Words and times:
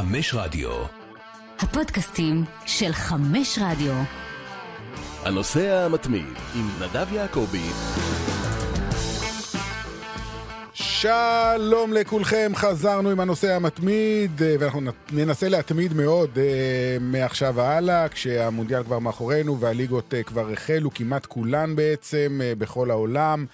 חמש 0.00 0.34
רדיו. 0.34 0.70
הפודקאסטים 1.58 2.44
של 2.66 2.92
חמש 2.92 3.58
רדיו. 3.62 3.92
הנוסע 5.24 5.84
המתמיד 5.84 6.34
עם 6.54 6.68
נדב 6.80 7.12
יעקבי. 7.12 7.70
שלום 10.74 11.92
לכולכם, 11.92 12.52
חזרנו 12.54 13.10
עם 13.10 13.20
הנושא 13.20 13.52
המתמיד, 13.52 14.42
אה, 14.42 14.54
ואנחנו 14.60 14.80
ננסה 15.12 15.48
להתמיד 15.48 15.94
מאוד 15.94 16.38
אה, 16.38 16.96
מעכשיו 17.00 17.54
והלאה, 17.54 18.08
כשהמונדיאל 18.08 18.84
כבר 18.84 18.98
מאחורינו 18.98 19.60
והליגות 19.60 20.14
אה, 20.14 20.22
כבר 20.22 20.52
החלו, 20.52 20.94
כמעט 20.94 21.26
כולן 21.26 21.76
בעצם, 21.76 22.40
בכל 22.58 22.90
העולם. 22.90 23.46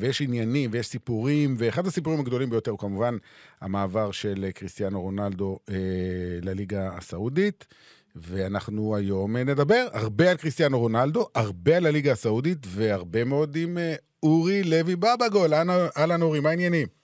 ויש 0.00 0.20
עניינים 0.22 0.70
ויש 0.72 0.86
סיפורים, 0.86 1.54
ואחד 1.58 1.86
הסיפורים 1.86 2.20
הגדולים 2.20 2.50
ביותר 2.50 2.70
הוא 2.70 2.78
כמובן 2.78 3.16
המעבר 3.60 4.10
של 4.10 4.50
קריסטיאנו 4.54 5.02
רונלדו 5.02 5.58
לליגה 6.42 6.90
הסעודית. 6.96 7.66
ואנחנו 8.16 8.96
היום 8.96 9.36
נדבר 9.36 9.86
הרבה 9.92 10.30
על 10.30 10.36
קריסטיאנו 10.36 10.78
רונלדו, 10.78 11.26
הרבה 11.34 11.76
על 11.76 11.86
הליגה 11.86 12.12
הסעודית, 12.12 12.58
והרבה 12.66 13.24
מאוד 13.24 13.56
עם 13.56 13.78
אורי 14.22 14.62
לוי 14.62 14.96
בבגול. 14.96 15.54
אהלן 15.96 16.22
אורי, 16.22 16.40
מה 16.40 16.50
העניינים? 16.50 17.01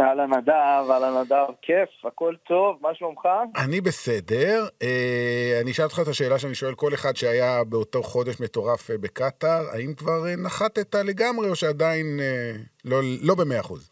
אהלן 0.00 0.34
נדב, 0.34 0.90
אהלן 0.90 1.20
נדב, 1.20 1.46
כיף, 1.62 2.04
הכל 2.04 2.34
טוב, 2.48 2.78
מה 2.80 2.94
שלומך? 2.94 3.28
אני 3.64 3.80
בסדר. 3.80 4.64
אה, 4.82 5.60
אני 5.62 5.70
אשאל 5.70 5.84
אותך 5.84 5.98
את 6.02 6.08
השאלה 6.08 6.38
שאני 6.38 6.54
שואל 6.54 6.74
כל 6.74 6.94
אחד 6.94 7.16
שהיה 7.16 7.64
באותו 7.64 8.02
חודש 8.02 8.40
מטורף 8.40 8.90
אה, 8.90 8.98
בקטאר, 8.98 9.62
האם 9.72 9.94
כבר 9.94 10.26
אה, 10.26 10.36
נחתת 10.44 10.94
לגמרי 10.94 11.50
או 11.50 11.56
שעדיין 11.56 12.06
לא, 12.84 12.96
לא 13.22 13.34
במאה 13.34 13.60
אחוז? 13.60 13.90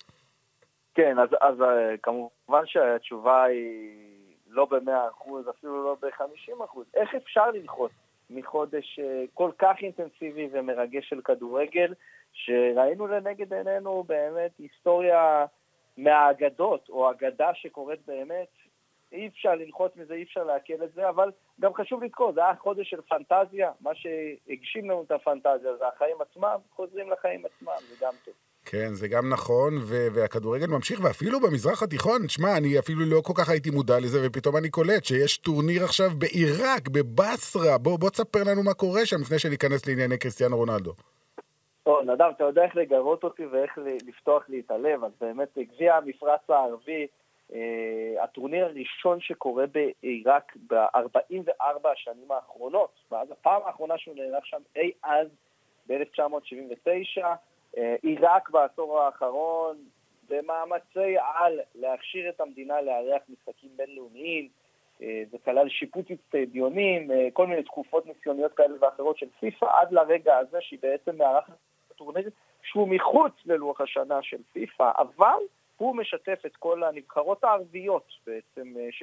כן, 0.95 1.19
אז, 1.19 1.29
אז 1.41 1.57
כמובן 2.02 2.62
שהתשובה 2.66 3.45
היא 3.45 3.91
לא 4.51 4.65
במאה 4.71 5.09
אחוז, 5.09 5.49
אפילו 5.49 5.85
לא 5.85 5.96
בחמישים 6.02 6.62
אחוז. 6.65 6.87
איך 6.95 7.15
אפשר 7.15 7.51
ללחוץ 7.51 7.93
מחודש 8.30 9.01
כל 9.35 9.51
כך 9.59 9.77
אינטנסיבי 9.83 10.49
ומרגש 10.52 11.09
של 11.09 11.21
כדורגל? 11.24 11.95
שראינו 12.33 13.07
לנגד 13.07 13.55
עינינו 13.55 14.05
באמת 14.09 14.51
היסטוריה 14.59 15.46
מהאגדות, 15.96 16.88
או 16.88 17.10
אגדה 17.10 17.51
שקורית 17.55 18.01
באמת. 18.07 18.49
אי 19.13 19.27
אפשר 19.27 19.55
ללחוץ 19.55 19.93
מזה, 19.96 20.15
אי 20.15 20.23
אפשר 20.23 20.45
לעכל 20.45 20.85
את 20.85 20.93
זה, 20.95 21.09
אבל 21.09 21.30
גם 21.60 21.74
חשוב 21.74 22.02
לזכור, 22.02 22.33
זה 22.33 22.41
היה 22.45 22.55
חודש 22.63 22.91
של 22.91 23.01
פנטזיה, 23.09 23.71
מה 23.80 23.91
שהגשים 23.95 24.85
לנו 24.85 25.02
את 25.02 25.11
הפנטזיה 25.11 25.77
זה 25.79 25.85
החיים 25.95 26.16
עצמם, 26.21 26.57
חוזרים 26.77 27.11
לחיים 27.11 27.45
עצמם, 27.46 27.73
זה 27.88 27.96
גם 28.01 28.13
טוב. 28.24 28.35
כן, 28.65 28.95
זה 28.95 29.09
גם 29.09 29.29
נכון, 29.33 29.79
ו- 29.83 30.07
והכדורגל 30.15 30.66
ממשיך, 30.66 31.01
ואפילו 31.02 31.41
במזרח 31.41 31.83
התיכון, 31.83 32.29
שמע, 32.29 32.57
אני 32.57 32.79
אפילו 32.79 33.01
לא 33.07 33.21
כל 33.21 33.33
כך 33.37 33.49
הייתי 33.49 33.71
מודע 33.71 33.99
לזה, 33.99 34.18
ופתאום 34.27 34.57
אני 34.57 34.71
קולט 34.71 35.05
שיש 35.05 35.38
טורניר 35.38 35.85
עכשיו 35.85 36.11
בעיראק, 36.18 36.88
בבסרה, 36.88 37.79
בוא, 37.79 37.99
בוא 37.99 38.11
תספר 38.11 38.45
לנו 38.45 38.63
מה 38.63 38.74
קורה 38.74 39.07
שם 39.07 39.21
לפני 39.21 39.38
שניכנס 39.38 39.87
לענייני 39.87 40.18
קריסטיאנו 40.18 40.57
רונלדו. 40.57 40.93
טוב, 41.91 42.10
נדב, 42.10 42.30
אתה 42.37 42.45
יודע 42.45 42.65
איך 42.65 42.77
לגרות 42.77 43.24
אותי 43.24 43.46
ואיך 43.46 43.79
לפתוח 44.07 44.49
לי 44.49 44.60
את 44.60 44.71
הלב, 44.71 45.05
אז 45.05 45.13
באמת 45.21 45.59
גביע 45.59 45.95
המפרץ 45.95 46.41
הערבי, 46.49 47.07
אה, 47.52 48.24
הטורניר 48.24 48.65
הראשון 48.65 49.21
שקורה 49.21 49.65
בעיראק 49.66 50.57
ב-44 50.66 51.88
השנים 51.93 52.33
האחרונות, 52.33 52.93
ואז 53.11 53.30
הפעם 53.30 53.63
האחרונה 53.65 53.99
שהוא 53.99 54.16
נערך 54.16 54.46
שם 54.46 54.63
אי 54.77 54.93
אז 55.02 55.29
ב-1979, 55.88 57.24
אה, 57.79 57.96
עיראק 58.02 58.51
בעשור 58.51 59.01
האחרון 59.01 59.77
במאמצי 60.29 61.16
על 61.35 61.61
להכשיר 61.74 62.29
את 62.29 62.41
המדינה 62.41 62.83
לארח 62.83 63.23
משחקים 63.29 63.71
בינלאומיים, 63.77 64.49
אה, 65.03 65.22
זה 65.31 65.38
כלל 65.44 65.69
שיפוץ 65.69 66.06
אצטדיונים, 66.11 67.11
אה, 67.11 67.28
כל 67.33 67.47
מיני 67.47 67.62
תקופות 67.62 68.06
ניסיוניות 68.06 68.55
כאלה 68.55 68.75
ואחרות 68.81 69.19
של 69.19 69.27
פיפ"א, 69.41 69.66
עד 69.81 69.93
לרגע 69.93 70.37
הזה 70.37 70.59
שהיא 70.61 70.78
בעצם 70.83 71.17
מארחת 71.17 71.53
טורניר 72.00 72.31
שהוא 72.62 72.88
מחוץ 72.88 73.33
ללוח 73.47 73.81
השנה 73.81 74.22
של 74.22 74.37
פיפ"א, 74.53 74.91
אבל 74.99 75.38
הוא 75.77 75.97
משתף 75.97 76.43
את 76.47 76.56
כל 76.56 76.84
הנבחרות 76.84 77.44
הערביות 77.44 78.05
בעצם 78.27 78.75
אה, 78.78 78.88
ש... 78.91 79.03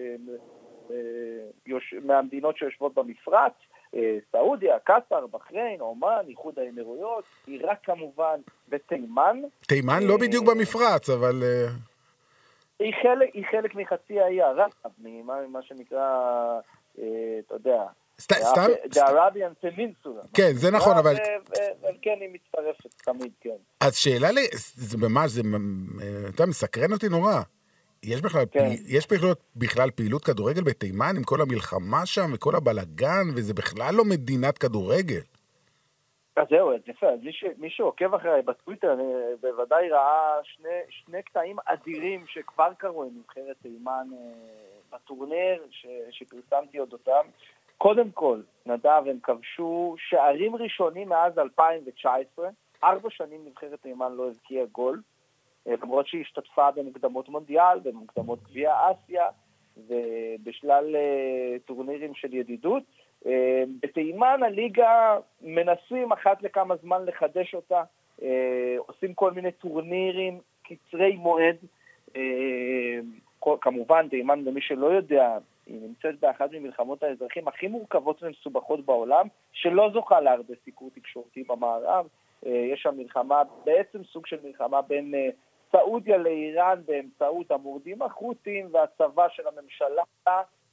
מהמדינות 2.03 2.57
שיושבות 2.57 2.93
במפרץ, 2.93 3.53
סעודיה, 4.31 4.79
קטאר, 4.79 5.27
בחריין, 5.27 5.79
עומאן, 5.79 6.25
איחוד 6.27 6.59
האמירויות, 6.59 7.23
עיראק 7.47 7.79
כמובן 7.83 8.39
ותימן. 8.69 9.41
תימן 9.67 10.03
לא 10.03 10.17
בדיוק 10.17 10.45
במפרץ, 10.45 11.09
אבל... 11.09 11.43
היא 12.79 12.93
חלק, 13.03 13.29
היא 13.33 13.45
חלק 13.51 13.75
מחצי 13.75 14.19
האי 14.19 14.41
ערב, 14.41 14.71
ממה 14.99 15.61
שנקרא, 15.61 16.09
אה, 16.99 17.39
אתה 17.45 17.55
יודע, 17.55 17.83
סתם? 18.21 18.67
The 18.89 18.97
Arabian 18.97 19.65
Peninsula. 19.65 20.27
כן, 20.33 20.51
זה 20.53 20.71
נכון, 20.71 20.97
אבל... 20.97 21.15
כן, 22.01 22.17
היא 22.21 22.29
מצטרפת 22.33 23.01
תמיד, 23.03 23.31
כן. 23.41 23.57
אז 23.79 23.95
שאלה 23.95 24.31
לי, 24.31 24.47
זה 24.75 24.97
ממש, 24.97 25.31
זה, 25.31 25.41
אתה 26.35 26.45
מסקרן 26.45 26.93
אותי 26.93 27.09
נורא. 27.09 27.41
יש 28.03 28.21
בכלל, 28.21 28.45
כן. 28.51 28.67
יש 28.87 29.07
בכלל, 29.11 29.33
בכלל 29.55 29.91
פעילות 29.91 30.23
כדורגל 30.23 30.63
בתימן 30.63 31.13
עם 31.17 31.23
כל 31.23 31.41
המלחמה 31.41 32.05
שם 32.05 32.31
וכל 32.33 32.55
הבלגן, 32.55 33.23
וזה 33.35 33.53
בכלל 33.53 33.95
לא 33.95 34.05
מדינת 34.05 34.57
כדורגל. 34.57 35.21
אז 36.35 36.47
זהו, 36.49 36.71
יפה, 36.87 37.07
אז 37.07 37.19
מי 37.57 37.69
שעוקב 37.69 38.13
אחריי 38.13 38.41
בטוויטר 38.41 38.95
בוודאי 39.41 39.89
ראה 39.89 40.39
שני, 40.43 40.79
שני 40.89 41.23
קטעים 41.23 41.57
אדירים 41.65 42.25
שכבר 42.27 42.73
קרו 42.77 43.03
עם 43.03 43.09
נבחרת 43.19 43.55
תימן 43.61 44.07
אה, 44.13 44.17
בטורניר 44.91 45.67
ש, 45.69 45.85
שפרסמתי 46.11 46.79
אודותם. 46.79 47.25
קודם 47.77 48.11
כל, 48.11 48.41
נדב, 48.65 49.03
הם 49.09 49.19
כבשו 49.23 49.95
שערים 49.97 50.55
ראשונים 50.55 51.09
מאז 51.09 51.39
2019, 51.39 52.49
ארבע 52.83 53.09
שנים 53.09 53.45
נבחרת 53.45 53.81
תימן 53.81 54.13
לא 54.15 54.27
הבקיעה 54.29 54.65
גול, 54.65 55.01
אה, 55.67 55.73
למרות 55.83 56.07
שהיא 56.07 56.21
השתתפה 56.21 56.71
במוקדמות 56.71 57.29
מונדיאל, 57.29 57.79
במוקדמות 57.83 58.43
גביע 58.43 58.73
אסיה 58.91 59.25
ובשלל 59.77 60.95
אה, 60.95 61.59
טורנירים 61.65 62.15
של 62.15 62.33
ידידות. 62.33 62.83
אה, 63.25 63.63
בתימן 63.81 64.43
הליגה 64.43 65.17
מנסים 65.41 66.11
אחת 66.11 66.43
לכמה 66.43 66.75
זמן 66.75 67.05
לחדש 67.05 67.55
אותה, 67.55 67.83
עושים 68.77 69.13
כל 69.13 69.31
מיני 69.31 69.51
טורנירים 69.51 70.39
קצרי 70.63 71.15
מועד. 71.15 71.55
כמובן, 73.61 74.07
תימן, 74.09 74.43
למי 74.43 74.61
שלא 74.61 74.87
יודע, 74.87 75.37
היא 75.67 75.81
נמצאת 75.81 76.19
באחת 76.19 76.49
ממלחמות 76.51 77.03
האזרחים 77.03 77.47
הכי 77.47 77.67
מורכבות 77.67 78.23
ומסובכות 78.23 78.85
בעולם, 78.85 79.27
שלא 79.51 79.89
זוכה 79.93 80.21
להרבה 80.21 80.53
סיקור 80.65 80.89
תקשורתי 80.95 81.43
במערב. 81.43 82.07
יש 82.43 82.81
שם 82.81 82.97
מלחמה, 82.97 83.41
בעצם 83.65 84.03
סוג 84.03 84.27
של 84.27 84.37
מלחמה 84.43 84.81
בין 84.81 85.13
סעודיה 85.71 86.17
לאיראן 86.17 86.81
באמצעות 86.85 87.51
המורדים 87.51 88.01
החות'ים 88.01 88.69
והצבא 88.71 89.27
של 89.29 89.43
הממשלה, 89.47 90.03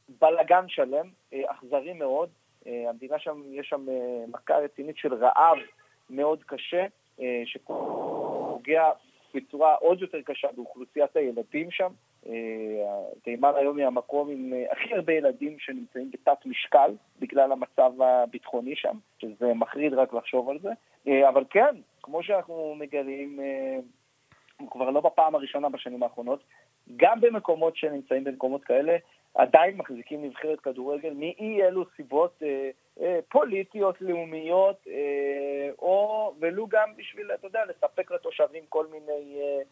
בלגן 0.08 0.64
שלם, 0.68 1.10
אכזרי 1.34 1.92
מאוד. 1.92 2.28
אה, 2.66 2.90
המדינה 2.90 3.18
שם, 3.18 3.42
יש 3.52 3.68
שם 3.68 3.86
אה, 3.88 4.24
מכה 4.28 4.56
רצינית 4.56 4.96
של 4.96 5.14
רעב 5.14 5.58
מאוד 6.10 6.44
קשה, 6.46 6.86
אה, 7.20 7.42
שפוגע 7.44 8.90
בצורה 9.34 9.74
עוד 9.74 10.00
יותר 10.02 10.22
קשה 10.22 10.48
באוכלוסיית 10.56 11.16
הילדים 11.16 11.70
שם. 11.70 11.92
תימן 13.22 13.52
היום 13.56 13.78
היא 13.78 13.86
המקום 13.86 14.30
עם 14.30 14.52
הכי 14.70 14.94
הרבה 14.94 15.12
ילדים 15.12 15.58
שנמצאים 15.58 16.10
בתת 16.10 16.46
משקל 16.46 16.94
בגלל 17.18 17.52
המצב 17.52 18.02
הביטחוני 18.02 18.76
שם, 18.76 18.96
שזה 19.18 19.54
מחריד 19.54 19.94
רק 19.94 20.12
לחשוב 20.12 20.50
על 20.50 20.58
זה. 20.58 20.70
אבל 21.28 21.44
כן, 21.50 21.74
כמו 22.02 22.22
שאנחנו 22.22 22.74
מגלים, 22.78 23.40
כבר 24.70 24.90
לא 24.90 25.00
בפעם 25.00 25.34
הראשונה 25.34 25.68
בשנים 25.68 26.02
האחרונות, 26.02 26.44
גם 26.96 27.20
במקומות 27.20 27.76
שנמצאים 27.76 28.24
במקומות 28.24 28.64
כאלה, 28.64 28.96
עדיין 29.34 29.76
מחזיקים 29.76 30.24
נבחרת 30.24 30.60
כדורגל 30.60 31.12
מאי 31.14 31.62
אלו 31.62 31.84
סיבות 31.96 32.42
אה, 32.42 32.70
אה, 33.00 33.20
פוליטיות, 33.28 34.00
לאומיות, 34.00 34.86
אה, 34.88 35.70
או 35.78 36.34
ולו 36.40 36.66
גם 36.66 36.88
בשביל, 36.96 37.30
אתה 37.34 37.46
יודע, 37.46 37.60
לספק 37.64 38.10
לתושבים 38.10 38.62
כל 38.68 38.86
מיני 38.86 39.40
אה, 39.40 39.62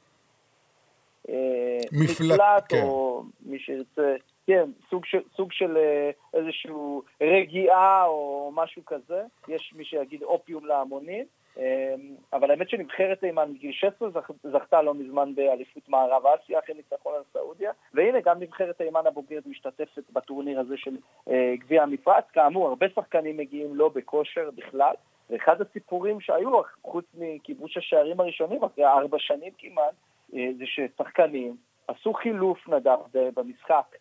אה, 1.28 1.78
מפלט, 1.92 2.64
כן. 2.68 2.82
או 2.82 3.22
מי 3.46 3.58
שירצה, 3.58 4.14
כן, 4.46 4.70
סוג 4.90 5.04
של, 5.04 5.20
סוג 5.36 5.52
של 5.52 5.76
אה, 5.76 6.10
איזשהו 6.34 7.02
רגיעה 7.22 8.04
או 8.06 8.50
משהו 8.54 8.84
כזה, 8.84 9.22
יש 9.48 9.72
מי 9.76 9.84
שיגיד 9.84 10.22
אופיום 10.22 10.66
להמונים. 10.66 11.24
אמ, 11.56 12.14
אבל 12.32 12.50
האמת 12.50 12.68
שנבחרת 12.68 13.20
תימן 13.20 13.50
מגיל 13.50 13.72
16 13.72 14.10
זכתה 14.52 14.82
לא 14.82 14.94
מזמן 14.94 15.34
באליפות 15.34 15.88
מערב 15.88 16.22
אסיה 16.26 16.58
אחרי 16.58 16.74
ניצחון 16.74 17.14
על 17.14 17.22
סעודיה 17.32 17.72
והנה 17.94 18.20
גם 18.20 18.40
נבחרת 18.40 18.78
תימן 18.78 19.06
הבוגרת 19.06 19.46
משתתפת 19.46 20.10
בטורניר 20.12 20.60
הזה 20.60 20.74
של 20.76 20.96
אה, 21.30 21.54
גביע 21.58 21.82
המפרץ 21.82 22.24
כאמור 22.32 22.68
הרבה 22.68 22.86
שחקנים 22.94 23.36
מגיעים 23.36 23.74
לא 23.74 23.88
בכושר 23.88 24.50
בכלל 24.54 24.94
ואחד 25.30 25.60
הסיפורים 25.60 26.20
שהיו 26.20 26.50
חוץ 26.82 27.04
מכיבוש 27.14 27.76
השערים 27.76 28.20
הראשונים 28.20 28.64
אחרי 28.64 28.84
ארבע 28.84 29.18
שנים 29.20 29.52
כמעט 29.58 29.84
אה, 29.84 30.11
זה 30.32 30.64
ששחקנים 30.64 31.56
עשו 31.88 32.12
חילוף 32.12 32.68
נדב 32.68 32.98
במשחק, 33.14 33.96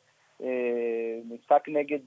משחק 1.25 1.63
נגד, 1.67 1.99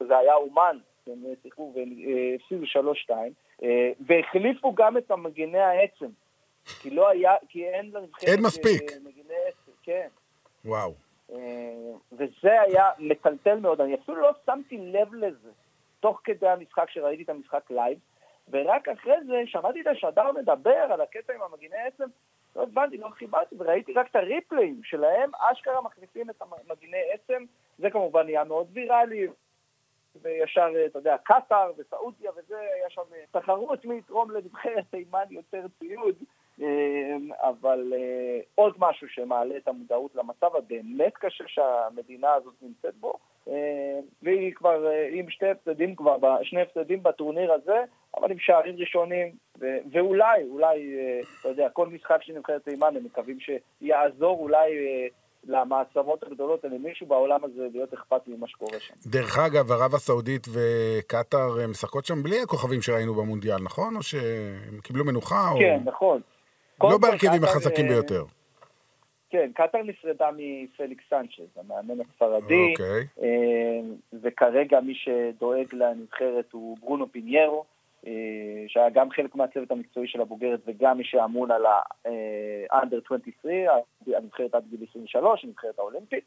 זה 0.00 0.18
היה 0.18 0.34
אומן, 0.34 0.78
הם 1.06 1.22
שיחקו 1.42 1.74
והפסידו 1.74 2.90
3-2, 3.60 3.64
והחליפו 4.00 4.74
גם 4.74 4.96
את 4.96 5.10
המגיני 5.10 5.58
עצם, 5.58 6.08
כי 6.82 6.90
לא 6.90 7.08
היה, 7.08 7.34
כי 7.48 7.68
אין 7.68 7.90
לנבחרת 7.94 8.28
אין 8.28 8.42
מספיק. 8.42 8.82
מגיני 9.04 9.34
עצם, 9.48 9.72
כן. 9.82 10.08
וואו. 10.64 10.94
וזה 12.12 12.60
היה 12.60 12.90
מטלטל 12.98 13.60
מאוד, 13.60 13.80
אני 13.80 13.94
אפילו 13.94 14.20
לא 14.20 14.30
שמתי 14.46 14.78
לב 14.78 15.14
לזה, 15.14 15.50
תוך 16.00 16.20
כדי 16.24 16.48
המשחק 16.48 16.90
שראיתי 16.90 17.22
את 17.22 17.28
המשחק 17.28 17.70
live, 17.70 17.98
ורק 18.50 18.88
אחרי 18.88 19.16
זה 19.26 19.42
שמעתי 19.46 19.80
את 19.80 19.86
השדר 19.86 20.32
מדבר 20.32 20.70
על 20.70 21.00
הקטע 21.00 21.32
עם 21.34 21.42
המגיני 21.42 21.76
עצם, 21.76 22.04
לא 22.56 22.62
הבנתי, 22.62 22.96
לא 22.96 23.08
חיברתי, 23.08 23.54
וראיתי 23.58 23.92
רק 23.92 24.10
את 24.10 24.16
הריפליים 24.16 24.80
שלהם, 24.84 25.30
אשכרה 25.38 25.80
מחליפים 25.80 26.30
את 26.30 26.42
המגיני 26.42 27.02
עצם, 27.12 27.44
זה 27.78 27.90
כמובן 27.90 28.24
נהיה 28.24 28.44
מאוד 28.44 28.66
ויראלי, 28.72 29.26
וישר, 30.22 30.68
אתה 30.86 30.98
יודע, 30.98 31.16
קטאר 31.24 31.72
וסעודיה 31.76 32.30
וזה, 32.36 32.58
היה 32.58 32.90
שם 32.90 33.02
תחרות 33.30 33.84
מי 33.84 33.98
יתרום 33.98 34.30
לנבחרת 34.30 34.84
תימן 34.90 35.24
יותר 35.30 35.66
ציוד, 35.78 36.16
אבל 37.38 37.92
עוד 38.54 38.74
משהו 38.78 39.08
שמעלה 39.08 39.56
את 39.56 39.68
המודעות 39.68 40.14
למצב 40.14 40.56
הבאמת 40.56 41.12
קשה 41.14 41.44
שהמדינה 41.46 42.32
הזאת 42.32 42.54
נמצאת 42.62 42.94
בו, 42.94 43.18
והיא 44.22 44.54
כבר 44.54 44.88
עם 45.10 45.30
שתי 45.30 45.46
הפסדים 45.46 45.94
כבר, 45.96 46.16
שני 46.42 46.62
הפסדים 46.62 47.02
בטורניר 47.02 47.52
הזה, 47.52 47.84
אבל 48.16 48.30
עם 48.30 48.38
שערים 48.38 48.76
ראשונים, 48.78 49.28
ואולי, 49.92 50.42
אולי, 50.50 50.94
אתה 51.40 51.48
יודע, 51.48 51.68
כל 51.68 51.86
משחק 51.86 52.18
של 52.22 52.32
נבחרת 52.32 52.64
תימן, 52.64 52.96
הם 52.96 53.04
מקווים 53.04 53.38
שיעזור 53.40 54.38
אולי 54.40 54.70
למעצמות 55.44 56.22
הגדולות, 56.22 56.64
למישהו 56.64 57.06
בעולם 57.06 57.44
הזה 57.44 57.68
להיות 57.72 57.92
אכפת 57.94 58.20
ממה 58.26 58.48
שקורה 58.48 58.80
שם. 58.80 58.94
דרך 59.06 59.38
אגב, 59.38 59.72
ערב 59.72 59.94
הסעודית 59.94 60.46
וקטאר 60.52 61.68
משחקות 61.68 62.04
שם 62.04 62.22
בלי 62.22 62.42
הכוכבים 62.42 62.82
שראינו 62.82 63.14
במונדיאל, 63.14 63.58
נכון? 63.62 63.96
או 63.96 64.02
שהם 64.02 64.80
קיבלו 64.82 65.04
מנוחה? 65.04 65.50
כן, 65.58 65.78
או... 65.86 65.90
נכון. 65.90 66.20
לא 66.82 66.98
בהרכבים 66.98 67.44
החזקים 67.44 67.88
ביותר. 67.88 68.24
כן, 69.30 69.50
קטאר 69.54 69.82
נפרדה 69.82 70.30
מפליקס 70.36 71.04
סנצ'ז, 71.10 71.58
המאמן 71.58 72.00
הספרדי, 72.00 72.72
אוקיי. 72.72 73.06
וכרגע 74.22 74.80
מי 74.80 74.94
שדואג 74.94 75.74
לנבחרת 75.74 76.52
הוא 76.52 76.76
ברונו 76.80 77.12
פיניירו, 77.12 77.64
שהיה 78.68 78.90
גם 78.92 79.10
חלק 79.10 79.34
מהצוות 79.34 79.70
המקצועי 79.70 80.08
של 80.08 80.20
הבוגרת 80.20 80.60
וגם 80.66 80.98
מי 80.98 81.04
שאמון 81.04 81.50
על 81.50 81.66
ה-under 81.66 82.96
23, 83.06 83.44
הנבחרת 84.06 84.54
עד 84.54 84.64
גיל 84.70 84.86
23, 84.90 85.44
הנבחרת 85.44 85.78
האולימפית, 85.78 86.24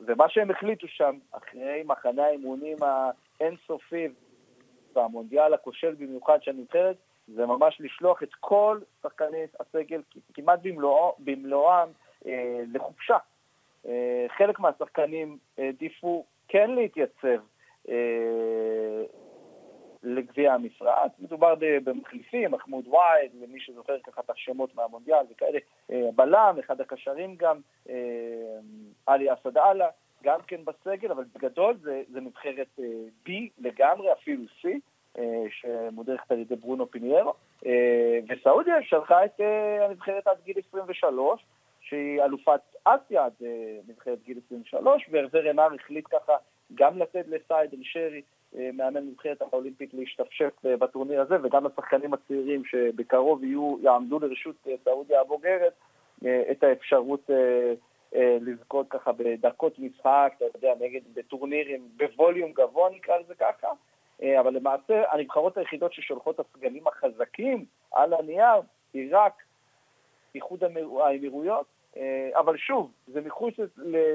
ומה 0.00 0.28
שהם 0.28 0.50
החליטו 0.50 0.88
שם, 0.88 1.18
אחרי 1.30 1.82
מחנה 1.86 2.24
האימונים 2.24 2.76
האינסופי 3.40 4.08
והמונדיאל 4.94 5.54
הכושל 5.54 5.94
במיוחד 5.94 6.42
של 6.42 6.50
הנבחרת, 6.50 6.96
זה 7.28 7.46
ממש 7.46 7.80
לשלוח 7.80 8.22
את 8.22 8.34
כל 8.40 8.80
שחקני 9.02 9.44
הסגל 9.60 10.02
כמעט 10.34 10.58
במלואו, 10.62 11.14
במלואם 11.18 11.88
אה, 12.26 12.62
לחופשה. 12.72 13.16
אה, 13.86 14.26
חלק 14.38 14.60
מהשחקנים 14.60 15.38
העדיפו 15.58 16.24
כן 16.48 16.70
להתייצב 16.70 17.42
אה, 17.88 19.04
לגביע 20.04 20.52
המשרד. 20.52 21.08
מדובר 21.18 21.54
במחליפים, 21.60 22.50
מחמוד 22.50 22.88
וייד, 22.88 23.30
למי 23.42 23.60
שזוכר 23.60 23.98
ככה 23.98 24.20
את 24.20 24.30
השמות 24.30 24.74
מהמונדיאל 24.74 25.26
וכאלה, 25.30 25.58
אה, 25.90 26.08
בלם, 26.14 26.56
אחד 26.60 26.80
הקשרים 26.80 27.36
גם, 27.36 27.60
אה, 27.88 27.94
עלי 29.06 29.32
אסד 29.32 29.58
אללה, 29.58 29.88
גם 30.24 30.40
כן 30.46 30.60
בסגל, 30.64 31.12
אבל 31.12 31.24
בגדול 31.34 31.76
זה, 31.82 32.02
זה 32.12 32.20
נבחרת 32.20 32.68
אה, 32.78 32.84
B 33.26 33.30
לגמרי, 33.58 34.12
אפילו 34.12 34.42
C. 34.62 34.68
שמודרכת 35.50 36.32
על 36.32 36.38
ידי 36.38 36.56
ברונו 36.56 36.90
פיניירו, 36.90 37.34
וסעודיה 38.28 38.82
שלחה 38.82 39.24
את 39.24 39.40
הנבחרת 39.80 40.26
עד 40.26 40.36
גיל 40.44 40.56
23, 40.68 41.44
שהיא 41.80 42.22
אלופת 42.22 42.60
אסיה 42.84 43.24
עד 43.24 43.32
נבחרת 43.88 44.18
גיל 44.24 44.38
23, 44.46 45.06
והרזר 45.10 45.48
רנר 45.48 45.68
החליט 45.74 46.06
ככה 46.10 46.32
גם 46.74 46.98
לתת 46.98 47.24
לסייד 47.28 47.70
אל-שרי, 47.74 48.22
מאמן 48.72 49.06
נבחרת 49.06 49.42
האולימפית, 49.42 49.94
להשתפשף 49.94 50.50
בטורניר 50.64 51.20
הזה, 51.20 51.36
וגם 51.42 51.66
לשחקנים 51.66 52.14
הצעירים 52.14 52.64
שבקרוב 52.64 53.44
יהיו, 53.44 53.76
יעמדו 53.82 54.18
לרשות 54.18 54.66
סעודיה 54.84 55.20
הבוגרת, 55.20 55.72
את 56.50 56.64
האפשרות 56.64 57.30
לזכות 58.16 58.86
ככה 58.90 59.12
בדקות 59.12 59.78
משחק, 59.78 60.32
אתה 60.36 60.58
יודע, 60.58 60.74
נגד, 60.80 61.00
בטורנירים, 61.14 61.88
בווליום 61.96 62.52
גבוה 62.52 62.90
נקרא 62.90 63.18
לזה 63.18 63.34
ככה. 63.34 63.68
אבל 64.22 64.54
למעשה 64.54 65.02
הנבחרות 65.10 65.58
היחידות 65.58 65.92
ששולחות 65.92 66.40
את 66.40 66.46
הסגלים 66.46 66.86
החזקים 66.86 67.64
על 67.92 68.14
הנייר 68.14 68.60
היא 68.94 69.08
רק 69.12 69.32
איחוד 70.34 70.64
האמירויות, 71.00 71.66
אבל 72.34 72.56
שוב, 72.56 72.90
זה 73.06 73.20
מחוץ 73.20 73.54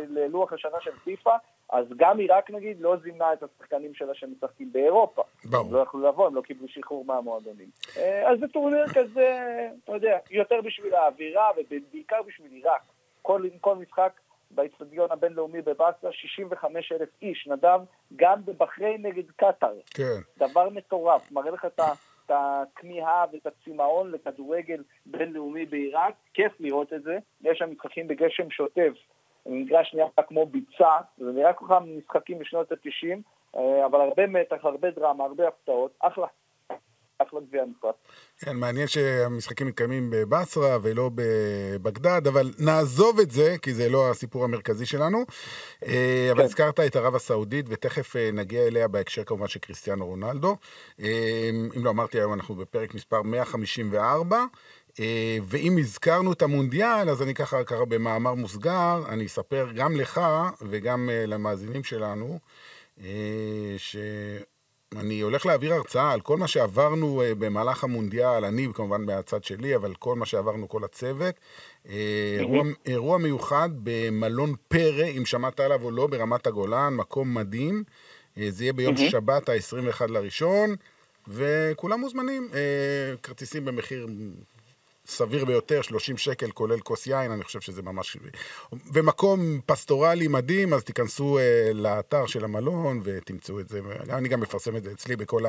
ללוח 0.09 0.53
השנה 0.53 0.81
של 0.81 0.91
פיפ"א, 0.91 1.37
אז 1.69 1.85
גם 1.97 2.19
עיראק 2.19 2.51
נגיד 2.51 2.81
לא 2.81 2.97
זימנה 2.97 3.33
את 3.33 3.43
השחקנים 3.43 3.93
שלה 3.93 4.13
שמשחקים 4.13 4.71
באירופה. 4.71 5.21
ברור. 5.45 5.73
לא 5.73 5.79
יכלו 5.79 6.07
לבוא, 6.07 6.27
הם 6.27 6.35
לא 6.35 6.41
קיבלו 6.41 6.67
שחרור 6.67 7.05
מהמועדונים. 7.05 7.69
אז 8.25 8.39
זה 8.39 8.47
טורניר 8.47 8.87
כזה, 8.87 9.39
אתה 9.83 9.91
יודע, 9.91 10.17
יותר 10.31 10.61
בשביל 10.61 10.95
האווירה 10.95 11.49
ובעיקר 11.57 12.21
בשביל 12.27 12.51
עיראק. 12.51 12.81
כל, 13.21 13.43
כל 13.61 13.75
משחק 13.75 14.11
באצטדיון 14.51 15.11
הבינלאומי 15.11 15.61
בבאסה, 15.61 16.11
65 16.11 16.91
אלף 16.91 17.09
איש, 17.21 17.47
נדב, 17.47 17.79
גם 18.15 18.45
בבחריין 18.45 19.05
נגד 19.05 19.31
קטאר. 19.35 19.73
כן. 19.93 20.19
דבר 20.37 20.69
מטורף, 20.69 21.31
מראה 21.31 21.51
לך 21.51 21.65
את 21.65 21.79
הכמיהה 22.29 23.25
ואת 23.33 23.47
הצמאון 23.47 24.11
לכדורגל 24.11 24.83
בינלאומי 25.05 25.65
בעיראק, 25.65 26.13
כיף 26.33 26.51
לראות 26.59 26.93
את 26.93 27.03
זה, 27.03 27.17
יש 27.41 27.57
שם 27.57 27.71
משחקים 27.71 28.07
בגשם 28.07 28.49
שוטף, 28.49 28.93
מגרש 29.45 29.93
נראה 29.93 30.23
כמו 30.27 30.45
ביצה, 30.45 30.97
זה 31.17 31.31
נראה 31.31 31.53
ככה 31.53 31.79
משחקים 31.79 32.39
בשנות 32.39 32.71
ה-90, 32.71 33.59
אבל 33.85 34.01
הרבה 34.01 34.27
מתח, 34.27 34.65
הרבה 34.65 34.91
דרמה, 34.91 35.23
הרבה 35.23 35.47
הפתעות, 35.47 35.91
אחלה. 35.99 36.27
אחלה 37.29 37.39
גביע 37.47 37.61
המשחק. 37.63 38.11
כן, 38.37 38.55
מעניין 38.55 38.87
שהמשחקים 38.87 39.67
מתקיימים 39.67 40.09
בבצרה 40.09 40.77
ולא 40.81 41.11
בבגדד, 41.15 42.27
אבל 42.27 42.51
נעזוב 42.59 43.19
את 43.19 43.31
זה, 43.31 43.55
כי 43.61 43.73
זה 43.73 43.89
לא 43.89 44.11
הסיפור 44.11 44.43
המרכזי 44.43 44.85
שלנו. 44.85 45.25
אבל 45.81 45.91
כן. 46.35 46.41
הזכרת 46.41 46.79
את 46.79 46.95
ערב 46.95 47.15
הסעודית, 47.15 47.65
ותכף 47.69 48.15
נגיע 48.33 48.67
אליה 48.67 48.87
בהקשר 48.87 49.23
כמובן 49.23 49.47
של 49.47 49.59
קריסטיאנו 49.59 50.05
רונלדו. 50.05 50.57
אם 50.99 51.69
לא 51.83 51.89
אמרתי 51.89 52.17
היום, 52.17 52.33
אנחנו 52.33 52.55
בפרק 52.55 52.93
מספר 52.93 53.21
154. 53.21 54.45
ואם 55.43 55.77
הזכרנו 55.79 56.33
את 56.33 56.41
המונדיאל, 56.41 57.09
אז 57.09 57.21
אני 57.21 57.33
ככה, 57.33 57.63
ככה 57.63 57.85
במאמר 57.85 58.33
מוסגר, 58.33 59.03
אני 59.09 59.25
אספר 59.25 59.67
גם 59.75 59.95
לך 59.95 60.21
וגם 60.61 61.09
למאזינים 61.27 61.83
שלנו, 61.83 62.39
ש... 63.77 63.95
אני 64.95 65.21
הולך 65.21 65.45
להעביר 65.45 65.73
הרצאה 65.73 66.11
על 66.11 66.21
כל 66.21 66.37
מה 66.37 66.47
שעברנו 66.47 67.21
במהלך 67.39 67.83
המונדיאל, 67.83 68.45
אני 68.45 68.67
כמובן 68.73 69.05
מהצד 69.05 69.43
שלי, 69.43 69.75
אבל 69.75 69.93
כל 69.93 70.15
מה 70.15 70.25
שעברנו, 70.25 70.69
כל 70.69 70.83
הצוות. 70.83 71.35
אירוע, 72.39 72.63
אירוע 72.85 73.17
מיוחד 73.17 73.69
במלון 73.83 74.53
פרא, 74.67 75.05
אם 75.17 75.25
שמעת 75.25 75.59
עליו 75.59 75.83
או 75.83 75.91
לא, 75.91 76.07
ברמת 76.07 76.47
הגולן, 76.47 76.93
מקום 76.95 77.33
מדהים. 77.33 77.83
זה 78.49 78.63
יהיה 78.63 78.73
ביום 78.73 78.97
שבת 78.97 79.49
ה-21 79.49 80.07
לראשון, 80.07 80.75
וכולם 81.27 81.99
מוזמנים. 81.99 82.49
כרטיסים 83.23 83.65
במחיר 83.65 84.07
סביר 85.09 85.45
ביותר, 85.45 85.81
30 85.81 86.17
שקל 86.17 86.51
כולל 86.51 86.79
כוס 86.79 87.07
יין, 87.07 87.31
אני 87.31 87.43
חושב 87.43 87.61
שזה 87.61 87.81
ממש... 87.81 88.17
ומקום 88.93 89.39
פסטורלי 89.65 90.27
מדהים, 90.27 90.73
אז 90.73 90.83
תיכנסו 90.83 91.37
uh, 91.37 91.73
לאתר 91.73 92.25
של 92.25 92.43
המלון 92.43 93.01
ותמצאו 93.03 93.59
את 93.59 93.69
זה. 93.69 93.79
אני 94.09 94.29
גם 94.29 94.39
מפרסם 94.39 94.75
את 94.75 94.83
זה 94.83 94.91
אצלי 94.91 95.15
בכל 95.15 95.41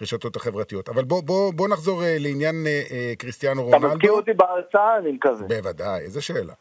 הרשתות 0.00 0.36
החברתיות. 0.36 0.88
אבל 0.88 1.04
בוא, 1.04 1.22
בוא, 1.22 1.52
בוא 1.52 1.68
נחזור 1.68 2.02
uh, 2.02 2.04
לעניין 2.18 2.54
uh, 2.64 2.90
uh, 2.90 2.92
קריסטיאנו 3.18 3.62
רונלדו. 3.64 3.86
אתה 3.86 3.94
מזכיר 3.94 4.12
אותי 4.12 4.32
בהרצאה, 4.32 4.98
אני 4.98 5.12
מקווה. 5.12 5.48
בוודאי, 5.48 6.00
איזה 6.00 6.20
שאלה. 6.20 6.54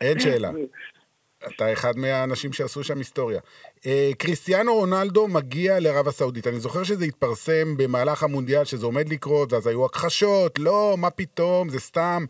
אין 0.00 0.18
שאלה. 0.18 0.50
אתה 1.48 1.72
אחד 1.72 1.98
מהאנשים 1.98 2.52
שעשו 2.52 2.84
שם 2.84 2.98
היסטוריה. 2.98 3.40
אה, 3.86 4.10
קריסטיאנו 4.18 4.74
רונלדו 4.74 5.28
מגיע 5.28 5.80
לערב 5.80 6.08
הסעודית. 6.08 6.46
אני 6.46 6.60
זוכר 6.60 6.84
שזה 6.84 7.04
התפרסם 7.04 7.76
במהלך 7.76 8.22
המונדיאל, 8.22 8.64
שזה 8.64 8.86
עומד 8.86 9.08
לקרות, 9.08 9.52
ואז 9.52 9.66
היו 9.66 9.84
הכחשות, 9.84 10.58
לא, 10.58 10.94
מה 10.98 11.10
פתאום, 11.10 11.68
זה 11.68 11.80
סתם. 11.80 12.24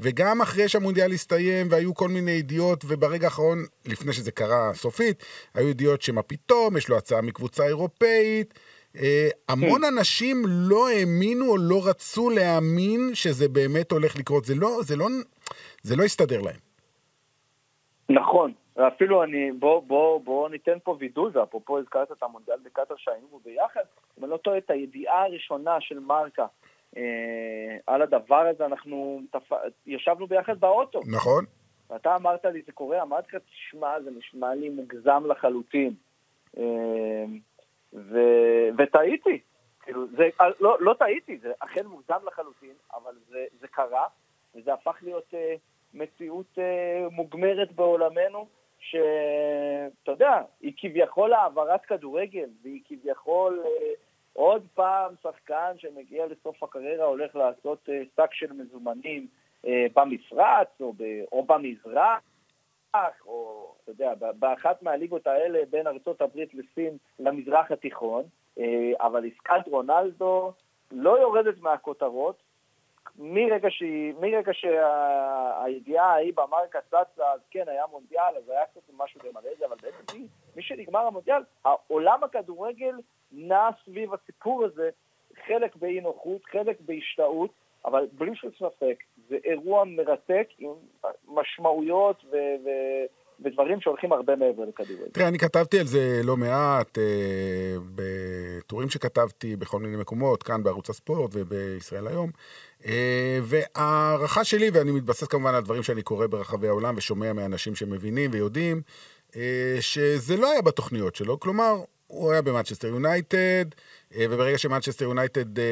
וגם 0.00 0.40
אחרי 0.40 0.68
שהמונדיאל 0.68 1.12
הסתיים, 1.12 1.66
והיו 1.70 1.94
כל 1.94 2.08
מיני 2.08 2.30
ידיעות, 2.30 2.84
וברגע 2.88 3.26
האחרון, 3.26 3.64
לפני 3.86 4.12
שזה 4.12 4.30
קרה 4.30 4.70
סופית, 4.74 5.22
היו 5.54 5.68
ידיעות 5.68 6.02
שמה 6.02 6.22
פתאום, 6.22 6.76
יש 6.76 6.88
לו 6.88 6.96
הצעה 6.96 7.20
מקבוצה 7.20 7.66
אירופאית. 7.66 8.54
אה, 8.98 9.28
המון 9.48 9.84
אנשים 9.84 10.44
לא 10.46 10.88
האמינו 10.88 11.50
או 11.50 11.56
לא 11.56 11.86
רצו 11.88 12.30
להאמין 12.30 13.10
שזה 13.14 13.48
באמת 13.48 13.92
הולך 13.92 14.16
לקרות. 14.16 14.44
זה 14.44 14.54
לא, 14.54 14.80
זה 14.82 14.96
לא, 14.96 15.08
זה 15.82 15.96
לא 15.96 16.04
הסתדר 16.04 16.40
להם. 16.40 16.65
נכון, 18.08 18.52
אפילו 18.78 19.22
אני, 19.22 19.52
בוא, 19.52 19.82
בוא, 19.82 20.20
בוא 20.20 20.48
ניתן 20.48 20.78
פה 20.84 20.96
וידוי, 20.98 21.30
ואפרופו 21.34 21.78
הזכרת 21.78 22.12
את 22.12 22.22
המונדיאל 22.22 22.58
בקטר 22.64 22.94
שהיינו 22.96 23.40
ביחד, 23.44 23.80
אם 24.18 24.24
אני 24.24 24.30
לא 24.30 24.36
טועה, 24.36 24.58
את 24.58 24.70
הידיעה 24.70 25.24
הראשונה 25.24 25.80
של 25.80 25.98
מרקה 25.98 26.46
אה, 26.96 27.02
על 27.86 28.02
הדבר 28.02 28.46
הזה, 28.54 28.66
אנחנו 28.66 29.20
תפ... 29.30 29.52
ישבנו 29.86 30.26
ביחד 30.26 30.60
באוטו. 30.60 31.00
נכון. 31.06 31.44
ואתה 31.90 32.16
אמרת 32.16 32.44
לי, 32.44 32.62
זה 32.66 32.72
קורה, 32.72 33.02
אמרתי 33.02 33.36
לך, 33.36 33.42
תשמע, 33.42 34.00
זה 34.00 34.10
נשמע 34.10 34.54
לי 34.54 34.68
מוגזם 34.68 35.22
לחלוטין. 35.26 35.94
אה, 36.58 37.24
ו... 37.92 38.18
וטעיתי. 38.78 39.40
כאילו, 39.82 40.06
זה, 40.16 40.28
לא, 40.60 40.76
לא 40.80 40.94
טעיתי, 40.94 41.38
זה 41.38 41.52
אכן 41.58 41.86
מוגזם 41.86 42.26
לחלוטין, 42.26 42.74
אבל 42.94 43.14
זה, 43.28 43.44
זה 43.60 43.68
קרה, 43.68 44.04
וזה 44.54 44.72
הפך 44.72 44.96
להיות 45.02 45.34
אה, 45.34 45.54
מציאות 45.94 46.58
אה, 46.58 47.06
מוגמרת 47.10 47.72
בעולמנו, 47.72 48.46
שאתה 48.78 50.10
יודע, 50.10 50.42
היא 50.60 50.72
כביכול 50.76 51.32
העברת 51.32 51.84
כדורגל, 51.84 52.48
והיא 52.62 52.80
כביכול 52.88 53.62
אה, 53.64 53.92
עוד 54.32 54.66
פעם 54.74 55.14
שחקן 55.22 55.72
שמגיע 55.78 56.26
לסוף 56.26 56.62
הקריירה 56.62 57.04
הולך 57.04 57.36
לעשות 57.36 57.88
אה, 57.88 58.02
שק 58.16 58.34
של 58.34 58.52
מזומנים 58.52 59.26
אה, 59.66 59.86
במפרץ 59.96 60.68
או, 60.80 60.92
ב, 60.92 61.02
או 61.32 61.42
במזרח. 61.42 62.20
או, 63.26 63.72
אתה 63.82 63.90
יודע, 63.90 64.12
באחת 64.38 64.82
מהליגות 64.82 65.26
האלה 65.26 65.58
בין 65.70 65.86
ארצות 65.86 66.20
הברית 66.20 66.54
לסין 66.54 66.96
למזרח 67.18 67.70
התיכון, 67.70 68.24
אה, 68.58 68.92
אבל 69.00 69.24
עסקת 69.26 69.68
רונלדו 69.68 70.52
לא 70.90 71.20
יורדת 71.20 71.60
מהכותרות. 71.60 72.42
מרגע, 73.18 73.70
שהיא, 73.70 74.14
מרגע 74.20 74.52
שהידיעה 74.52 76.06
ההיא 76.12 76.32
במרקה 76.36 76.80
צצה, 76.80 77.32
אז 77.32 77.40
כן, 77.50 77.64
היה 77.68 77.84
מונדיאל, 77.90 78.36
אז 78.36 78.48
היה 78.48 78.66
קצת 78.66 78.82
משהו 78.96 79.20
למראה 79.28 79.52
את 79.52 79.58
זה, 79.58 79.66
אבל 79.66 79.76
בעצם 79.82 80.26
שנגמר 80.60 81.00
המונדיאל, 81.06 81.42
העולם 81.64 82.24
הכדורגל 82.24 82.94
נע 83.32 83.68
סביב 83.84 84.14
הסיפור 84.14 84.64
הזה, 84.64 84.90
חלק 85.46 85.76
באי 85.76 86.00
נוחות, 86.00 86.44
חלק 86.44 86.80
בהשתאות, 86.80 87.50
אבל 87.84 88.06
בלי 88.12 88.36
שום 88.36 88.50
ספק, 88.50 89.02
זה 89.28 89.36
אירוע 89.44 89.84
מרתק 89.84 90.48
עם 90.58 90.72
משמעויות 91.28 92.24
ו... 92.24 92.36
ו... 92.64 92.70
ודברים 93.44 93.80
שהולכים 93.80 94.12
הרבה 94.12 94.36
מעבר 94.36 94.64
לכדורגל. 94.64 95.04
תראה, 95.12 95.28
אני 95.28 95.38
כתבתי 95.38 95.78
על 95.78 95.86
זה 95.86 96.20
לא 96.24 96.36
מעט, 96.36 96.98
אה, 96.98 97.76
בטורים 97.94 98.88
שכתבתי 98.88 99.56
בכל 99.56 99.80
מיני 99.80 99.96
מקומות, 99.96 100.42
כאן 100.42 100.62
בערוץ 100.62 100.90
הספורט 100.90 101.30
ובישראל 101.34 102.06
היום. 102.06 102.30
אה, 102.86 103.38
וההערכה 103.42 104.44
שלי, 104.44 104.70
ואני 104.70 104.90
מתבסס 104.90 105.26
כמובן 105.26 105.54
על 105.54 105.62
דברים 105.62 105.82
שאני 105.82 106.02
קורא 106.02 106.26
ברחבי 106.26 106.68
העולם 106.68 106.94
ושומע 106.96 107.32
מאנשים 107.32 107.74
שמבינים 107.74 108.30
ויודעים, 108.32 108.82
אה, 109.36 109.76
שזה 109.80 110.36
לא 110.36 110.50
היה 110.50 110.62
בתוכניות 110.62 111.14
שלו, 111.16 111.40
כלומר, 111.40 111.74
הוא 112.06 112.32
היה 112.32 112.42
במאצ'סטר 112.42 112.88
יונייטד, 112.88 113.64
וברגע 114.14 114.58
שמאצ'סטר 114.58 115.04
יונייטד 115.04 115.58
אה, 115.58 115.64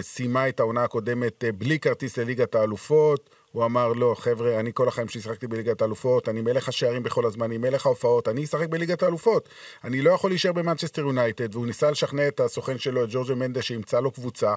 סיימה 0.00 0.48
את 0.48 0.60
העונה 0.60 0.84
הקודמת 0.84 1.44
אה, 1.44 1.52
בלי 1.52 1.78
כרטיס 1.78 2.18
לליגת 2.18 2.54
האלופות, 2.54 3.30
הוא 3.52 3.64
אמר, 3.64 3.92
לא, 3.92 4.14
חבר'ה, 4.18 4.60
אני 4.60 4.70
כל 4.74 4.88
החיים 4.88 5.08
שלי 5.08 5.20
שיחקתי 5.20 5.46
בליגת 5.46 5.82
האלופות, 5.82 6.28
אני 6.28 6.40
מלך 6.40 6.68
השערים 6.68 7.02
בכל 7.02 7.26
הזמן, 7.26 7.46
אני 7.46 7.58
מלך 7.58 7.86
ההופעות, 7.86 8.28
אני 8.28 8.44
אשחק 8.44 8.68
בליגת 8.68 9.02
האלופות. 9.02 9.48
אני 9.84 10.02
לא 10.02 10.10
יכול 10.10 10.30
להישאר 10.30 10.52
במנצ'סטר 10.52 11.02
יונייטד, 11.02 11.54
והוא 11.54 11.66
ניסה 11.66 11.90
לשכנע 11.90 12.28
את 12.28 12.40
הסוכן 12.40 12.78
שלו, 12.78 13.04
את 13.04 13.08
ג'ורג'ה 13.12 13.34
מנדה, 13.34 13.62
שימצא 13.62 14.00
לו 14.00 14.10
קבוצה, 14.10 14.54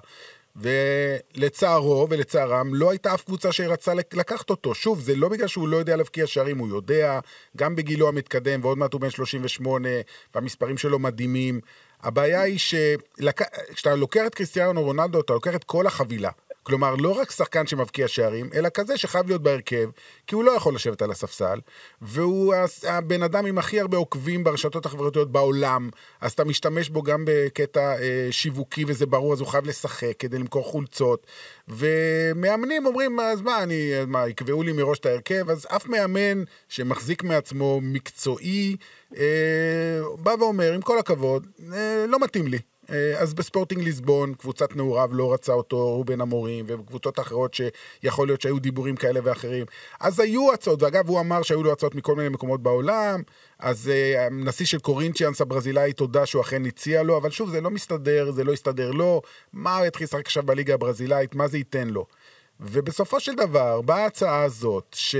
ולצערו 0.55 2.07
ולצערם, 2.09 2.73
לא 2.73 2.89
הייתה 2.89 3.13
אף 3.13 3.23
קבוצה 3.23 3.51
שרצה 3.51 3.93
לקחת 3.93 4.49
אותו. 4.49 4.75
שוב, 4.75 5.01
זה 5.01 5.15
לא 5.15 5.29
בגלל 5.29 5.47
שהוא 5.47 5.67
לא 5.67 5.77
יודע 5.77 5.95
להבקיע 5.95 6.27
שערים, 6.27 6.57
הוא 6.57 6.67
יודע, 6.67 7.19
גם 7.57 7.75
בגילו 7.75 8.07
המתקדם, 8.07 8.59
ועוד 8.63 8.77
מעט 8.77 8.93
הוא 8.93 9.01
בן 9.01 9.09
38, 9.09 9.89
והמספרים 10.35 10.77
שלו 10.77 10.99
מדהימים. 10.99 11.59
הבעיה 12.03 12.41
היא 12.41 12.59
שכשאתה 12.59 13.95
לוקח 13.95 14.21
את 14.27 14.35
קריסטיאנו 14.35 14.83
רונלדו, 14.83 15.19
אתה 15.21 15.33
לוקח 15.33 15.55
את 15.55 15.63
כל 15.63 15.87
החבילה. 15.87 16.29
כלומר, 16.67 16.95
לא 16.95 17.11
רק 17.11 17.31
שחקן 17.31 17.67
שמבקיע 17.67 18.07
שערים, 18.07 18.49
אלא 18.53 18.69
כזה 18.69 18.97
שחייב 18.97 19.27
להיות 19.27 19.41
בהרכב, 19.41 19.89
כי 20.27 20.35
הוא 20.35 20.43
לא 20.43 20.51
יכול 20.51 20.75
לשבת 20.75 21.01
על 21.01 21.11
הספסל, 21.11 21.59
והוא 22.01 22.53
הבן 22.87 23.23
אדם 23.23 23.45
עם 23.45 23.57
הכי 23.57 23.79
הרבה 23.79 23.97
עוקבים 23.97 24.43
ברשתות 24.43 24.85
החברתיות 24.85 25.31
בעולם, 25.31 25.89
אז 26.21 26.31
אתה 26.31 26.43
משתמש 26.43 26.89
בו 26.89 27.03
גם 27.03 27.23
בקטע 27.27 27.95
אה, 27.99 28.27
שיווקי, 28.31 28.85
וזה 28.87 29.05
ברור, 29.05 29.33
אז 29.33 29.39
הוא 29.39 29.47
חייב 29.47 29.65
לשחק 29.65 30.13
כדי 30.19 30.37
למכור 30.37 30.63
חולצות. 30.63 31.27
ומאמנים 31.67 32.85
אומרים, 32.85 33.19
אז 33.19 33.41
מה, 33.41 33.63
אני, 33.63 33.91
מה, 34.07 34.27
יקבעו 34.27 34.63
לי 34.63 34.71
מראש 34.71 34.99
את 34.99 35.05
ההרכב? 35.05 35.49
אז 35.49 35.67
אף 35.69 35.87
מאמן 35.87 36.43
שמחזיק 36.69 37.23
מעצמו 37.23 37.79
מקצועי, 37.83 38.75
אה, 39.17 40.01
בא 40.19 40.35
ואומר, 40.39 40.73
עם 40.73 40.81
כל 40.81 40.99
הכבוד, 40.99 41.47
אה, 41.73 42.05
לא 42.07 42.19
מתאים 42.19 42.47
לי. 42.47 42.59
אה, 42.89 43.19
אז 43.19 43.33
בספורטינג 43.33 43.83
ליסבון, 43.83 44.33
קבוצת 44.33 44.75
נעוריו 44.75 45.09
לא 45.13 45.33
רצה 45.33 45.53
אותו, 45.53 45.95
רובן 45.95 46.21
המורים, 46.21 46.65
ובקבוצות 46.67 47.19
אחרות 47.19 47.53
שיכול 47.53 48.27
להיות 48.27 48.41
שהיו 48.41 48.59
דיבורים 48.59 48.95
כאלה 48.95 49.19
ואחרים. 49.23 49.65
אז 49.99 50.19
היו 50.19 50.53
הצעות, 50.53 50.83
ואגב, 50.83 51.09
הוא 51.09 51.19
אמר 51.19 51.41
שהיו 51.41 51.63
לו 51.63 51.71
הצעות 51.71 51.95
מכל 51.95 52.15
מיני 52.15 52.29
מקומות 52.29 52.63
בעולם, 52.63 53.21
אז 53.59 53.91
הנשיא 54.17 54.65
של 54.65 54.79
קורינצ'יאנס 54.79 55.41
הברזילאי 55.41 55.93
תודה 55.93 56.25
שהוא 56.25 56.41
אכן 56.41 56.65
הציע 56.65 57.03
לו, 57.03 57.17
אבל 57.17 57.29
שוב, 57.29 57.49
זה 57.49 57.61
לא 57.61 57.69
מסתדר, 57.69 58.31
זה 58.31 58.43
לא 58.43 58.51
יסתדר 58.51 58.91
לו, 58.91 59.21
מה 59.53 59.77
הוא 59.77 59.85
יתחיל 59.85 60.03
לשחק 60.03 60.25
עכשיו 60.25 60.43
בליגה 60.43 60.73
הברזילאית, 60.73 61.35
מה 61.35 61.47
זה 61.47 61.57
ייתן 61.57 61.87
לו? 61.87 62.05
ובסופו 62.59 63.19
של 63.19 63.35
דבר, 63.35 63.81
באה 63.81 64.03
ההצעה 64.03 64.43
הזאת, 64.43 64.95
ש... 64.95 65.15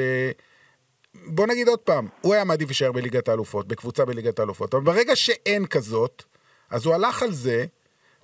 בוא 1.26 1.48
נגיד 1.48 1.68
עוד 1.68 1.80
פעם, 1.80 2.08
הוא 2.22 2.34
היה 2.34 2.44
מעדיף 2.44 2.70
להישאר 2.70 2.92
בליגת 2.92 3.30
האלופות, 3.30 3.68
בקבוצה 3.68 4.06
בליגת 4.06 4.40
האלופות, 4.40 4.74
אבל 4.74 4.84
ברגע 4.84 5.16
שאין 5.16 5.66
כזאת, 5.66 6.24
אז 6.70 6.86
הוא 6.86 6.94
הלך 6.94 7.24
על 7.24 7.34
זה, 7.34 7.66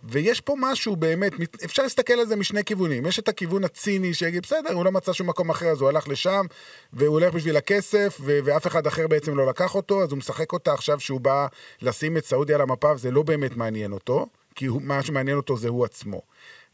ויש 0.04 0.42
פה 0.42 0.56
משהו 0.60 0.96
באמת, 0.96 1.34
אפשר 1.66 1.84
להסתכל 1.84 2.14
על 2.14 2.26
זה 2.26 2.36
משני 2.36 2.64
כיוונים. 2.64 3.06
יש 3.06 3.20
את 3.20 3.28
הכיוון 3.28 3.64
הציני 3.64 4.14
שיגיד, 4.14 4.44
בסדר, 4.44 4.74
הוא 4.74 4.86
לא 4.86 4.92
מצא 4.92 5.14
שום 5.14 5.30
מקום 5.30 5.50
אחר, 5.50 5.68
אז 5.68 5.82
הוא 5.82 5.90
הלך 5.90 6.08
לשם, 6.08 6.46
והוא 6.94 7.14
הולך 7.14 7.34
בשביל 7.34 7.58
הכסף, 7.58 8.18
ו- 8.22 8.40
ואף 8.44 8.68
אחד 8.68 8.88
אחר 8.88 9.08
בעצם 9.08 9.38
לא 9.38 9.48
לקח 9.48 9.76
אותו, 9.76 10.04
אז 10.04 10.12
הוא 10.12 10.18
משחק 10.18 10.54
אותה 10.54 10.74
עכשיו 10.74 11.00
שהוא 11.00 11.22
בא 11.22 11.48
לשים 11.82 12.18
את 12.18 12.26
סעודיה 12.26 12.56
על 12.56 12.62
המפה, 12.62 12.92
וזה 12.96 13.12
לא 13.12 13.24
באמת 13.24 13.58
מעניין 13.58 13.92
אותו, 13.92 14.28
כי 14.56 14.66
הוא, 14.66 14.82
מה 14.82 15.04
שמעניין 15.04 15.38
אותו 15.38 15.58
זה 15.58 15.70
הוא 15.70 15.86
עצמו. 15.86 16.22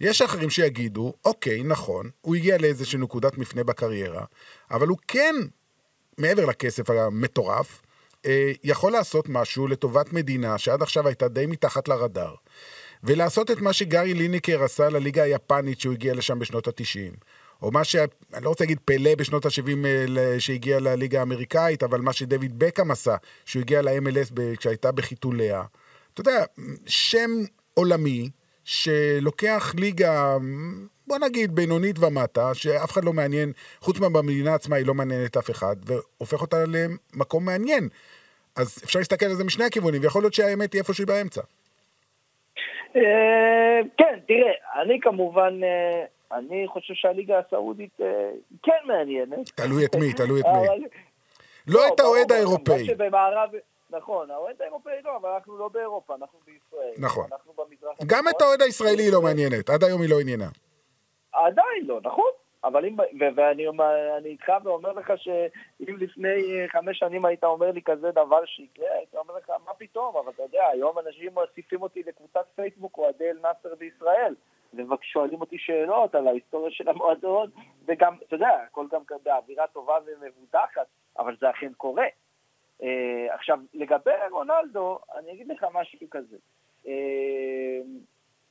יש 0.01 0.21
אחרים 0.21 0.49
שיגידו, 0.49 1.13
אוקיי, 1.25 1.63
נכון, 1.63 2.09
הוא 2.21 2.35
הגיע 2.35 2.57
לאיזושהי 2.57 2.99
נקודת 2.99 3.37
מפנה 3.37 3.63
בקריירה, 3.63 4.23
אבל 4.71 4.87
הוא 4.87 4.97
כן, 5.07 5.35
מעבר 6.17 6.45
לכסף 6.45 6.89
המטורף, 6.89 7.81
יכול 8.63 8.91
לעשות 8.91 9.29
משהו 9.29 9.67
לטובת 9.67 10.13
מדינה 10.13 10.57
שעד 10.57 10.81
עכשיו 10.81 11.07
הייתה 11.07 11.27
די 11.27 11.45
מתחת 11.45 11.87
לרדאר, 11.87 12.35
ולעשות 13.03 13.51
את 13.51 13.61
מה 13.61 13.73
שגארי 13.73 14.13
ליניקר 14.13 14.63
עשה 14.63 14.89
לליגה 14.89 15.23
היפנית 15.23 15.79
שהוא 15.79 15.93
הגיע 15.93 16.13
לשם 16.13 16.39
בשנות 16.39 16.67
ה-90. 16.67 17.15
או 17.61 17.71
מה 17.71 17.83
ש... 17.83 17.95
אני 18.33 18.43
לא 18.43 18.49
רוצה 18.49 18.63
להגיד 18.63 18.79
פלא 18.85 19.15
בשנות 19.15 19.45
ה-70 19.45 19.85
אה, 20.17 20.39
שהגיע 20.39 20.79
לליגה 20.79 21.19
האמריקאית, 21.19 21.83
אבל 21.83 22.01
מה 22.01 22.13
שדויד 22.13 22.59
בקאם 22.59 22.91
עשה, 22.91 23.15
שהוא 23.45 23.61
הגיע 23.61 23.81
ל-MLS 23.81 24.41
כשהייתה 24.57 24.91
בחיתוליה. 24.91 25.63
אתה 26.13 26.21
יודע, 26.21 26.43
שם 26.85 27.29
עולמי 27.73 28.29
שלוקח 28.63 29.73
ליגה, 29.77 30.37
בוא 31.09 31.17
נגיד 31.17 31.55
בינונית 31.55 31.99
ומטה, 31.99 32.53
שאף 32.53 32.91
אחד 32.91 33.03
לא 33.03 33.13
מעניין, 33.13 33.51
חוץ 33.79 33.99
מהמדינה 33.99 34.53
עצמה 34.55 34.75
היא 34.75 34.85
לא 34.85 34.93
מעניינת 34.93 35.37
אף 35.37 35.49
אחד, 35.49 35.75
והופך 35.85 36.41
אותה 36.41 36.57
למקום 36.67 37.45
מעניין. 37.45 37.89
אז 38.55 38.81
אפשר 38.85 38.99
להסתכל 38.99 39.25
על 39.25 39.35
זה 39.35 39.43
משני 39.43 39.65
הכיוונים, 39.65 40.01
ויכול 40.01 40.21
להיות 40.21 40.33
שהאמת 40.33 40.73
היא 40.73 40.81
איפשהו 40.81 41.05
באמצע. 41.05 41.41
אה, 42.95 43.79
כן, 43.97 44.19
תראה, 44.27 44.81
אני 44.81 44.99
כמובן, 45.01 45.59
אה, 45.63 46.05
אני 46.37 46.65
חושב 46.67 46.93
שהליגה 46.93 47.39
הסעודית 47.39 48.01
אה, 48.01 48.29
כן 48.63 48.81
מעניינת. 48.85 49.49
תלוי 49.55 49.85
את 49.85 49.95
מי, 49.95 50.13
תלוי 50.21 50.41
את 50.41 50.45
מי. 50.45 50.85
לא 51.67 51.87
את 51.93 51.99
האוהד 51.99 52.31
האירופאי. 52.31 52.87
נכון, 53.91 54.31
האוהד 54.31 54.61
האירופאי 54.61 54.93
לא, 55.05 55.17
אבל 55.17 55.29
אנחנו 55.29 55.57
לא 55.57 55.67
באירופה, 55.67 56.15
אנחנו 56.15 56.39
בישראל. 56.45 56.93
נכון. 56.97 57.25
אנחנו 57.31 57.53
במזרח... 57.57 57.97
גם 58.07 58.27
את 58.27 58.41
האוהד 58.41 58.61
הישראלי 58.61 59.03
היא 59.03 59.13
לא 59.13 59.21
מעניינת, 59.21 59.69
עד 59.69 59.83
היום 59.83 60.01
היא 60.01 60.09
לא 60.09 60.19
עניינה. 60.19 60.47
עדיין 61.33 61.85
לא, 61.85 61.99
נכון. 62.03 62.31
אבל 62.63 62.85
אם, 62.85 62.97
ואני 63.35 64.29
איתך 64.29 64.53
ואומר 64.63 64.91
לך 64.91 65.13
שאם 65.17 65.97
לפני 65.97 66.67
חמש 66.67 66.99
שנים 66.99 67.25
היית 67.25 67.43
אומר 67.43 67.71
לי 67.71 67.81
כזה 67.81 68.11
דבר 68.11 68.45
שיקרה, 68.45 68.91
הייתי 68.91 69.17
אומר 69.17 69.37
לך, 69.37 69.49
מה 69.65 69.73
פתאום? 69.77 70.15
אבל 70.17 70.31
אתה 70.31 70.43
יודע, 70.43 70.67
היום 70.67 70.99
אנשים 70.99 71.33
מוסיפים 71.33 71.81
אותי 71.81 72.03
לקבוצת 72.07 72.45
פייסבוק 72.55 72.97
אוהדי 72.97 73.29
אל-נאסר 73.29 73.75
בישראל, 73.75 74.35
ושואלים 74.73 75.41
אותי 75.41 75.57
שאלות 75.57 76.15
על 76.15 76.27
ההיסטוריה 76.27 76.71
של 76.71 76.89
המועדון, 76.89 77.49
וגם, 77.85 78.15
אתה 78.27 78.35
יודע, 78.35 78.49
הכל 78.49 78.85
גם 78.91 79.01
באווירה 79.23 79.67
טובה 79.67 79.95
ומבודחת, 80.05 80.87
אבל 81.19 81.35
זה 81.39 81.49
אכן 81.49 81.73
קורה. 81.73 82.05
Uh, 82.81 82.83
עכשיו, 83.29 83.59
לגבי 83.73 84.11
רונלדו, 84.31 84.99
אני 85.17 85.31
אגיד 85.31 85.47
לך 85.47 85.65
משהו 85.73 85.99
כזה. 86.11 86.37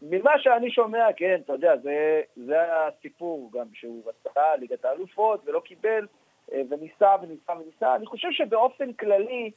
אה, 0.02 0.08
ממה 0.10 0.30
שאני 0.38 0.70
שומע, 0.70 1.06
כן, 1.16 1.40
אתה 1.44 1.52
יודע, 1.52 1.76
זה, 1.76 2.20
זה 2.36 2.56
הסיפור 2.76 3.50
גם 3.52 3.66
שהוא 3.72 4.02
רצה 4.06 4.56
ליגת 4.56 4.84
האלופות 4.84 5.40
ולא 5.44 5.60
קיבל, 5.60 6.06
אה, 6.52 6.62
וניסה 6.70 7.14
וניסה 7.22 7.52
וניסה. 7.52 7.94
אני 7.94 8.06
חושב 8.06 8.28
שבאופן 8.32 8.92
כללי, 8.92 9.50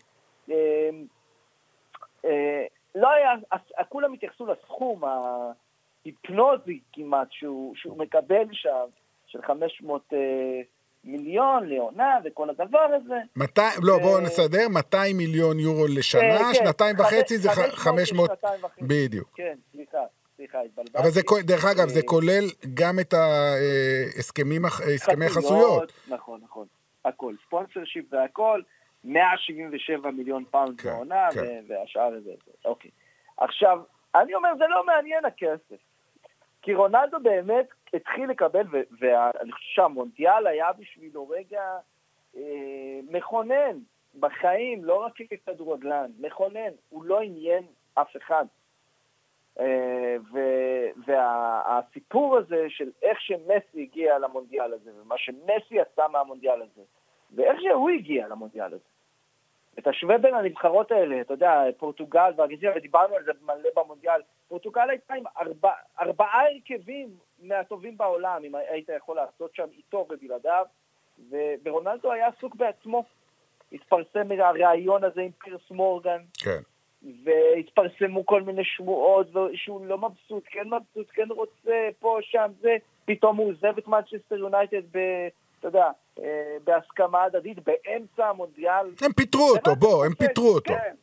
אה, 0.52 0.90
אה, 2.26 2.66
לא 2.96 3.10
היה, 3.12 3.32
כולם 3.90 4.14
התייחסו 4.14 4.46
לסכום 4.46 5.02
ההיפנוזי 5.04 6.80
כמעט 6.94 7.28
שהוא, 7.32 7.76
שהוא 7.76 7.98
מקבל 7.98 8.46
שם, 8.52 8.86
של 9.28 9.42
500 9.42 10.14
מיליון 11.04 11.70
לעונה 11.70 12.18
וכל 12.24 12.50
הדבר 12.50 12.88
הזה. 12.96 13.16
200, 13.36 13.72
לא, 13.84 13.98
בואו 13.98 14.22
נסדר, 14.22 14.68
200 14.70 15.18
מיליון 15.18 15.60
יורו 15.60 15.88
לשנה, 15.88 16.22
כן, 16.22 16.44
כן. 16.44 16.54
שנתיים 16.54 16.96
וחצי 17.00 17.38
זה 17.38 17.50
500, 17.72 18.32
בדיוק. 18.82 19.30
כן, 19.36 19.56
סליחה. 19.72 20.06
סליחה, 20.42 20.62
התבלבלתי. 20.62 20.98
אבל 20.98 21.10
זה, 21.10 21.22
דרך 21.44 21.66
אגב, 21.66 21.88
זה 21.88 22.02
כולל 22.06 22.44
גם 22.74 23.00
את 23.00 23.14
ההסכמים, 23.14 24.66
הסכמי 24.66 25.30
חסויות. 25.30 25.92
נכון, 26.08 26.40
נכון. 26.44 26.68
הכל. 27.06 27.34
sponsorship 27.46 28.06
והכל, 28.14 28.62
177 29.04 30.12
מיליון 30.12 30.44
pound 30.52 30.82
כן, 30.82 30.90
בעונה, 30.90 31.28
כן. 31.34 31.64
והשאר 31.68 32.20
זה, 32.24 32.32
אוקיי. 32.66 32.92
עכשיו, 33.38 33.80
אני 34.16 34.36
אומר, 34.36 34.50
זה 34.58 34.64
לא 34.70 34.86
מעניין 34.86 35.26
הכסף. 35.26 35.82
כי 36.62 36.74
רונאלדו 36.74 37.20
באמת 37.20 37.68
התחיל 37.94 38.30
לקבל, 38.30 38.66
ואני 39.00 39.52
חושב 39.52 39.68
שהמונדיאל 39.76 40.48
היה 40.48 40.74
בשבילו 40.74 41.30
רגע 41.30 41.64
אה, 42.38 43.00
מכונן 43.12 43.78
בחיים, 44.20 44.84
לא 44.86 44.96
רק 45.06 45.14
ככדורגלן, 45.32 46.12
מכונן. 46.20 46.72
הוא 46.90 47.04
לא 47.04 47.22
עניין 47.22 47.64
אף 47.94 48.18
אחד. 48.18 48.46
אה, 49.60 50.16
והסיפור 51.06 52.38
הזה 52.38 52.66
של 52.70 52.90
איך 53.02 53.22
שמסי 53.22 53.82
הגיע 53.82 54.20
למונדיאל 54.20 54.74
הזה, 54.74 54.92
ומה 55.02 55.18
שמסי 55.18 55.80
עשה 55.80 56.08
מהמונדיאל 56.08 56.62
הזה, 56.62 56.82
ואיך 57.36 57.62
שהוא 57.62 57.90
הגיע 57.90 58.28
למונדיאל 58.28 58.74
הזה. 58.74 58.92
ותשווה 59.78 60.18
בין 60.18 60.34
הנבחרות 60.34 60.92
האלה, 60.92 61.22
אתה 61.22 61.34
יודע, 61.34 61.62
פורטוגל 61.78 62.32
וארגנטינה, 62.38 62.72
ודיברנו 62.76 63.16
על 63.16 63.24
זה 63.24 63.32
מלא 63.42 63.70
במונדיאל, 63.76 64.22
פורטוגל 64.48 64.90
הייתה 64.90 65.14
עם 65.14 65.24
ארבע, 65.38 65.72
ארבעה 66.00 66.42
הרכבים 66.48 67.10
מהטובים 67.40 67.98
בעולם, 67.98 68.44
אם 68.44 68.56
היית 68.56 68.90
יכול 68.98 69.16
לעשות 69.16 69.56
שם 69.56 69.68
איתו 69.78 70.08
ובלעדיו, 70.10 70.66
ורונאלדו 71.30 72.12
היה 72.12 72.28
עסוק 72.28 72.56
בעצמו. 72.56 73.04
התפרסם 73.72 74.32
הריאיון 74.40 75.04
הזה 75.04 75.22
עם 75.22 75.32
פירס 75.32 75.72
מורגן. 75.72 76.22
כן. 76.44 76.62
והתפרסמו 77.24 78.26
כל 78.26 78.42
מיני 78.42 78.66
שמועות, 78.66 79.28
שהוא 79.54 79.86
לא 79.86 79.98
מבסוט, 79.98 80.44
כן 80.52 80.68
מבסוט, 80.68 81.08
כן 81.14 81.28
רוצה, 81.30 81.90
פה, 82.00 82.18
שם, 82.22 82.52
זה, 82.62 82.76
פתאום 83.06 83.38
הוא 83.38 83.50
עוזב 83.50 83.78
את 83.78 83.88
מנצ'סטר 83.88 84.36
יונייטד 84.36 84.82
ב... 84.92 85.28
אתה 85.60 85.68
יודע, 85.68 85.92
אה, 86.20 86.58
בהסכמה 86.64 87.24
הדדית 87.24 87.58
באמצע 87.60 88.28
המונדיאל. 88.28 88.86
הם 89.02 89.14
פיטרו 89.14 89.50
אותו, 89.50 89.76
בוא, 89.76 90.06
הם 90.06 90.14
פיטרו 90.14 90.48
אותו. 90.48 90.74
כן. 90.74 90.96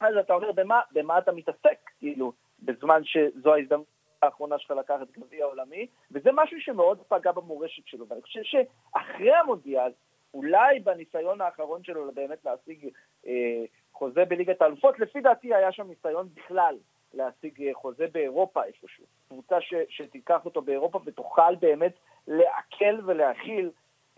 אז 0.00 0.16
אתה 0.16 0.34
אומר, 0.34 0.52
במה, 0.52 0.80
במה 0.92 1.18
אתה 1.18 1.32
מתעסק, 1.32 1.78
כאילו, 1.98 2.32
בזמן 2.62 3.00
שזו 3.04 3.54
ההזדמנות 3.54 3.86
האחרונה 4.22 4.58
שלך 4.58 4.70
לקחת 4.70 5.10
גביע 5.10 5.44
עולמי, 5.44 5.86
וזה 6.10 6.30
משהו 6.32 6.60
שמאוד 6.60 6.98
פגע 7.08 7.32
במורשת 7.32 7.86
שלו, 7.86 8.08
ואני 8.08 8.22
חושב 8.22 8.40
שאחרי 8.42 9.34
המונדיאל, 9.34 9.92
אולי 10.34 10.80
בניסיון 10.80 11.40
האחרון 11.40 11.84
שלו 11.84 12.12
באמת 12.14 12.44
להשיג 12.44 12.88
אה, 13.26 13.64
חוזה 13.94 14.24
בליגת 14.24 14.62
האלופות, 14.62 14.98
לפי 14.98 15.20
דעתי 15.20 15.54
היה 15.54 15.72
שם 15.72 15.88
ניסיון 15.88 16.28
בכלל 16.34 16.76
להשיג 17.14 17.62
אה, 17.62 17.74
חוזה 17.74 18.06
באירופה 18.12 18.64
איפשהו. 18.64 19.04
קבוצה 19.28 19.60
ש, 19.60 19.74
שתיקח 19.88 20.44
אותו 20.44 20.62
באירופה 20.62 21.00
ותוכל 21.04 21.54
באמת 21.54 21.92
לעכל 22.26 23.00
ולהכיל 23.06 23.70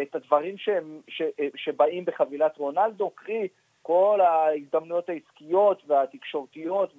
את 0.03 0.15
הדברים 0.15 0.59
שהם, 0.59 1.01
ש, 1.09 1.23
אה, 1.23 1.49
שבאים 1.57 2.05
בחבילת 2.05 2.57
רונלדו, 2.57 3.11
קרי 3.11 3.49
כל 3.83 4.21
ההזדמנויות 4.21 5.09
העסקיות 5.09 5.83
והתקשורתיות 5.87 6.93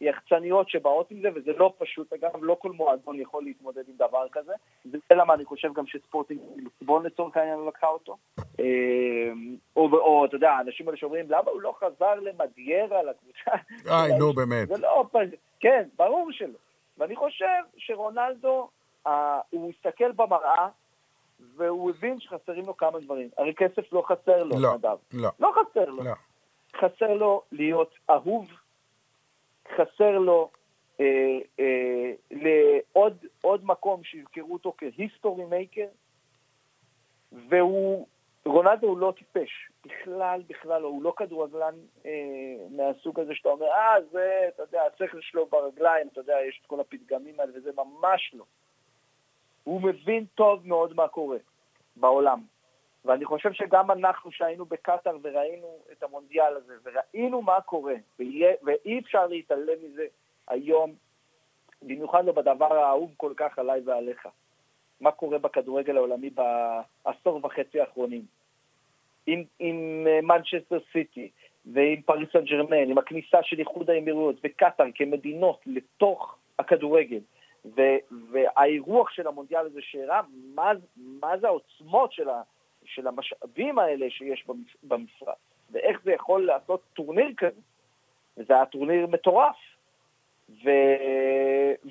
והיחצניות 0.00 0.70
שבאות 0.70 1.10
עם 1.10 1.20
זה, 1.22 1.28
וזה 1.34 1.52
לא 1.52 1.72
פשוט, 1.78 2.12
אגב, 2.12 2.30
לא 2.42 2.56
כל 2.60 2.70
מועדון 2.72 3.20
יכול 3.20 3.44
להתמודד 3.44 3.82
עם 3.88 3.94
דבר 3.94 4.26
כזה. 4.32 4.52
זה 4.84 4.98
למה 5.12 5.34
אני 5.34 5.44
חושב 5.44 5.72
גם 5.72 5.86
שספורטינג 5.86 6.40
ליסבון 6.56 7.06
לצורך 7.06 7.36
העניין 7.36 7.58
לקחה 7.68 7.86
אותו. 7.86 8.16
אמ, 8.58 9.56
או, 9.76 9.88
או, 9.92 10.24
אתה 10.24 10.36
יודע, 10.36 10.50
האנשים 10.50 10.86
האלה 10.88 10.98
שאומרים, 10.98 11.26
למה 11.28 11.50
הוא 11.50 11.60
לא 11.60 11.74
חזר 11.78 12.14
למדיירה 12.14 13.02
לקבוצה? 13.02 13.50
איי, 13.90 14.18
נו, 14.18 14.32
באמת. 14.32 14.68
זה 14.68 14.78
לא, 14.78 15.04
כן, 15.60 15.88
ברור 15.96 16.32
שלא. 16.32 16.58
ואני 16.98 17.16
חושב 17.16 17.62
שרונלדו, 17.76 18.68
אה, 19.06 19.40
הוא 19.50 19.72
הסתכל 19.76 20.12
במראה, 20.12 20.68
והוא 21.56 21.90
הבין 21.90 22.20
שחסרים 22.20 22.66
לו 22.66 22.76
כמה 22.76 23.00
דברים. 23.00 23.28
הרי 23.38 23.54
כסף 23.54 23.92
לא 23.92 24.02
חסר 24.06 24.44
לו, 24.44 24.60
לא, 24.60 24.74
נדב. 24.74 24.96
לא. 25.12 25.30
לא 25.40 25.52
חסר 25.52 25.90
לו. 25.90 26.04
לא. 26.04 26.12
חסר 26.76 27.14
לו 27.14 27.42
להיות 27.52 27.94
אהוב, 28.10 28.46
חסר 29.68 30.18
לו 30.18 30.50
אה, 31.00 31.38
אה, 31.60 32.10
לעוד 32.30 33.64
מקום 33.64 34.04
שיזכרו 34.04 34.52
אותו 34.52 34.74
כהיסטורי 34.78 35.44
מייקר, 35.44 35.86
והוא, 37.32 38.06
רונלדו 38.46 38.86
הוא 38.86 38.98
לא 38.98 39.12
טיפש, 39.16 39.50
בכלל, 39.86 40.42
בכלל 40.46 40.82
לא, 40.82 40.88
הוא 40.88 41.02
לא 41.02 41.12
כדורגלן 41.16 41.74
אה, 42.06 42.10
מהסוג 42.70 43.20
הזה 43.20 43.34
שאתה 43.34 43.48
אומר, 43.48 43.66
אה, 43.66 43.94
זה, 44.12 44.48
אתה 44.48 44.62
יודע, 44.62 44.82
השכל 44.82 45.20
שלו 45.20 45.46
ברגליים, 45.46 46.08
אתה 46.12 46.20
יודע, 46.20 46.36
יש 46.48 46.60
את 46.62 46.66
כל 46.66 46.80
הפתגמים 46.80 47.40
האלה, 47.40 47.52
וזה 47.54 47.70
ממש 47.76 48.34
לא. 48.34 48.44
הוא 49.64 49.80
מבין 49.82 50.24
טוב 50.34 50.66
מאוד 50.66 50.94
מה 50.94 51.08
קורה 51.08 51.38
בעולם. 51.96 52.53
ואני 53.04 53.24
חושב 53.24 53.52
שגם 53.52 53.90
אנחנו 53.90 54.32
שהיינו 54.32 54.64
בקטאר 54.64 55.16
וראינו 55.22 55.78
את 55.92 56.02
המונדיאל 56.02 56.56
הזה, 56.56 56.74
וראינו 56.84 57.42
מה 57.42 57.60
קורה, 57.60 57.94
ואי, 58.18 58.98
אפשר 58.98 59.26
להתעלם 59.26 59.78
מזה 59.84 60.06
היום, 60.48 60.92
במיוחד 61.82 62.24
לא 62.24 62.32
בדבר 62.32 62.74
האהוב 62.74 63.14
כל 63.16 63.32
כך 63.36 63.58
עליי 63.58 63.80
ועליך. 63.84 64.28
מה 65.00 65.10
קורה 65.10 65.38
בכדורגל 65.38 65.96
העולמי 65.96 66.30
בעשור 66.30 67.40
וחצי 67.42 67.80
האחרונים. 67.80 68.22
עם, 69.26 69.44
עם 69.58 70.06
מנצ'סטר 70.22 70.78
סיטי 70.92 71.30
ועם 71.66 72.02
פריס 72.02 72.28
סן 72.32 72.44
ג'רמן, 72.44 72.90
עם 72.90 72.98
הכניסה 72.98 73.42
של 73.42 73.58
איחוד 73.58 73.90
האמירויות 73.90 74.36
וקטאר 74.44 74.86
כמדינות 74.94 75.60
לתוך 75.66 76.36
הכדורגל, 76.58 77.20
והאירוח 78.30 79.10
של 79.10 79.26
המונדיאל 79.26 79.66
הזה 79.66 79.80
שהראה 79.82 80.20
מה, 80.54 80.72
מה 80.96 81.38
זה 81.38 81.46
העוצמות 81.46 82.12
של, 82.12 82.28
ה, 82.28 82.42
של 82.84 83.06
המשאבים 83.06 83.78
האלה 83.78 84.10
שיש 84.10 84.46
במשרד, 84.82 85.34
ואיך 85.70 86.00
זה 86.04 86.12
יכול 86.12 86.46
לעשות 86.46 86.82
טורניר 86.94 87.32
כזה. 87.36 87.60
וזה 88.36 88.54
היה 88.54 88.66
טורניר 88.66 89.06
מטורף. 89.06 89.56
ו... 90.48 90.70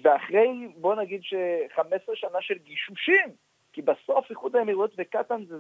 ואחרי, 0.02 0.68
בוא 0.78 0.96
נגיד 0.96 1.24
ש-15 1.24 2.16
שנה 2.16 2.42
של 2.42 2.58
גישושים, 2.58 3.30
כי 3.74 3.82
בסוף 3.82 4.30
איחוד 4.30 4.56
האמירויות 4.56 4.92
וקטאר 4.98 5.38
זה, 5.48 5.56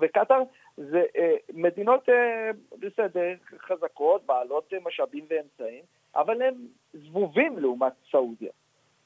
וקטאר 0.00 0.42
זה 0.76 1.02
אה, 1.16 1.34
מדינות 1.52 2.08
אה, 2.08 2.50
בסדר, 2.78 3.34
חזקות, 3.58 4.26
בעלות 4.26 4.72
אה, 4.72 4.78
משאבים 4.84 5.26
ואמצעים, 5.28 5.84
אבל 6.14 6.42
הם 6.42 6.54
זבובים 6.92 7.58
לעומת 7.58 7.92
סעודיה. 8.10 8.50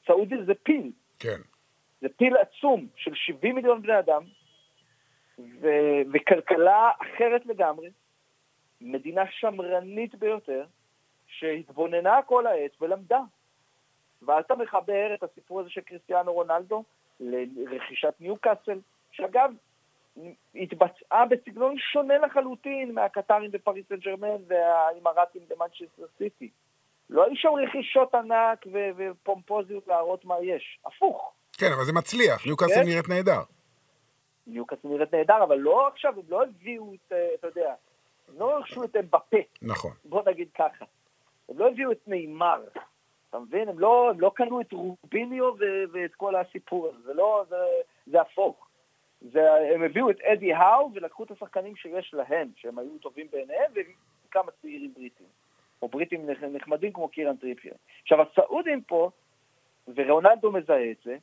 סעודיה 0.07 0.37
זה 0.45 0.53
פיל. 0.63 0.91
כן. 1.19 1.41
זה 2.01 2.07
פיל 2.17 2.37
עצום 2.37 2.87
של 2.95 3.11
70 3.15 3.55
מיליון 3.55 3.81
בני 3.81 3.99
אדם, 3.99 4.23
ו... 5.39 5.67
וכלכלה 6.13 6.91
אחרת 7.01 7.45
לגמרי, 7.45 7.89
מדינה 8.81 9.23
שמרנית 9.31 10.15
ביותר, 10.15 10.65
שהתבוננה 11.27 12.19
כל 12.25 12.47
העת 12.47 12.81
ולמדה. 12.81 13.19
ואז 14.21 14.43
אתה 14.45 14.55
מחבר 14.55 15.13
את 15.13 15.23
הסיפור 15.23 15.59
הזה 15.59 15.69
של 15.69 15.81
קריסטיאנו 15.81 16.33
רונלדו 16.33 16.83
לרכישת 17.19 18.13
ניו 18.19 18.37
קאסל, 18.37 18.79
שאגב, 19.11 19.51
התבצעה 20.55 21.25
בסגנון 21.25 21.75
שונה 21.79 22.17
לחלוטין 22.17 22.93
מהקטרים 22.93 23.51
בפריס 23.51 23.85
סן 23.89 23.95
ג'רמן 23.95 24.41
והאימראטים 24.47 25.41
במנצ'סטר 25.47 26.05
סיטי. 26.17 26.49
לא 27.09 27.23
היו 27.23 27.35
שם 27.35 27.49
רכישות 27.49 28.15
ענק 28.15 28.65
ופומפוזיות 28.97 29.87
להראות 29.87 30.25
מה 30.25 30.35
יש, 30.43 30.79
הפוך. 30.85 31.33
כן, 31.57 31.71
אבל 31.75 31.83
זה 31.85 31.93
מצליח, 31.93 32.45
ניוקאסל 32.45 32.73
כן? 32.73 32.87
נראית 32.87 33.09
נהדר. 33.09 33.54
ניוקאסל 34.47 34.87
נראית 34.87 35.13
נהדר, 35.13 35.43
אבל 35.43 35.57
לא 35.57 35.87
עכשיו, 35.87 36.13
הם 36.17 36.25
לא 36.29 36.43
הביאו 36.43 36.93
את, 36.93 37.11
אה, 37.11 37.27
אתה 37.33 37.47
יודע, 37.47 37.73
הם 38.29 38.39
לא 38.39 38.57
רכשו 38.57 38.83
את 38.83 38.95
אמבפה. 38.95 39.37
נכון. 39.61 39.91
בוא 40.05 40.21
נגיד 40.25 40.47
ככה. 40.55 40.85
הם 41.49 41.57
לא 41.57 41.69
הביאו 41.69 41.91
את 41.91 42.07
ניימאר, 42.07 42.63
אתה 43.29 43.39
מבין? 43.39 43.69
הם 43.69 43.79
לא, 43.79 44.09
הם 44.09 44.19
לא 44.19 44.31
קנו 44.35 44.61
את 44.61 44.73
רוביניו 44.73 45.45
ו- 45.45 45.83
ואת 45.91 46.15
כל 46.15 46.35
הסיפור 46.35 46.87
הזה, 46.87 46.97
זה 47.03 47.13
לא, 47.13 47.43
זה, 47.49 47.55
זה 48.07 48.21
הפוך. 48.21 48.67
זה, 49.21 49.53
הם 49.73 49.83
הביאו 49.83 50.09
את 50.09 50.21
אדי 50.21 50.53
האו 50.53 50.91
ולקחו 50.93 51.23
את 51.23 51.31
השחקנים 51.31 51.75
שיש 51.75 52.13
להם, 52.13 52.51
שהם 52.55 52.79
היו 52.79 52.97
טובים 53.01 53.27
בעיניהם, 53.31 53.71
וכמה 53.75 54.51
צעירים 54.61 54.93
בריטים. 54.93 55.27
או 55.81 55.87
בריטים 55.87 56.29
נחמדים 56.53 56.91
כמו 56.91 57.07
קירן 57.07 57.35
טריפייר. 57.35 57.73
עכשיו, 58.01 58.21
הסעודים 58.21 58.81
פה, 58.81 59.09
ורונלדו 59.95 60.51
מזהה 60.51 60.91
את 60.91 60.97
זה, 61.05 61.17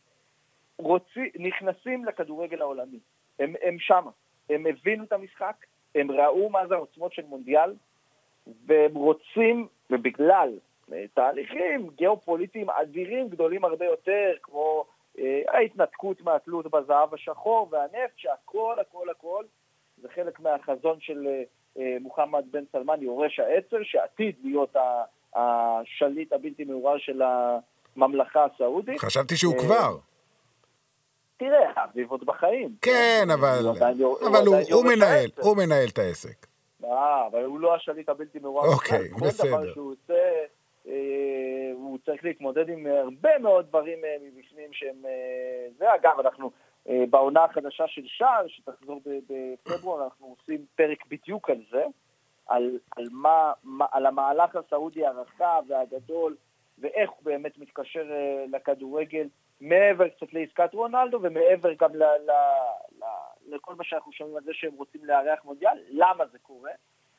רוצי, 0.82 1.30
נכנסים 1.38 2.04
לכדורגל 2.04 2.60
העולמי. 2.60 2.98
הם, 3.38 3.54
הם 3.62 3.76
שמה. 3.78 4.10
הם 4.50 4.66
הבינו 4.66 5.04
את 5.04 5.12
המשחק, 5.12 5.56
הם 5.94 6.10
ראו 6.10 6.50
מה 6.50 6.66
זה 6.66 6.74
העוצמות 6.74 7.12
של 7.12 7.22
מונדיאל, 7.26 7.74
והם 8.66 8.94
רוצים, 8.94 9.66
ובגלל 9.90 10.58
אה, 10.92 11.04
תהליכים 11.14 11.90
גיאופוליטיים 11.96 12.70
אדירים 12.70 13.28
גדולים 13.28 13.64
הרבה 13.64 13.84
יותר, 13.84 14.32
כמו 14.42 14.84
אה, 15.18 15.42
ההתנתקות 15.48 16.20
מהתלות 16.20 16.66
בזהב 16.66 17.14
השחור 17.14 17.68
והנפט, 17.70 18.16
שהכל, 18.16 18.76
הכל, 18.80 19.10
הכל, 19.10 19.44
זה 20.02 20.08
חלק 20.14 20.40
מהחזון 20.40 21.00
של 21.00 21.26
אה, 21.26 21.42
אה 21.78 21.96
מוחמד 22.00 22.44
בן 22.50 22.64
סלמן, 22.72 23.02
יורש 23.02 23.38
העצר, 23.40 23.76
שעתיד 23.82 24.34
להיות 24.44 24.76
השליט 25.34 26.32
הבלתי 26.32 26.64
מעורר 26.64 26.98
של 26.98 27.22
הממלכה 27.22 28.44
הסעודית. 28.44 29.00
חשבתי 29.00 29.36
שהוא 29.36 29.54
אה, 29.54 29.60
כבר. 29.60 30.11
תראה, 31.42 31.84
אביב 31.84 32.10
עוד 32.10 32.26
בחיים. 32.26 32.76
כן, 32.82 33.26
אבל, 33.34 33.58
הוא, 33.98 34.16
אבל 34.28 34.46
הוא, 34.72 34.84
מנהל, 34.84 35.30
הוא 35.40 35.56
מנהל 35.56 35.88
את 35.92 35.98
העסק. 35.98 36.46
אה, 36.84 37.26
אבל 37.26 37.44
הוא 37.44 37.60
לא 37.60 37.74
השליט 37.74 38.08
הבלתי 38.08 38.38
מעורר. 38.38 38.68
אוקיי, 38.68 39.08
בסדר. 39.08 39.50
כל 39.50 39.62
דבר 39.62 39.72
שהוא 39.72 39.92
עושה, 39.92 40.22
אה, 40.88 41.72
הוא 41.74 41.98
צריך 42.04 42.24
להתמודד 42.24 42.68
עם 42.68 42.86
הרבה 42.86 43.38
מאוד 43.38 43.66
דברים 43.68 44.04
אה, 44.04 44.16
מבפנים 44.22 44.72
שהם... 44.72 45.06
אה, 45.06 45.68
זה 45.78 45.94
אגב, 45.94 46.20
אנחנו 46.20 46.50
בעונה 47.10 47.44
החדשה 47.44 47.84
של 47.86 48.02
שער, 48.06 48.44
שתחזור 48.48 49.00
בפברואר, 49.04 50.04
אנחנו 50.04 50.36
עושים 50.38 50.64
פרק 50.74 51.06
בדיוק 51.10 51.50
על 51.50 51.62
זה, 51.70 51.84
על, 52.46 52.78
על, 52.96 53.04
מה, 53.10 53.52
מה, 53.64 53.86
על 53.92 54.06
המהלך 54.06 54.56
הסעודי 54.56 55.06
הרחב 55.06 55.62
והגדול, 55.68 56.36
ואיך 56.82 57.10
הוא 57.10 57.24
באמת 57.24 57.58
מתקשר 57.58 58.12
אה, 58.12 58.44
לכדורגל. 58.52 59.26
מעבר 59.60 60.08
קצת 60.08 60.32
לעסקת 60.32 60.74
רונלדו 60.74 61.18
ומעבר 61.22 61.72
גם 61.80 61.94
ל, 61.94 62.02
ל, 62.02 62.30
ל, 62.98 63.04
לכל 63.54 63.74
מה 63.74 63.84
שאנחנו 63.84 64.12
שומעים 64.12 64.36
על 64.36 64.42
זה 64.42 64.50
שהם 64.54 64.72
רוצים 64.76 65.04
לארח 65.04 65.44
מונדיאל, 65.44 65.78
למה 65.90 66.26
זה 66.32 66.38
קורה. 66.38 66.70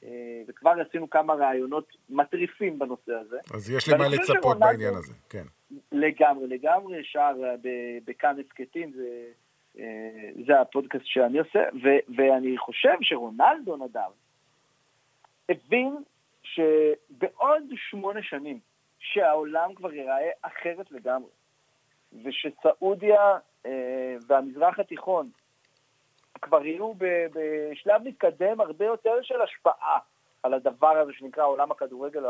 אה, 0.04 0.42
וכבר 0.48 0.74
עשינו 0.90 1.10
כמה 1.10 1.34
ראיונות 1.34 1.96
מטריפים 2.10 2.80
בנושא 2.80 3.14
הזה. 3.14 3.38
אז 3.54 3.70
יש 3.70 3.88
לי 3.90 3.98
מה 3.98 4.08
לצפות 4.08 4.60
בעניין 4.60 4.94
הזה, 4.94 5.14
כן. 5.30 5.44
לגמרי, 5.92 6.48
לגמרי, 6.48 7.04
שער 7.04 7.36
בכאן 8.06 8.36
הסכתים, 8.40 8.92
זה, 8.92 9.28
אה, 9.80 10.30
זה 10.46 10.62
הפודקאסט 10.62 11.06
שאני 11.06 11.40
עושה, 11.40 11.60
ו, 11.84 11.88
ואני 12.18 12.58
חושב 12.58 12.96
שרונלדו 13.02 13.76
נדב 13.76 14.12
הבין 15.50 15.96
שבעוד 16.44 17.64
שמונה 17.76 18.24
שנים 18.24 18.60
שהעולם 19.04 19.74
כבר 19.76 19.94
ייראה 19.94 20.30
אחרת 20.42 20.92
לגמרי. 20.92 21.30
ושסעודיה 22.24 23.38
אה, 23.66 24.16
והמזרח 24.28 24.80
התיכון 24.80 25.30
כבר 26.42 26.66
יהיו 26.66 26.94
בשלב 27.34 28.02
מתקדם 28.04 28.62
הרבה 28.62 28.86
יותר 28.86 29.22
של 29.22 29.42
השפעה 29.42 30.00
על 30.44 30.54
הדבר 30.54 30.98
הזה 30.98 31.14
שנקרא 31.14 31.46
עולם 31.46 31.72
הכדורגל 31.72 32.24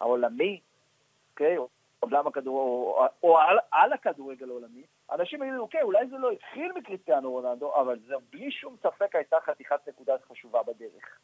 העולמי, 0.00 0.60
אוקיי? 1.30 1.56
עולם 2.00 2.26
הכדור... 2.26 2.58
או, 2.58 3.06
או 3.22 3.38
על, 3.38 3.58
על 3.70 3.92
הכדורגל 3.92 4.48
העולמי, 4.50 4.82
אנשים 5.12 5.42
יגידו, 5.42 5.60
אוקיי, 5.60 5.82
אולי 5.82 6.06
זה 6.06 6.16
לא 6.18 6.30
התחיל 6.30 6.72
מקריסטיאנו 6.72 7.30
רונלדו, 7.30 7.74
אבל 7.80 7.98
זה 8.06 8.14
בלי 8.30 8.50
שום 8.50 8.76
ספק 8.82 9.14
הייתה 9.16 9.36
חתיכת 9.44 9.88
נקודה 9.88 10.14
חשובה 10.28 10.62
בדרך. 10.62 11.18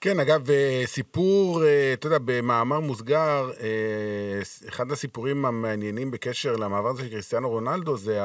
כן, 0.00 0.20
אגב, 0.20 0.50
אה, 0.50 0.82
סיפור, 0.86 1.64
אה, 1.64 1.92
אתה 1.92 2.06
יודע, 2.06 2.18
במאמר 2.24 2.80
מוסגר, 2.80 3.50
אה, 3.60 4.40
אחד 4.68 4.92
הסיפורים 4.92 5.44
המעניינים 5.44 6.10
בקשר 6.10 6.56
למעבר 6.56 6.88
הזה 6.88 7.02
של 7.02 7.10
קריסטיאנו 7.10 7.50
רונלדו 7.50 7.96
זה, 7.96 8.20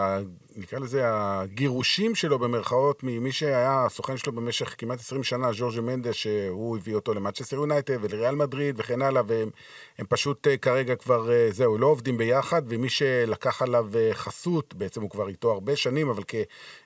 נקרא 0.55 0.79
לזה, 0.79 1.01
הגירושים 1.05 2.15
שלו 2.15 2.39
במרכאות 2.39 3.03
ממי 3.03 3.31
שהיה 3.31 3.85
הסוכן 3.85 4.17
שלו 4.17 4.31
במשך 4.31 4.75
כמעט 4.77 4.99
20 4.99 5.23
שנה, 5.23 5.53
ז'ורג'ה 5.53 5.81
מנדה, 5.81 6.13
שהוא 6.13 6.77
הביא 6.77 6.95
אותו 6.95 7.13
למאצ'סטר 7.13 7.55
יונייטד 7.55 7.97
ולריאל 8.01 8.35
מדריד 8.35 8.75
וכן 8.77 9.01
הלאה, 9.01 9.21
והם 9.27 10.05
פשוט 10.09 10.47
כרגע 10.61 10.95
כבר, 10.95 11.29
זהו, 11.49 11.77
לא 11.77 11.87
עובדים 11.87 12.17
ביחד, 12.17 12.61
ומי 12.67 12.89
שלקח 12.89 13.61
עליו 13.61 13.87
חסות, 14.13 14.73
בעצם 14.73 15.01
הוא 15.01 15.09
כבר 15.09 15.27
איתו 15.27 15.51
הרבה 15.51 15.75
שנים, 15.75 16.09
אבל 16.09 16.23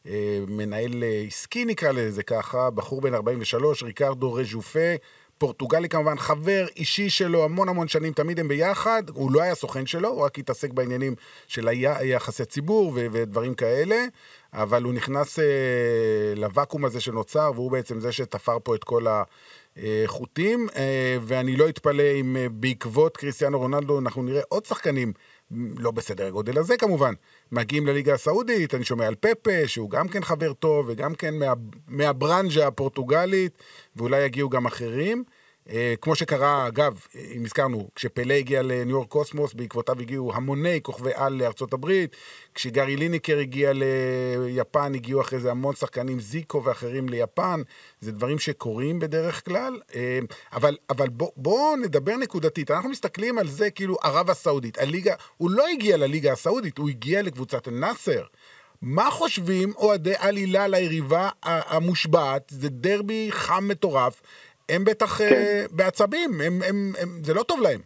כמנהל 0.05 1.03
עסקי 1.27 1.65
נקרא 1.65 1.91
לזה 1.91 2.23
ככה, 2.23 2.69
בחור 2.69 3.01
בן 3.01 3.13
43, 3.13 3.83
ריקרדו 3.83 4.33
רז'ופה, 4.33 4.67
יפה, 4.77 5.05
פורטוגלי 5.37 5.89
כמובן, 5.89 6.17
חבר 6.17 6.65
אישי 6.75 7.09
שלו 7.09 7.43
המון 7.43 7.69
המון 7.69 7.87
שנים, 7.87 8.13
תמיד 8.13 8.39
הם 8.39 8.47
ביחד, 8.47 9.03
הוא 9.13 9.31
לא 9.31 9.41
היה 9.41 9.55
סוכן 9.55 9.85
שלו, 9.85 10.09
הוא 10.09 10.25
רק 10.25 10.39
התעסק 10.39 10.71
בעניינים 10.71 11.15
של 11.47 11.69
יחסי 12.01 12.45
ציבור 12.45 12.91
ו- 12.95 13.07
ודברים 13.11 13.53
כאלה, 13.53 14.05
אבל 14.53 14.83
הוא 14.83 14.93
נכנס 14.93 15.39
אה, 15.39 15.45
לוואקום 16.35 16.85
הזה 16.85 17.01
שנוצר, 17.01 17.51
והוא 17.55 17.71
בעצם 17.71 17.99
זה 17.99 18.11
שתפר 18.11 18.57
פה 18.63 18.75
את 18.75 18.83
כל 18.83 19.05
החוטים, 19.77 20.67
אה, 20.75 21.17
ואני 21.21 21.55
לא 21.55 21.69
אתפלא 21.69 22.03
אם 22.21 22.37
אה, 22.37 22.49
בעקבות 22.49 23.17
קריסטיאנו 23.17 23.59
רונלדו 23.59 23.99
אנחנו 23.99 24.23
נראה 24.23 24.41
עוד 24.49 24.65
שחקנים 24.65 25.13
לא 25.51 25.91
בסדר 25.91 26.27
הגודל 26.27 26.57
הזה 26.57 26.77
כמובן, 26.77 27.13
מגיעים 27.51 27.87
לליגה 27.87 28.13
הסעודית, 28.13 28.75
אני 28.75 28.85
שומע 28.85 29.07
על 29.07 29.15
פפה, 29.15 29.67
שהוא 29.67 29.89
גם 29.89 30.07
כן 30.07 30.23
חבר 30.23 30.53
טוב, 30.53 30.85
וגם 30.89 31.15
כן 31.15 31.35
מה, 31.35 31.53
מהברנז'ה 31.87 32.67
הפורטוגלית, 32.67 33.57
ואולי 33.95 34.21
יגיעו 34.25 34.49
גם 34.49 34.65
אחרים. 34.65 35.23
אה, 35.69 35.93
כמו 36.01 36.15
שקרה, 36.15 36.67
אגב, 36.67 36.99
אם 37.35 37.45
הזכרנו, 37.45 37.89
כשפלא 37.95 38.33
הגיע 38.33 38.61
לניו 38.61 38.89
יורק 38.89 39.07
קוסמוס, 39.07 39.53
בעקבותיו 39.53 39.99
הגיעו 39.99 40.33
המוני 40.33 40.79
כוכבי 40.83 41.11
על 41.13 41.33
לארצות 41.33 41.73
הברית, 41.73 42.15
כשגארי 42.55 42.95
ליניקר 42.95 43.39
הגיע 43.39 43.71
ליפן, 43.73 44.95
הגיעו 44.95 45.21
אחרי 45.21 45.39
זה 45.39 45.51
המון 45.51 45.75
שחקנים, 45.75 46.19
זיקו 46.19 46.63
ואחרים 46.63 47.09
ליפן, 47.09 47.61
זה 48.01 48.11
דברים 48.11 48.39
שקורים 48.39 48.99
בדרך 48.99 49.45
כלל, 49.45 49.79
אה, 49.95 50.19
אבל, 50.53 50.77
אבל 50.89 51.09
בואו 51.09 51.33
בוא 51.35 51.77
נדבר 51.77 52.17
נקודתית, 52.17 52.71
אנחנו 52.71 52.89
מסתכלים 52.89 53.37
על 53.37 53.47
זה 53.47 53.69
כאילו 53.69 53.97
ערב 54.03 54.29
הסעודית, 54.29 54.77
הליגה, 54.77 55.15
הוא 55.37 55.51
לא 55.51 55.67
הגיע 55.67 55.97
לליגה 55.97 56.31
הסעודית, 56.31 56.77
הוא 56.77 56.89
הגיע 56.89 57.21
לקבוצת 57.21 57.67
א-נאסר. 57.67 58.23
מה 58.81 59.11
חושבים 59.11 59.73
אוהדי 59.75 60.13
עלילה 60.17 60.67
ליריבה 60.67 61.29
המושבעת? 61.43 62.47
זה 62.49 62.69
דרבי 62.69 63.27
חם 63.31 63.67
מטורף. 63.67 64.21
הם 64.69 64.85
בטח 64.85 65.17
כן. 65.17 65.25
uh, 65.25 65.75
בעצבים, 65.75 66.29
הם, 66.45 66.53
הם, 66.69 66.75
הם, 67.01 67.09
זה 67.23 67.33
לא 67.33 67.43
טוב 67.43 67.61
להם. 67.61 67.79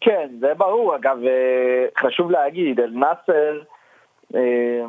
כן, 0.00 0.30
זה 0.40 0.54
ברור. 0.54 0.96
אגב, 0.96 1.18
אה, 1.24 1.86
חשוב 1.98 2.30
להגיד, 2.30 2.80
אל-נאסר 2.80 3.62
אה, 4.34 4.84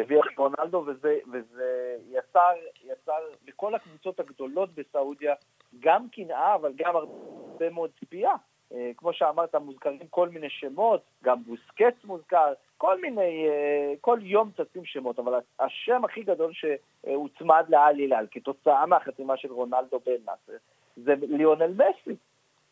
הביא 0.00 0.18
את 0.18 0.38
רונלדו, 0.38 0.84
וזה, 0.86 1.18
וזה 1.32 1.96
יצר, 2.10 2.52
יצר 2.84 3.18
בכל 3.44 3.74
הקבוצות 3.74 4.20
הגדולות 4.20 4.70
בסעודיה 4.74 5.34
גם 5.80 6.06
קנאה, 6.12 6.54
אבל 6.54 6.72
גם 6.76 6.96
הרבה 6.96 7.70
מאוד 7.70 7.90
ציפייה. 8.00 8.32
אה, 8.74 8.90
כמו 8.96 9.12
שאמרת, 9.12 9.54
מוזכרים 9.54 9.98
כל 10.10 10.28
מיני 10.28 10.50
שמות, 10.50 11.00
גם 11.24 11.42
בוסקץ 11.44 12.04
מוזכר, 12.04 12.52
כל 12.78 13.00
מיני, 13.00 13.48
אה, 13.48 13.92
כל 14.00 14.18
יום 14.22 14.50
צצים 14.56 14.84
שמות, 14.84 15.18
אבל 15.18 15.32
השם 15.60 16.04
הכי 16.04 16.22
גדול 16.22 16.52
שהוצמד 16.52 17.64
לאל 17.68 17.96
הילל 17.96 18.26
כתוצאה 18.30 18.86
מהחתימה 18.86 19.36
של 19.36 19.52
רונלדו 19.52 20.00
בן 20.06 20.12
נאסר 20.12 20.58
זה 20.96 21.14
ליונל 21.28 21.72
מסי, 21.72 22.16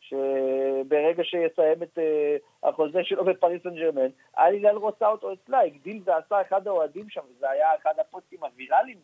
שברגע 0.01 1.25
שיסיים 1.25 1.83
את 1.83 1.99
אה, 1.99 2.37
החוזה 2.63 3.05
שלו 3.05 3.25
בפריס 3.25 3.63
סן 3.63 3.75
ג'רמן, 3.75 4.11
אל 4.39 4.53
הילל 4.53 4.77
רוצה 4.77 5.09
אותו 5.09 5.33
אצלה, 5.33 5.61
הגדיל 5.61 6.03
ועשה 6.05 6.41
אחד 6.41 6.67
האוהדים 6.69 7.09
שם, 7.09 7.21
וזה 7.31 7.51
היה 7.51 7.69
אחד 7.83 7.93
הפוסטים 8.01 8.45
הוויראליים 8.45 8.99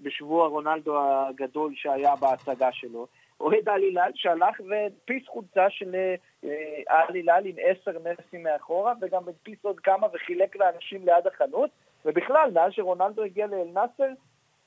בשבוע 0.00 0.48
רונלדו 0.48 0.98
הגדול 1.00 1.72
שהיה 1.76 2.16
בהצגה 2.16 2.72
שלו. 2.72 3.06
אוהד 3.40 3.68
אל 3.68 3.82
הילל 3.82 4.10
שהלך 4.14 4.60
והדפיס 4.68 5.26
חולצה 5.26 5.70
של 5.70 5.94
אה, 5.94 6.14
אל 6.90 7.14
הילל 7.14 7.42
עם 7.44 7.54
עשר 7.58 7.98
נסים 7.98 8.42
מאחורה, 8.42 8.94
וגם 9.00 9.28
הדפיס 9.28 9.58
עוד 9.64 9.80
כמה 9.80 10.06
וחילק 10.12 10.56
לאנשים 10.56 11.04
ליד 11.04 11.26
החנות, 11.26 11.70
ובכלל, 12.04 12.50
מאז 12.54 12.72
שרונלדו 12.72 13.22
הגיע 13.22 13.46
לאל 13.46 13.68
נאסר, 13.74 14.12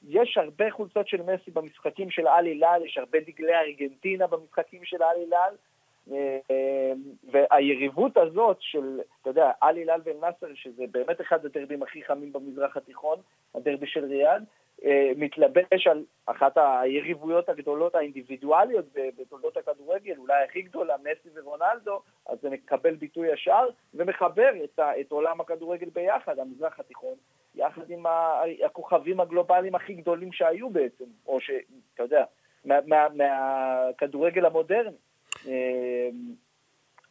יש 0.07 0.37
הרבה 0.37 0.71
חולצות 0.71 1.07
של 1.07 1.21
מסי 1.21 1.51
במשחקים 1.51 2.11
של 2.11 2.27
אל 2.27 2.45
הילל, 2.45 2.81
יש 2.85 2.97
הרבה 2.97 3.19
דגלי 3.19 3.55
ארגנטינה 3.55 4.27
במשחקים 4.27 4.85
של 4.85 5.03
אל 5.03 5.19
הילל, 5.19 5.55
אה, 6.11 6.39
אה, 6.51 6.93
והיריבות 7.31 8.17
הזאת 8.17 8.57
של, 8.59 8.99
אתה 9.21 9.29
יודע, 9.29 9.51
אל 9.63 9.75
הילל 9.75 10.01
ואל 10.03 10.17
נאסר, 10.21 10.47
שזה 10.55 10.83
באמת 10.91 11.21
אחד 11.21 11.45
הדרבים 11.45 11.83
הכי 11.83 12.03
חמים 12.03 12.33
במזרח 12.33 12.77
התיכון, 12.77 13.19
הדרבי 13.55 13.87
של 13.87 14.05
ריאד, 14.05 14.43
מתלבש 15.15 15.87
על 15.87 16.05
אחת 16.25 16.57
היריבויות 16.57 17.49
הגדולות 17.49 17.95
האינדיבידואליות 17.95 18.85
בתולדות 19.19 19.57
הכדורגל, 19.57 20.17
אולי 20.17 20.43
הכי 20.43 20.61
גדולה, 20.61 20.95
מסי 20.97 21.29
ורונלדו, 21.39 22.01
אז 22.29 22.37
זה 22.41 22.49
מקבל 22.49 22.95
ביטוי 22.95 23.33
ישר 23.33 23.65
ומחבר 23.93 24.49
את, 24.63 24.79
את 25.01 25.11
עולם 25.11 25.41
הכדורגל 25.41 25.89
ביחד, 25.89 26.39
המזרח 26.39 26.79
התיכון, 26.79 27.15
יחד 27.55 27.89
עם 27.89 28.05
הכוכבים 28.65 29.19
הגלובליים 29.19 29.75
הכי 29.75 29.93
גדולים 29.93 30.31
שהיו 30.31 30.69
בעצם, 30.69 31.05
או 31.25 31.39
שאתה 31.41 32.03
יודע, 32.03 32.23
מהכדורגל 33.15 34.45
המודרני. 34.45 34.97
אה, 35.47 36.09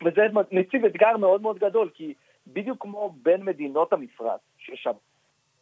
וזה 0.04 0.22
מציב 0.52 0.85
אתגר 0.85 1.16
מאוד 1.16 1.42
מאוד 1.42 1.59
גדול, 1.59 1.90
כי 1.94 2.14
בדיוק 2.46 2.83
כמו 2.83 3.14
בין 3.22 3.44
מדינות 3.44 3.92
המפרץ, 3.92 4.40
שיש 4.59 4.87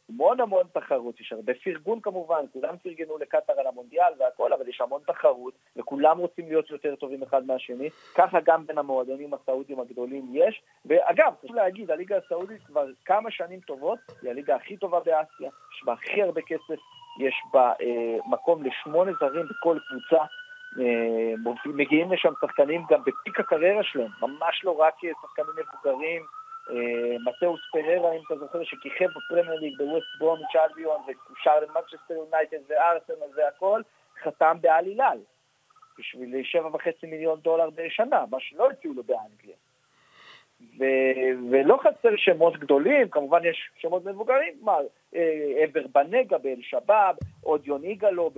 המון 0.08 0.40
המון 0.40 0.66
תחרות, 0.72 1.20
יש 1.20 1.32
הרבה 1.32 1.52
פרגון 1.64 2.00
כמובן, 2.00 2.44
כולם 2.52 2.76
פרגנו 2.76 3.18
לקטאר 3.18 3.60
על 3.60 3.66
המונדיאל 3.66 4.12
והכל, 4.18 4.52
אבל 4.52 4.68
יש 4.68 4.80
המון 4.80 5.00
תחרות, 5.06 5.54
וכולם 5.76 6.18
רוצים 6.18 6.48
להיות 6.48 6.70
יותר 6.70 6.96
טובים 6.96 7.22
אחד 7.22 7.46
מהשני, 7.46 7.88
ככה 8.14 8.38
גם 8.44 8.66
בין 8.66 8.78
המועדונים 8.78 9.34
הסעודיים 9.34 9.80
הגדולים 9.80 10.26
יש, 10.32 10.62
ואגב, 10.84 11.32
חשוב 11.44 11.56
להגיד, 11.56 11.90
הליגה 11.90 12.16
הסעודית 12.16 12.62
כבר 12.66 12.86
כמה 13.04 13.30
שנים 13.30 13.60
טובות, 13.60 13.98
היא 14.22 14.30
הליגה 14.30 14.56
הכי 14.56 14.76
טובה 14.76 15.00
באסיה, 15.00 15.50
יש 15.74 15.84
בה 15.84 15.92
הכי 15.92 16.22
הרבה 16.22 16.40
כסף, 16.42 16.80
יש 17.20 17.34
בה 17.52 17.72
אה, 17.80 18.16
מקום 18.26 18.62
לשמונה 18.62 19.12
זרים 19.20 19.46
בכל 19.46 19.78
קבוצה, 19.88 20.24
אה, 20.78 21.34
מגיעים 21.66 22.12
לשם 22.12 22.32
שחקנים 22.40 22.82
גם 22.90 23.00
בפיק 23.00 23.40
הקריירה 23.40 23.82
שלהם, 23.82 24.10
ממש 24.22 24.64
לא 24.64 24.70
רק 24.70 24.94
שחקנים 25.22 25.54
מבוגרים, 25.58 26.22
אה, 26.22 26.37
מתאוס 27.24 27.60
פררה, 27.72 28.12
אם 28.12 28.20
אתה 28.26 28.36
זוכר, 28.38 28.64
שכיכב 28.64 29.06
בפרמייר 29.06 29.60
ליג 29.60 29.78
בווסט 29.78 30.06
ברומיץ' 30.18 30.56
אלביון 30.56 31.00
וקושר 31.08 31.60
למנצ'סטר 31.60 32.14
יונייטד 32.14 32.58
וארסנל 32.68 33.26
והכל, 33.36 33.82
חתם 34.22 34.56
בעל 34.60 34.84
הילל 34.84 35.18
בשביל 35.98 36.42
שבע 36.44 36.68
וחצי 36.72 37.06
מיליון 37.06 37.40
דולר 37.40 37.70
בשנה, 37.70 38.24
מה 38.30 38.40
שלא 38.40 38.70
הציעו 38.70 38.94
לו 38.94 39.02
באנגליה. 39.02 39.56
ו- 40.78 41.50
ולא 41.50 41.78
חסר 41.82 42.16
שמות 42.16 42.56
גדולים, 42.56 43.08
כמובן 43.08 43.44
יש 43.44 43.70
שמות 43.76 44.04
מבוגרים, 44.04 44.54
אה, 44.68 45.64
אבר 45.64 45.86
בנגה 45.92 46.38
באל-שבאב, 46.38 47.16
עוד 47.42 47.66
יוניגלו 47.66 48.30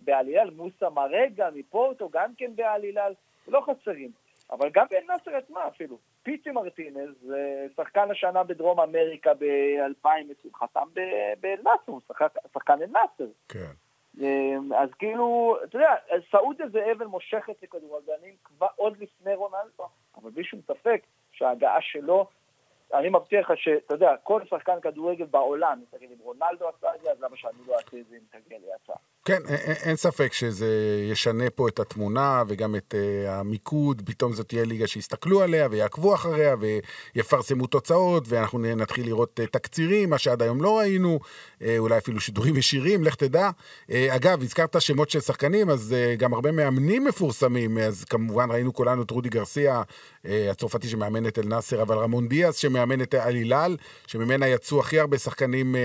בעלילל, 0.00 0.50
מוסא 0.56 0.88
מרגה 0.94 1.48
מפורטו, 1.54 2.08
גם 2.12 2.30
כן 2.38 2.56
בעלילל, 2.56 3.12
לא 3.48 3.60
חסרים. 3.60 4.10
אבל 4.52 4.70
גם 4.72 4.86
באל-נאסר 4.90 5.36
עצמה 5.36 5.68
אפילו. 5.68 5.98
פיטי 6.22 6.50
מרטינז, 6.50 7.34
שחקן 7.76 8.10
השנה 8.10 8.44
בדרום 8.44 8.80
אמריקה 8.80 9.34
ב-2020, 9.34 10.56
חתם 10.56 10.88
באל-נאסר, 11.40 12.14
שחקן 12.54 12.82
אל-נאסר. 12.82 13.32
כן. 13.48 13.72
אמ, 14.20 14.72
אז 14.72 14.88
כאילו, 14.98 15.56
אתה 15.64 15.76
יודע, 15.76 15.94
סעודיה 16.30 16.68
זה 16.68 16.92
אבן 16.92 17.06
מושכת 17.06 17.62
לכדורגלנים 17.62 18.34
עוד 18.76 18.96
לפני 19.00 19.34
רונלדו, 19.34 19.88
אבל 20.16 20.30
בלי 20.30 20.44
שום 20.44 20.60
ספק 20.66 21.02
שההגעה 21.32 21.80
שלו 21.80 22.26
אני 22.94 23.08
מבטיח 23.08 23.50
לך 23.50 23.58
שאתה 23.58 23.94
יודע, 23.94 24.16
כל 24.22 24.40
שחקן 24.50 24.80
כדורגל 24.82 25.24
בעולם, 25.24 25.80
תגיד, 25.90 26.10
אם 26.12 26.18
רונלדו 26.18 26.68
עשה 26.68 26.94
את 26.94 27.00
זה, 27.00 27.10
אז 27.10 27.20
למה 27.20 27.36
שאני 27.36 27.58
לא 27.66 27.74
אעשה 27.74 27.98
את 28.00 28.06
זה 28.08 28.16
אם 28.16 28.40
תגיע 28.40 28.58
לי 28.58 28.66
הצעה? 28.74 28.96
כן, 29.24 29.42
אין, 29.82 29.96
ספק 29.96 30.32
שזה 30.32 30.66
ישנה 31.10 31.50
פה 31.50 31.68
את 31.68 31.80
התמונה 31.80 32.42
וגם 32.48 32.76
את 32.76 32.94
uh, 32.94 33.28
המיקוד, 33.30 34.02
פתאום 34.04 34.32
זאת 34.32 34.48
תהיה 34.48 34.64
ליגה 34.64 34.86
שיסתכלו 34.86 35.42
עליה 35.42 35.68
ויעקבו 35.70 36.14
אחריה 36.14 36.56
ויפרסמו 37.14 37.66
תוצאות 37.66 38.24
ואנחנו 38.28 38.58
נתחיל 38.58 39.06
לראות 39.06 39.40
uh, 39.40 39.46
תקצירים, 39.46 40.10
מה 40.10 40.18
שעד 40.18 40.42
היום 40.42 40.62
לא 40.62 40.78
ראינו, 40.78 41.20
uh, 41.58 41.64
אולי 41.78 41.98
אפילו 41.98 42.20
שידורים 42.20 42.56
ישירים, 42.56 43.04
לך 43.04 43.14
תדע. 43.14 43.50
אגב, 43.90 44.42
הזכרת 44.42 44.80
שמות 44.80 45.10
של 45.10 45.20
שחקנים, 45.20 45.70
אז 45.70 45.94
גם 46.18 46.34
הרבה 46.34 46.52
מאמנים 46.52 47.04
מפורסמים, 47.04 47.78
אז 47.78 48.04
כמובן 48.04 48.50
ראינו 48.50 48.74
כולנו 48.74 49.02
את 49.02 49.10
רודי 49.10 49.28
גרסיה, 49.28 49.82
הצרפתי 50.24 50.88
שמאמן 50.88 51.26
את 51.26 51.38
אל-נאסר, 51.38 51.82
אבל 51.82 51.96
רמון 51.96 52.28
דיאס 52.28 52.56
שמאמן 52.56 53.02
את 53.02 53.14
אל 53.14 53.34
הילל, 53.34 53.76
שממנה 54.06 54.48
יצאו 54.48 54.80
הכי 54.80 55.00
הרבה 55.00 55.18
שחקנים 55.18 55.76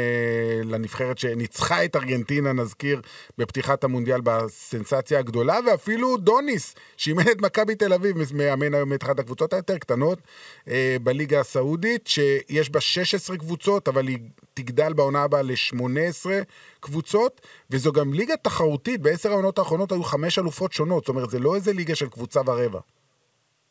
לנבחרת 0.63 1.17
שניצחה 1.17 1.85
את 1.85 1.95
ארגנטינה, 1.95 2.53
נזכיר. 2.53 3.01
בפתיחת 3.37 3.83
המונדיאל 3.83 4.21
בסנסציה 4.23 5.19
הגדולה, 5.19 5.55
ואפילו 5.65 6.17
דוניס, 6.17 6.75
שאימן 6.97 7.21
את 7.31 7.41
מכבי 7.41 7.75
תל 7.75 7.93
אביב, 7.93 8.15
מאמן 8.37 8.73
היום 8.73 8.93
את 8.93 9.03
אחת 9.03 9.19
הקבוצות 9.19 9.53
היותר 9.53 9.77
קטנות 9.77 10.19
אה, 10.67 10.95
בליגה 11.03 11.39
הסעודית, 11.39 12.07
שיש 12.07 12.69
בה 12.69 12.79
16 12.79 13.37
קבוצות, 13.37 13.87
אבל 13.87 14.07
היא 14.07 14.17
תגדל 14.53 14.93
בעונה 14.93 15.23
הבאה 15.23 15.41
ל-18 15.41 16.29
קבוצות, 16.79 17.41
וזו 17.71 17.91
גם 17.91 18.13
ליגה 18.13 18.37
תחרותית, 18.37 19.01
בעשר 19.01 19.31
העונות 19.31 19.59
האחרונות 19.59 19.91
היו 19.91 20.03
חמש 20.03 20.39
אלופות 20.39 20.73
שונות, 20.73 21.03
זאת 21.03 21.09
אומרת, 21.09 21.29
זה 21.29 21.39
לא 21.39 21.55
איזה 21.55 21.73
ליגה 21.73 21.95
של 21.95 22.09
קבוצה 22.09 22.39
ורבע. 22.45 22.79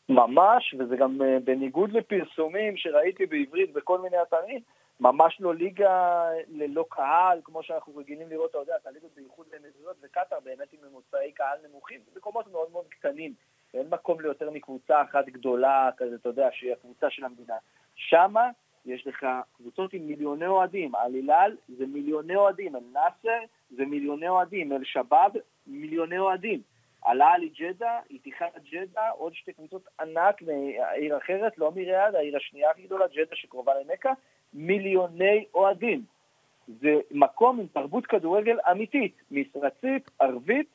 ממש, 0.09 0.75
וזה 0.79 0.95
גם 0.95 1.21
uh, 1.21 1.25
בניגוד 1.43 1.91
לפרסומים 1.91 2.77
שראיתי 2.77 3.25
בעברית 3.25 3.73
בכל 3.73 3.99
מיני 4.01 4.17
אתרים, 4.27 4.59
ממש 4.99 5.37
לא 5.39 5.55
ליגה 5.55 6.29
ללא 6.47 6.85
קהל, 6.89 7.41
כמו 7.43 7.63
שאנחנו 7.63 7.97
רגילים 7.97 8.29
לראות, 8.29 8.49
אתה 8.49 8.57
יודע, 8.57 8.75
את 8.81 8.87
הליגות 8.87 9.11
בייחוד 9.15 9.47
לאמירויות 9.53 9.95
וקטאר 10.01 10.39
באמת 10.43 10.73
עם 10.73 10.79
ממוצעי 10.89 11.31
קהל 11.31 11.57
נמוכים, 11.69 12.01
מקומות 12.15 12.51
מאוד 12.51 12.71
מאוד 12.71 12.85
קטנים, 12.89 13.33
אין 13.73 13.87
מקום 13.89 14.21
ליותר 14.21 14.49
מקבוצה 14.49 15.01
אחת 15.01 15.25
גדולה, 15.25 15.89
כזה, 15.97 16.15
אתה 16.15 16.29
יודע, 16.29 16.49
שהיא 16.51 16.73
הקבוצה 16.73 17.09
של 17.09 17.25
המדינה. 17.25 17.55
שמה 17.95 18.49
יש 18.85 19.07
לך 19.07 19.25
קבוצות 19.57 19.93
עם 19.93 20.07
מיליוני 20.07 20.47
אוהדים, 20.47 20.95
אל-הילאל 20.95 21.57
זה 21.77 21.85
מיליוני 21.85 22.35
אוהדים, 22.35 22.75
אל-נאסר 22.75 23.39
זה 23.69 23.85
מיליוני 23.85 24.27
אוהדים, 24.27 24.71
אל-שבאב 24.71 25.31
מיליוני 25.67 26.19
אוהדים. 26.19 26.61
אל-אהלי 27.01 27.33
ג'דה, 27.59 27.99
איתיחאד 28.09 28.57
ג'דה, 28.71 29.09
עוד 29.09 29.33
שתי 29.35 29.53
קבוצות 29.53 29.87
ענק 29.99 30.41
מעיר 30.41 31.17
אחרת, 31.17 31.57
לא 31.57 31.71
מריאד, 31.71 32.15
העיר 32.15 32.37
השנייה 32.37 32.71
הכי 32.71 32.81
גדולה, 32.81 33.07
ג'דה 33.07 33.35
שקרובה 33.35 33.73
למכה, 33.79 34.13
מיליוני 34.53 35.45
אוהדים. 35.53 36.01
זה 36.67 36.99
מקום 37.11 37.59
עם 37.59 37.67
תרבות 37.67 38.05
כדורגל 38.05 38.57
אמיתית, 38.71 39.15
מסורתית, 39.31 40.11
ערבית, 40.19 40.67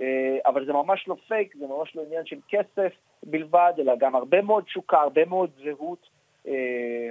אה, 0.00 0.38
אבל 0.46 0.66
זה 0.66 0.72
ממש 0.72 1.08
לא 1.08 1.16
פייק, 1.28 1.56
זה 1.56 1.66
ממש 1.66 1.96
לא 1.96 2.02
עניין 2.02 2.26
של 2.26 2.38
כסף 2.48 2.92
בלבד, 3.22 3.72
אלא 3.78 3.96
גם 3.96 4.14
הרבה 4.14 4.42
מאוד 4.42 4.64
תשוקה, 4.64 5.00
הרבה 5.00 5.24
מאוד 5.24 5.50
זהות. 5.64 6.08
אה, 6.48 7.10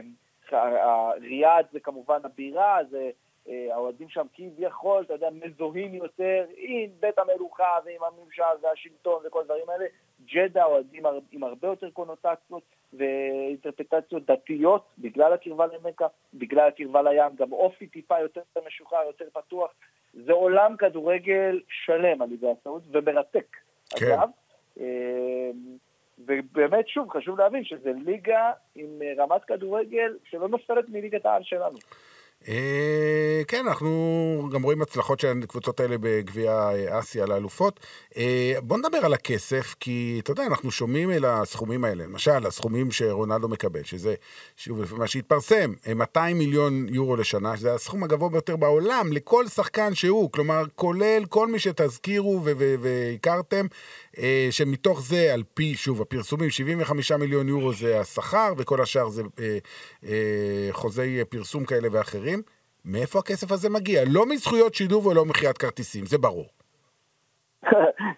ריאד 1.21 1.65
זה 1.71 1.79
כמובן 1.79 2.19
הבירה, 2.23 2.77
זה 2.89 3.09
אה, 3.49 3.67
האוהדים 3.71 4.09
שם 4.09 4.25
כביכול, 4.33 5.03
אתה 5.03 5.13
יודע, 5.13 5.29
מזוהים 5.29 5.93
יותר 5.93 6.45
עם 6.57 6.89
בית 6.99 7.19
המלוכה 7.19 7.77
ועם 7.85 8.01
הממשל 8.03 8.43
והשלטון 8.61 9.23
וכל 9.25 9.41
הדברים 9.41 9.69
האלה. 9.69 9.85
ג'דה 10.33 10.65
אוהדים 10.65 11.03
עם 11.31 11.43
הרבה 11.43 11.67
יותר 11.67 11.89
קונוטציות 11.89 12.63
ואינטרפטציות 12.93 14.25
דתיות, 14.25 14.85
בגלל 14.97 15.33
הקרבה 15.33 15.65
למכה, 15.65 16.07
בגלל 16.33 16.67
הקרבה 16.67 17.01
לים, 17.01 17.35
גם 17.35 17.51
אופי 17.51 17.87
טיפה 17.87 18.19
יותר 18.19 18.41
משוחרר, 18.67 19.03
יותר 19.07 19.25
פתוח. 19.33 19.71
זה 20.13 20.33
עולם 20.33 20.77
כדורגל 20.77 21.61
שלם, 21.69 22.21
על 22.21 22.31
ידי 22.31 22.47
הסעוד, 22.51 22.83
ומרתק, 22.91 23.57
כן. 23.89 24.05
אגב. 24.05 24.29
אה, 24.79 25.51
ובאמת, 26.19 26.87
שוב, 26.87 27.09
חשוב 27.09 27.39
להבין 27.39 27.63
שזה 27.63 27.91
ליגה 28.05 28.51
עם 28.75 29.01
רמת 29.17 29.43
כדורגל 29.43 30.17
שלא 30.29 30.47
נופלת 30.47 30.89
מליגת 30.89 31.25
העל 31.25 31.43
שלנו. 31.43 31.77
אה, 32.47 33.41
כן, 33.47 33.67
אנחנו 33.67 34.49
גם 34.51 34.63
רואים 34.63 34.81
הצלחות 34.81 35.19
של 35.19 35.41
הקבוצות 35.43 35.79
האלה 35.79 35.95
בגביע 35.99 36.69
אסיה 36.89 37.25
לאלופות. 37.25 37.79
אה, 38.17 38.53
בוא 38.63 38.77
נדבר 38.77 38.97
על 38.97 39.13
הכסף, 39.13 39.75
כי 39.79 40.19
אתה 40.23 40.31
יודע, 40.31 40.45
אנחנו 40.45 40.71
שומעים 40.71 41.09
על 41.09 41.25
הסכומים 41.25 41.83
האלה. 41.83 42.03
למשל, 42.03 42.45
הסכומים 42.47 42.91
שרונלדו 42.91 43.47
מקבל, 43.49 43.83
שזה, 43.83 44.15
שוב, 44.57 44.97
מה 44.97 45.07
שהתפרסם, 45.07 45.73
200 45.95 46.37
מיליון 46.37 46.87
יורו 46.89 47.15
לשנה, 47.15 47.57
שזה 47.57 47.73
הסכום 47.73 48.03
הגבוה 48.03 48.29
ביותר 48.29 48.55
בעולם 48.55 49.13
לכל 49.13 49.47
שחקן 49.47 49.95
שהוא, 49.95 50.31
כלומר, 50.31 50.63
כולל 50.75 51.25
כל 51.29 51.47
מי 51.47 51.59
שתזכירו 51.59 52.41
והכרתם, 52.79 53.65
אה, 53.65 53.69
שמתוך 54.51 55.01
זה, 55.01 55.33
על 55.33 55.43
פי, 55.53 55.75
שוב, 55.75 56.01
הפרסומים, 56.01 56.49
75 56.49 57.11
מיליון 57.11 57.47
יורו 57.47 57.73
זה 57.73 57.99
השכר, 57.99 58.53
וכל 58.57 58.81
השאר 58.81 59.09
זה 59.09 59.23
חוזי 60.71 61.25
פרסום 61.29 61.65
כאלה 61.65 61.87
ואחרים. 61.91 62.09
אחרים, 62.09 62.41
מאיפה 62.85 63.19
הכסף 63.19 63.51
הזה 63.51 63.69
מגיע? 63.69 64.01
לא 64.13 64.25
מזכויות 64.25 64.73
שידור 64.73 65.07
ולא 65.07 65.25
מכירת 65.25 65.57
כרטיסים, 65.57 66.05
זה 66.05 66.17
ברור. 66.17 66.45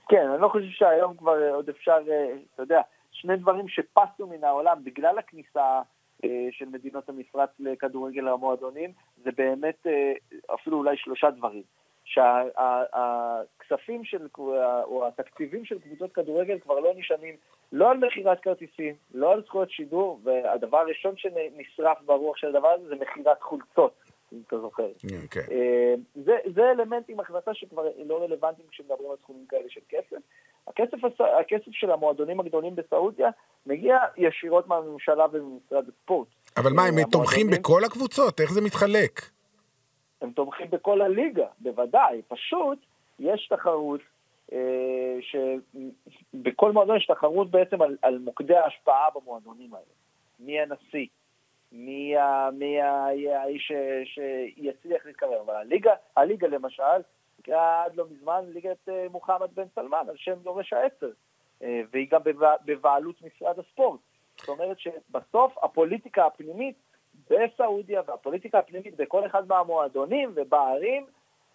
כן, 0.10 0.30
אני 0.34 0.42
לא 0.42 0.48
חושב 0.48 0.70
שהיום 0.70 1.18
כבר 1.18 1.38
עוד 1.54 1.70
אפשר, 1.70 2.00
אה, 2.12 2.34
אתה 2.54 2.64
יודע, 2.64 2.82
שני 3.12 3.38
דברים 3.38 3.68
שפסו 3.68 4.28
מן 4.28 4.44
העולם 4.44 4.84
בגלל 4.84 5.20
הכניסה 5.20 5.82
אה, 6.24 6.48
של 6.52 6.66
מדינות 6.66 7.10
המפרץ 7.10 7.50
לכדורגל 7.60 8.28
המועדונים, 8.28 8.92
זה 9.24 9.30
באמת 9.38 9.88
אה, 9.88 10.14
אפילו 10.54 10.78
אולי 10.78 10.98
שלושה 10.98 11.32
דברים. 11.32 11.64
שהכספים 12.14 14.04
של, 14.04 14.28
או 14.38 15.08
התקציבים 15.08 15.66
של 15.66 15.80
קבוצות 15.80 16.14
כדורגל 16.14 16.60
כבר 16.60 16.80
לא 16.80 16.94
נשענים 16.96 17.36
לא 17.72 17.92
על 17.92 17.98
מכירת 17.98 18.40
כרטיסים, 18.40 18.96
לא 19.14 19.32
על 19.32 19.44
זכויות 19.46 19.72
שידור, 19.72 20.20
והדבר 20.24 20.78
הראשון 20.78 21.14
שנשרף 21.18 21.98
ברוח 22.06 22.38
של 22.38 22.48
הדבר 22.48 22.68
הזה 22.68 22.88
זה 22.88 22.96
מכירת 22.96 23.42
חולצות, 23.42 23.94
אם 24.34 24.42
אתה 24.48 24.60
זוכר. 24.60 24.90
Okay. 24.98 25.28
כן. 25.32 25.42
אה, 25.52 25.94
זה, 26.16 26.36
זה 26.56 26.62
אלמנט 26.72 27.10
עם 27.10 27.20
החלטה 27.20 27.54
שכבר 27.54 27.84
לא 28.06 28.24
רלוונטיים 28.24 28.68
כשמדברים 28.72 29.12
על 29.12 29.18
סכומים 29.22 29.46
כאלה 29.50 29.70
של 29.70 29.82
כסף. 29.90 30.18
הכסף, 30.68 30.98
הכסף 31.40 31.72
של 31.72 31.92
המועדונים 31.92 32.40
הגדולים 32.40 32.76
בסעודיה 32.76 33.30
מגיע 33.66 33.98
ישירות 34.18 34.68
מהממשלה 34.68 35.26
וממשרד 35.32 35.86
הספורט. 35.90 36.28
אבל 36.58 36.72
מה, 36.74 36.86
הם 36.86 37.10
תומכים 37.12 37.48
בכל 37.50 37.84
הקבוצות? 37.84 38.42
איך 38.42 38.52
זה 38.52 38.62
מתחלק? 38.62 39.22
הם 40.22 40.32
תומכים 40.32 40.70
בכל 40.70 41.02
הליגה, 41.02 41.48
בוודאי. 41.60 42.22
פשוט 42.28 42.80
יש 43.20 43.48
תחרות 43.48 44.02
שבכל 45.22 46.72
מועדון 46.72 46.98
יש 46.98 47.06
תחרות 47.06 47.52
בעצם 47.52 47.82
על, 47.82 47.98
על 48.02 48.18
מוקדי 48.18 48.56
ההשפעה 48.56 49.08
במועדונים 49.16 49.74
האלה. 49.74 49.86
מי 50.40 50.60
הנשיא, 50.60 51.08
מי, 51.72 52.82
האיש 52.82 53.72
שיצליח 54.06 55.06
להתקרב. 55.06 55.34
אבל 55.46 55.56
הליגה, 55.56 55.94
הליגה 56.16 56.48
למשל, 56.48 57.02
עד 57.50 57.96
לא 57.96 58.06
מזמן 58.12 58.46
ליגת 58.54 58.90
אה, 58.90 59.06
מוחמד 59.12 59.50
בן 59.54 59.64
סלמן, 59.76 60.06
על 60.10 60.18
שם 60.18 60.34
יורש 60.46 60.74
העצר, 60.74 61.12
אה, 61.64 61.82
והיא 61.92 62.08
גם 62.12 62.22
בבעלות 62.66 63.16
משרד 63.22 63.60
הספורט. 63.60 64.00
זאת 64.38 64.50
אומרת 64.50 64.80
שבסוף 64.80 65.58
הפוליטיקה 65.64 66.26
הפנימית 66.26 66.76
בסעודיה 67.32 68.02
והפוליטיקה 68.08 68.60
הפנימית 68.60 68.96
בכל 68.96 69.26
אחד 69.26 69.48
מהמועדונים 69.48 70.32
ובערים 70.36 71.06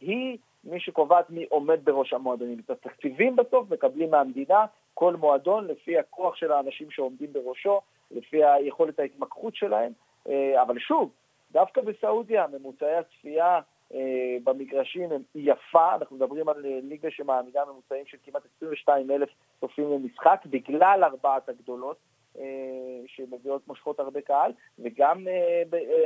היא 0.00 0.38
מי 0.64 0.80
שקובעת 0.80 1.30
מי 1.30 1.44
עומד 1.48 1.84
בראש 1.84 2.12
המועדונים. 2.12 2.60
את 2.64 2.70
התקציבים 2.70 3.36
בסוף 3.36 3.70
מקבלים 3.70 4.10
מהמדינה 4.10 4.66
כל 4.94 5.16
מועדון 5.16 5.66
לפי 5.66 5.98
הכוח 5.98 6.36
של 6.36 6.52
האנשים 6.52 6.90
שעומדים 6.90 7.32
בראשו, 7.32 7.80
לפי 8.10 8.44
היכולת 8.44 8.98
ההתמקחות 8.98 9.56
שלהם. 9.56 9.92
אה, 10.28 10.62
אבל 10.62 10.78
שוב, 10.78 11.10
דווקא 11.52 11.80
בסעודיה 11.80 12.46
ממוצעי 12.46 12.96
הצפייה 12.96 13.60
אה, 13.94 14.36
במגרשים 14.44 15.12
הם 15.12 15.22
יפה, 15.34 15.94
אנחנו 15.94 16.16
מדברים 16.16 16.48
על 16.48 16.66
אה, 16.66 16.78
ליגה 16.82 17.10
שמעמידה 17.10 17.64
ממוצעים 17.64 18.06
של 18.06 18.16
כמעט 18.24 18.42
22 18.56 19.10
אלף 19.10 19.28
צופים 19.60 19.92
למשחק, 19.92 20.40
בגלל 20.46 21.04
ארבעת 21.04 21.48
הגדולות. 21.48 21.96
שמביאות 23.07 23.68
מושכות 23.68 24.01
הרבה 24.01 24.20
קהל, 24.20 24.53
וגם 24.79 25.27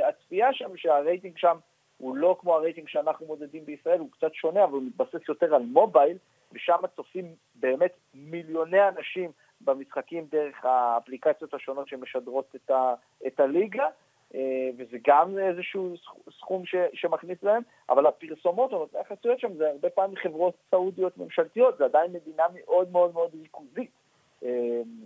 הצפייה 0.07 0.53
שם, 0.53 0.77
שהרייטינג 0.77 1.37
שם 1.37 1.57
הוא 1.97 2.15
לא 2.15 2.37
כמו 2.39 2.55
הרייטינג 2.55 2.87
שאנחנו 2.87 3.25
מודדים 3.25 3.65
בישראל, 3.65 3.99
הוא 3.99 4.11
קצת 4.11 4.33
שונה, 4.33 4.63
אבל 4.63 4.73
הוא 4.73 4.83
מתבסס 4.83 5.29
יותר 5.29 5.55
על 5.55 5.61
מובייל, 5.61 6.17
ושם 6.53 6.77
צופים 6.95 7.35
באמת 7.55 7.91
מיליוני 8.13 8.87
אנשים 8.87 9.31
במשחקים 9.61 10.25
דרך 10.31 10.65
האפליקציות 10.65 11.53
השונות 11.53 11.87
שמשדרות 11.87 12.55
את, 12.55 12.71
ה, 12.71 12.93
את 13.27 13.39
הליגה, 13.39 13.87
אה, 14.35 14.69
וזה 14.77 14.97
גם 15.07 15.37
איזשהו 15.37 15.93
סכום 16.39 16.65
ש, 16.65 16.75
שמכניס 16.93 17.43
להם, 17.43 17.61
אבל 17.89 18.05
הפרסומות 18.05 18.71
נותני 18.71 18.99
החסויות 18.99 19.39
שם 19.39 19.53
זה 19.53 19.69
הרבה 19.69 19.89
פעמים 19.89 20.15
חברות 20.15 20.53
סעודיות 20.71 21.17
ממשלתיות, 21.17 21.77
זה 21.77 21.85
עדיין 21.85 22.11
מדינה 22.13 22.43
מאוד 22.53 22.91
מאוד 22.91 23.13
מאוד 23.13 23.31
ריכוזית, 23.41 23.77
אה, 23.77 24.00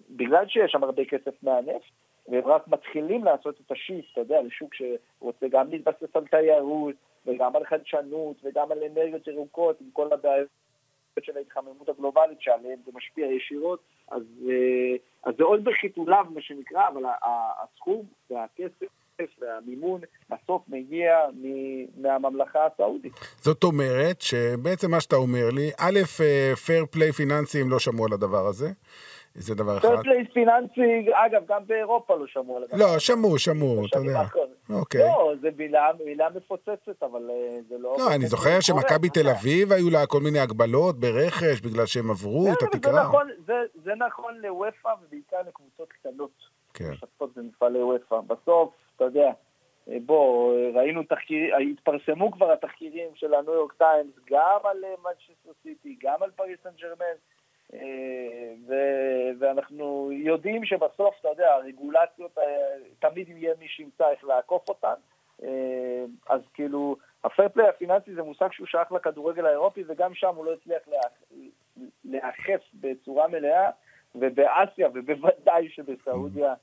בגלל 0.10 0.48
שיש 0.48 0.72
שם 0.72 0.84
הרבה 0.84 1.06
כסף 1.06 1.44
מהנפט. 1.44 1.92
והם 2.28 2.46
רק 2.46 2.68
מתחילים 2.68 3.24
לעשות 3.24 3.56
את 3.66 3.72
השיפט, 3.72 4.08
אתה 4.12 4.22
יודע, 4.22 4.42
לשוק 4.42 4.74
שרוצה 4.76 5.48
גם 5.48 5.70
להתבסס 5.70 6.16
על 6.16 6.28
תיירות, 6.28 6.96
וגם 7.26 7.56
על 7.56 7.66
חדשנות, 7.66 8.38
וגם 8.44 8.72
על 8.72 8.84
אנרגיות 8.84 9.28
ירוקות, 9.28 9.82
עם 9.82 9.88
כל 9.94 10.14
הבעיות 10.14 10.48
של 11.22 11.38
ההתחממות 11.38 11.90
הגלובלית 11.90 12.42
שעליהן 12.42 12.78
זה 12.86 12.92
משפיע 12.94 13.28
ישירות, 13.28 13.80
אז, 14.08 14.22
אה, 14.50 14.96
אז 15.24 15.34
זה 15.38 15.44
עוד 15.44 15.64
בחיתוליו, 15.64 16.26
מה 16.34 16.42
שנקרא, 16.42 16.88
אבל 16.88 17.04
הסכום 17.64 18.04
והכסף 18.30 18.88
והמימון 19.40 20.02
בסוף 20.30 20.62
מגיע 20.68 21.20
מהממלכה 21.98 22.66
הסעודית. 22.66 23.14
זאת 23.38 23.64
אומרת 23.64 24.22
שבעצם 24.22 24.92
מה 24.92 25.02
שאתה 25.02 25.16
אומר 25.16 25.50
לי, 25.54 25.72
א', 25.80 26.00
fair 26.66 26.86
play 26.86 27.12
פיננסי, 27.12 27.57
הם 27.57 27.70
לא 27.70 27.80
שמעו 27.80 28.06
על 28.06 28.14
הדבר 28.14 28.48
הזה. 28.48 28.68
זה 29.36 29.56
דבר 29.56 29.78
אחד. 29.78 29.88
פרפלייס 29.88 30.28
פיננסי, 30.34 31.06
אגב, 31.14 31.42
גם 31.48 31.62
באירופה 31.68 32.16
לא 32.16 32.28
שמעו 32.28 32.58
על 32.58 32.64
הדבר 32.64 32.78
לא, 32.78 33.00
שמעו, 33.00 33.40
שמעו, 33.40 33.86
אתה 33.86 33.98
יודע. 33.98 34.22
אוקיי. 34.70 35.02
לא, 35.02 35.34
זו 35.42 35.48
מילה, 36.06 36.28
מפוצצת, 36.36 37.04
אבל 37.04 37.30
אה, 37.30 37.60
זה 37.70 37.78
לא... 37.78 37.96
לא, 38.00 38.16
אני 38.16 38.26
זוכר 38.26 38.60
שמכבי 38.60 39.10
תל 39.10 39.30
אביב 39.30 39.72
היו 39.72 39.90
לה 39.90 40.08
כל 40.08 40.20
מיני 40.20 40.40
הגבלות 40.40 41.00
ברכש, 41.00 41.62
בגלל 41.62 41.86
שהם 41.86 42.12
עברו 42.12 42.48
את 42.54 42.64
התקרה. 42.64 42.94
זה 42.94 43.00
נכון, 43.00 43.28
זה, 43.46 43.54
זה 43.84 43.92
נכון 43.96 44.34
לאופ"א 44.38 44.90
ובעיקר 45.04 45.38
לקבוצות 45.48 45.94
קטנות. 45.94 46.32
כן. 46.74 46.92
משתתפות 46.92 47.36
במפעלי 47.36 47.84
אופ"א. 47.84 48.20
בסוף, 48.28 48.74
אתה 48.96 49.04
יודע, 49.04 49.32
אה, 49.90 49.98
בוא, 50.06 50.54
ראינו 50.74 51.04
תחקירים, 51.04 51.72
התפרסמו 51.72 52.32
כבר 52.32 52.52
התחקירים 52.52 53.10
של 53.16 53.34
הניו 53.34 53.54
יורק 53.54 53.74
טיימס, 53.74 54.14
גם 54.30 54.60
על 54.64 54.78
מנצ'סטר 55.04 55.52
סיטי, 55.64 55.98
גם 56.04 56.24
על 56.24 56.32
פריס 56.32 56.60
סן 56.64 56.70
ג'רמן. 56.82 57.16
ו- 58.68 59.32
ואנחנו 59.40 60.10
יודעים 60.12 60.66
שבסוף, 60.66 61.16
אתה 61.20 61.30
יודע, 61.30 61.54
הרגולציות, 61.54 62.38
אה, 62.38 62.44
תמיד 63.00 63.30
יהיה 63.30 63.54
מי 63.60 63.68
שימצא 63.68 64.10
איך 64.12 64.24
לעקוף 64.24 64.70
אותן. 64.70 64.94
אה, 65.44 66.06
אז 66.30 66.42
כאילו, 66.54 66.96
הפרפליי 67.24 67.68
הפיננסי 67.68 68.14
זה 68.16 68.24
מושג 68.24 68.48
שהוא 68.52 68.68
שייך 68.68 68.92
לכדורגל 68.92 69.46
האירופי, 69.46 69.84
וגם 69.88 70.14
שם 70.14 70.36
הוא 70.36 70.46
לא 70.46 70.54
הצליח 70.54 70.82
להיאכף 72.06 72.62
בצורה 72.74 73.28
מלאה, 73.28 73.70
ובאסיה, 74.16 74.88
ובוודאי 74.94 75.70
שבסעודיה, 75.70 76.54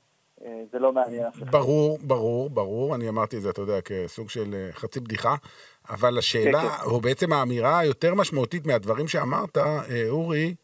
אה, 0.45 0.63
זה 0.71 0.79
לא 0.79 0.93
מעניין 0.93 1.25
אף 1.25 1.37
אחד. 1.37 1.51
ברור, 1.51 1.97
ברור, 2.01 2.49
ברור. 2.49 2.95
אני 2.95 3.09
אמרתי 3.09 3.37
את 3.37 3.41
זה, 3.41 3.49
אתה 3.49 3.61
יודע, 3.61 3.81
כסוג 3.81 4.29
של 4.29 4.69
חצי 4.71 4.99
בדיחה. 4.99 5.35
אבל 5.89 6.17
השאלה, 6.17 6.61
כן, 6.61 6.67
כן. 6.67 6.89
או 6.89 7.01
בעצם 7.01 7.33
האמירה 7.33 7.79
היותר 7.79 8.13
משמעותית 8.15 8.65
מהדברים 8.65 9.07
שאמרת, 9.07 9.57
אורי, 10.09 10.55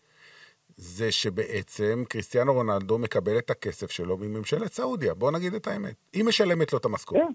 זה 0.80 1.12
שבעצם 1.12 2.04
קריסטיאנו 2.10 2.54
רונלדו 2.54 2.98
מקבל 2.98 3.38
את 3.38 3.50
הכסף 3.50 3.92
שלו 3.92 4.18
מממשלת 4.18 4.74
סעודיה. 4.74 5.14
בוא 5.14 5.32
נגיד 5.32 5.54
את 5.54 5.68
האמת. 5.68 5.96
היא 6.14 6.24
משלמת 6.26 6.74
לו 6.74 6.80
את 6.80 6.86
המשכורת. 6.86 7.22
כן. 7.22 7.34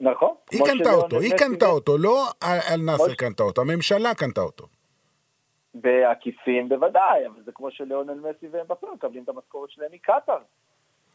נכון. 0.00 0.34
היא 0.50 0.60
קנתה 0.64 0.92
אותו, 0.92 1.20
היא 1.20 1.32
קנתה 1.38 1.66
אותו, 1.66 1.98
לא 1.98 2.26
על 2.40 2.80
נאסר 2.80 3.14
קנתה 3.14 3.42
אותו, 3.42 3.60
הממשלה 3.60 4.14
קנתה 4.14 4.40
אותו. 4.40 4.66
בעקיפין 5.74 6.68
בוודאי, 6.68 7.26
אבל 7.26 7.42
זה 7.44 7.50
כמו 7.54 7.70
שלאונל 7.70 8.14
מסי 8.14 8.46
והם 8.50 8.66
בפרק 8.68 8.90
מקבלים 8.94 9.22
את 9.22 9.28
המשכורת 9.28 9.70
שלהם 9.70 9.88
מקטאר. 9.92 10.38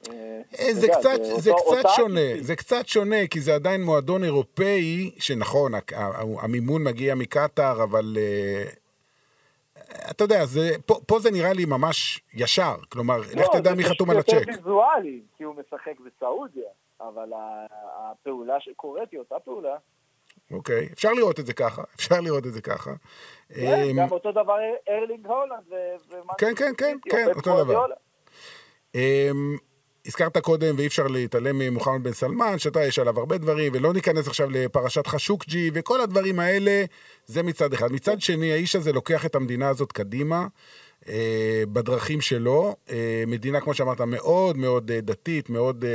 אה, 0.10 0.74
זה 0.74 0.88
קצת, 0.88 1.24
זה 1.24 1.52
קצת 1.58 1.90
שונה, 1.96 2.30
זה 2.40 2.56
קצת 2.56 2.88
שונה, 2.88 3.28
כי 3.30 3.40
זה 3.40 3.56
עדיין 3.56 3.84
מועדון 3.84 4.24
אירופאי, 4.24 5.12
שנכון, 5.20 5.72
המימון 6.42 6.84
מגיע 6.84 7.16
מקטאר, 7.16 7.84
אבל 7.84 8.18
אה, 8.18 8.64
אתה 10.12 10.24
יודע, 10.24 10.46
זה, 10.46 10.70
פה, 10.86 10.96
פה 11.08 11.20
זה 11.20 11.32
נראה 11.32 11.54
לי 11.54 11.66
ממש 11.66 12.22
ישר, 12.34 12.76
כלומר, 12.90 13.18
לא, 13.18 13.42
לך 13.42 13.48
תדע 13.54 13.74
מי 13.74 13.84
חתום 13.84 14.10
על 14.10 14.18
הצ'ק. 14.18 14.30
זה 14.30 14.36
יותר 14.38 14.52
ויזואלי, 14.52 15.22
כי 15.38 15.44
הוא 15.44 15.56
משחק 15.56 16.00
בסעודיה, 16.00 16.70
אבל 17.02 17.32
הפעולה 17.98 18.60
שקורית 18.60 19.12
היא 19.12 19.20
אותה 19.20 19.36
פעולה. 19.40 19.76
אוקיי, 20.52 20.90
אפשר 20.94 21.14
לראות 21.14 21.40
את 21.40 21.46
זה 21.46 21.54
ככה, 21.54 21.84
אפשר 21.96 22.22
לראות 22.22 22.46
את 22.46 22.54
זה 22.54 22.62
ככה. 22.62 22.92
כן, 23.50 23.84
אמ, 23.84 23.98
גם 23.98 24.12
אותו 24.12 24.32
דבר 24.32 24.58
ארלינג 24.90 25.28
הולנד. 25.28 25.74
כן, 26.38 26.56
כן, 26.56 26.72
כן, 26.78 26.98
כן, 27.10 27.28
אותו 27.36 27.64
דבר. 27.64 27.86
הזכרת 30.08 30.38
קודם, 30.38 30.76
ואי 30.78 30.88
אפשר 30.88 31.08
להתעלם 31.08 31.58
ממוחמד 31.60 32.04
בן 32.04 32.14
סלמן, 32.14 32.60
שאתה, 32.60 32.86
יש 32.86 33.00
עליו 33.00 33.20
הרבה 33.20 33.38
דברים, 33.38 33.72
ולא 33.76 33.94
ניכנס 33.94 34.28
עכשיו 34.28 34.50
לפרשת 34.50 35.08
חשוקג'י, 35.08 35.72
וכל 35.74 36.02
הדברים 36.02 36.40
האלה, 36.40 36.86
זה 37.26 37.44
מצד 37.44 37.74
אחד. 37.74 37.92
מצד 37.92 38.22
שני, 38.22 38.52
האיש 38.52 38.76
הזה 38.76 38.94
לוקח 38.94 39.26
את 39.26 39.36
המדינה 39.36 39.70
הזאת 39.70 39.92
קדימה. 39.92 40.48
אה, 41.10 41.64
בדרכים 41.74 42.22
שלו, 42.22 42.76
אה, 42.90 43.24
מדינה, 43.28 43.62
כמו 43.62 43.74
שאמרת, 43.74 44.02
מאוד 44.02 44.58
מאוד 44.58 44.92
אה, 44.92 45.02
דתית, 45.02 45.50
מאוד 45.50 45.86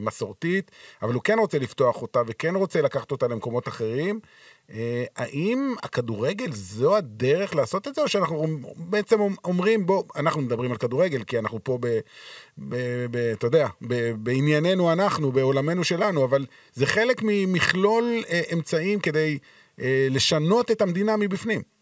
מסורתית, 0.00 0.70
אבל 1.02 1.14
הוא 1.14 1.22
כן 1.22 1.38
רוצה 1.38 1.58
לפתוח 1.58 2.02
אותה 2.02 2.22
וכן 2.26 2.56
רוצה 2.56 2.82
לקחת 2.82 3.10
אותה 3.10 3.28
למקומות 3.28 3.68
אחרים. 3.68 4.20
האם 5.16 5.74
הכדורגל 5.82 6.52
זו 6.52 6.96
הדרך 6.96 7.54
לעשות 7.54 7.88
את 7.88 7.94
זה, 7.94 8.02
או 8.02 8.08
שאנחנו 8.08 8.46
בעצם 8.76 9.20
אומרים, 9.44 9.86
בוא, 9.86 10.02
אנחנו 10.16 10.42
מדברים 10.42 10.70
על 10.70 10.76
כדורגל, 10.76 11.24
כי 11.24 11.38
אנחנו 11.38 11.64
פה, 11.64 11.78
ב, 11.80 11.98
ב, 12.58 12.76
ב, 13.10 13.16
אתה 13.16 13.46
יודע, 13.46 13.68
ב, 13.82 14.12
בענייננו 14.18 14.92
אנחנו, 14.92 15.32
בעולמנו 15.32 15.84
שלנו, 15.84 16.24
אבל 16.24 16.46
זה 16.74 16.86
חלק 16.86 17.20
ממכלול 17.22 18.22
אמצעים 18.52 19.00
כדי 19.00 19.38
לשנות 20.10 20.70
את 20.70 20.82
המדינה 20.82 21.16
מבפנים. 21.16 21.73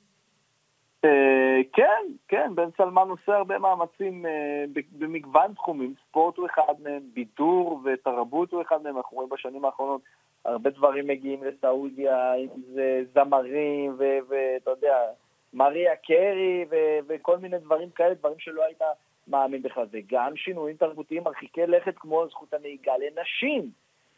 אה, 1.04 1.60
כן, 1.72 2.02
כן, 2.28 2.54
בן 2.54 2.68
סלמן 2.76 3.08
עושה 3.08 3.36
הרבה 3.36 3.58
מאמצים 3.58 4.26
אה, 4.26 4.64
במגוון 4.98 5.54
תחומים, 5.54 5.94
ספורט 6.08 6.36
הוא 6.36 6.46
אחד 6.46 6.74
מהם, 6.82 7.02
בידור 7.14 7.80
ותרבות 7.84 8.52
הוא 8.52 8.62
אחד 8.62 8.82
מהם, 8.82 8.96
אנחנו 8.96 9.16
רואים 9.16 9.30
בשנים 9.30 9.64
האחרונות 9.64 10.00
הרבה 10.44 10.70
דברים 10.70 11.06
מגיעים 11.06 11.44
לסעודיה, 11.44 12.34
אם 12.34 12.48
זה 12.74 13.02
זמרים 13.14 13.96
ואתה 14.28 14.70
יודע, 14.70 14.96
מריה 15.54 15.96
קרי 15.96 16.64
וכל 17.06 17.38
מיני 17.38 17.58
דברים 17.58 17.90
כאלה, 17.90 18.14
דברים 18.14 18.38
שלא 18.38 18.64
היית 18.64 18.82
מאמין 19.28 19.62
בכלל, 19.62 19.86
וגם 19.90 20.36
שינויים 20.36 20.76
תרבותיים 20.76 21.22
מרחיקי 21.24 21.66
לכת 21.66 21.94
כמו 21.98 22.28
זכות 22.28 22.54
הנהיגה 22.54 22.92
לנשים. 22.96 23.70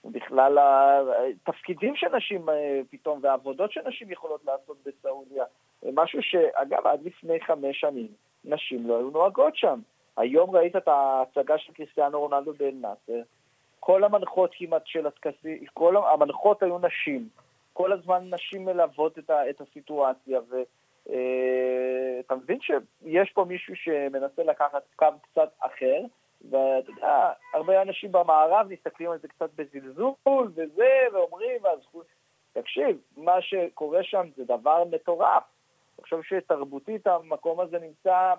בכלל 0.05 0.59
התפקידים 0.59 1.97
שנשים 1.97 2.49
אה, 2.49 2.81
פתאום 2.91 3.21
והעבודות 3.23 3.73
שנשים 3.73 4.11
יכולות 4.11 4.45
לעשות 4.45 4.77
בסעודיה. 4.87 5.45
משהו 5.93 6.23
שאגב 6.23 6.87
עד 6.87 7.03
לפני 7.03 7.41
חמש 7.41 7.81
שנים 7.81 8.09
נשים 8.45 8.87
לא 8.87 8.97
היו 8.97 9.11
נוהגות 9.11 9.57
שם. 9.57 9.81
היום 10.17 10.57
ראית 10.57 10.77
את 10.77 10.89
ההצגה 10.89 11.59
של 11.59 11.73
קריסטיאנו 11.73 12.21
רונלדו 12.21 12.53
בן 12.53 12.81
נאסר, 12.81 13.23
כל 13.81 14.05
המנחות 14.05 14.51
כמעט 14.55 14.87
של 14.87 15.07
הטקסים, 15.07 15.65
כל 15.75 15.97
המנחות 15.97 16.63
היו 16.63 16.79
נשים. 16.79 17.29
כל 17.73 17.93
הזמן 17.93 18.35
נשים 18.35 18.65
מלוות 18.65 19.19
את, 19.19 19.31
ה, 19.31 19.51
את 19.51 19.61
הסיטואציה, 19.61 20.41
ו, 20.51 20.63
אה, 21.11 22.37
מבין 22.37 22.59
שיש 22.61 23.31
פה 23.35 23.45
מישהו 23.45 23.77
שמנסה 23.77 24.43
לקחת 24.43 24.83
קו 24.97 25.07
קצת 25.23 25.51
אחר, 25.61 26.01
ואתה 26.51 26.91
יודע, 26.91 27.33
הרבה 27.55 27.83
אנשים 27.83 28.13
במערב 28.13 28.67
מסתכלים 28.71 29.11
על 29.11 29.19
זה 29.19 29.29
קצת 29.29 29.51
בזלזול 29.57 30.13
וזה, 30.55 31.07
ואומרים, 31.13 31.63
והזכות... 31.63 32.07
תקשיב, 32.53 32.99
מה 33.17 33.43
שקורה 33.43 34.03
שם 34.03 34.27
זה 34.37 34.45
דבר 34.45 34.85
מטורף. 34.91 35.43
חושב 36.05 36.23
שתרבותית 36.23 37.07
המקום 37.07 37.61
הזה 37.61 37.79
נמצא 37.79 38.35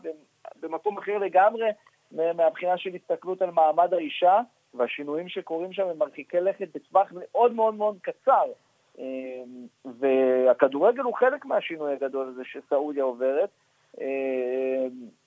במקום 0.61 0.97
אחר 0.97 1.17
לגמרי 1.17 1.69
מהבחינה 2.11 2.77
של 2.77 2.89
הסתכלות 2.95 3.41
על 3.41 3.51
מעמד 3.51 3.93
האישה, 3.93 4.39
והשינויים 4.73 5.29
שקורים 5.29 5.73
שם 5.73 5.87
הם 5.87 5.97
מרחיקי 5.97 6.39
לכת 6.39 6.67
בטווח 6.75 7.07
מאוד 7.11 7.53
מאוד 7.53 7.75
מאוד 7.75 7.97
קצר. 8.01 8.43
אמ, 8.97 9.67
והכדורגל 9.85 11.01
הוא 11.01 11.15
חלק 11.15 11.45
מהשינוי 11.45 11.93
הגדול 11.93 12.27
הזה 12.27 12.41
שסעודיה 12.45 13.03
עוברת, 13.03 13.49
אמ, 14.01 14.05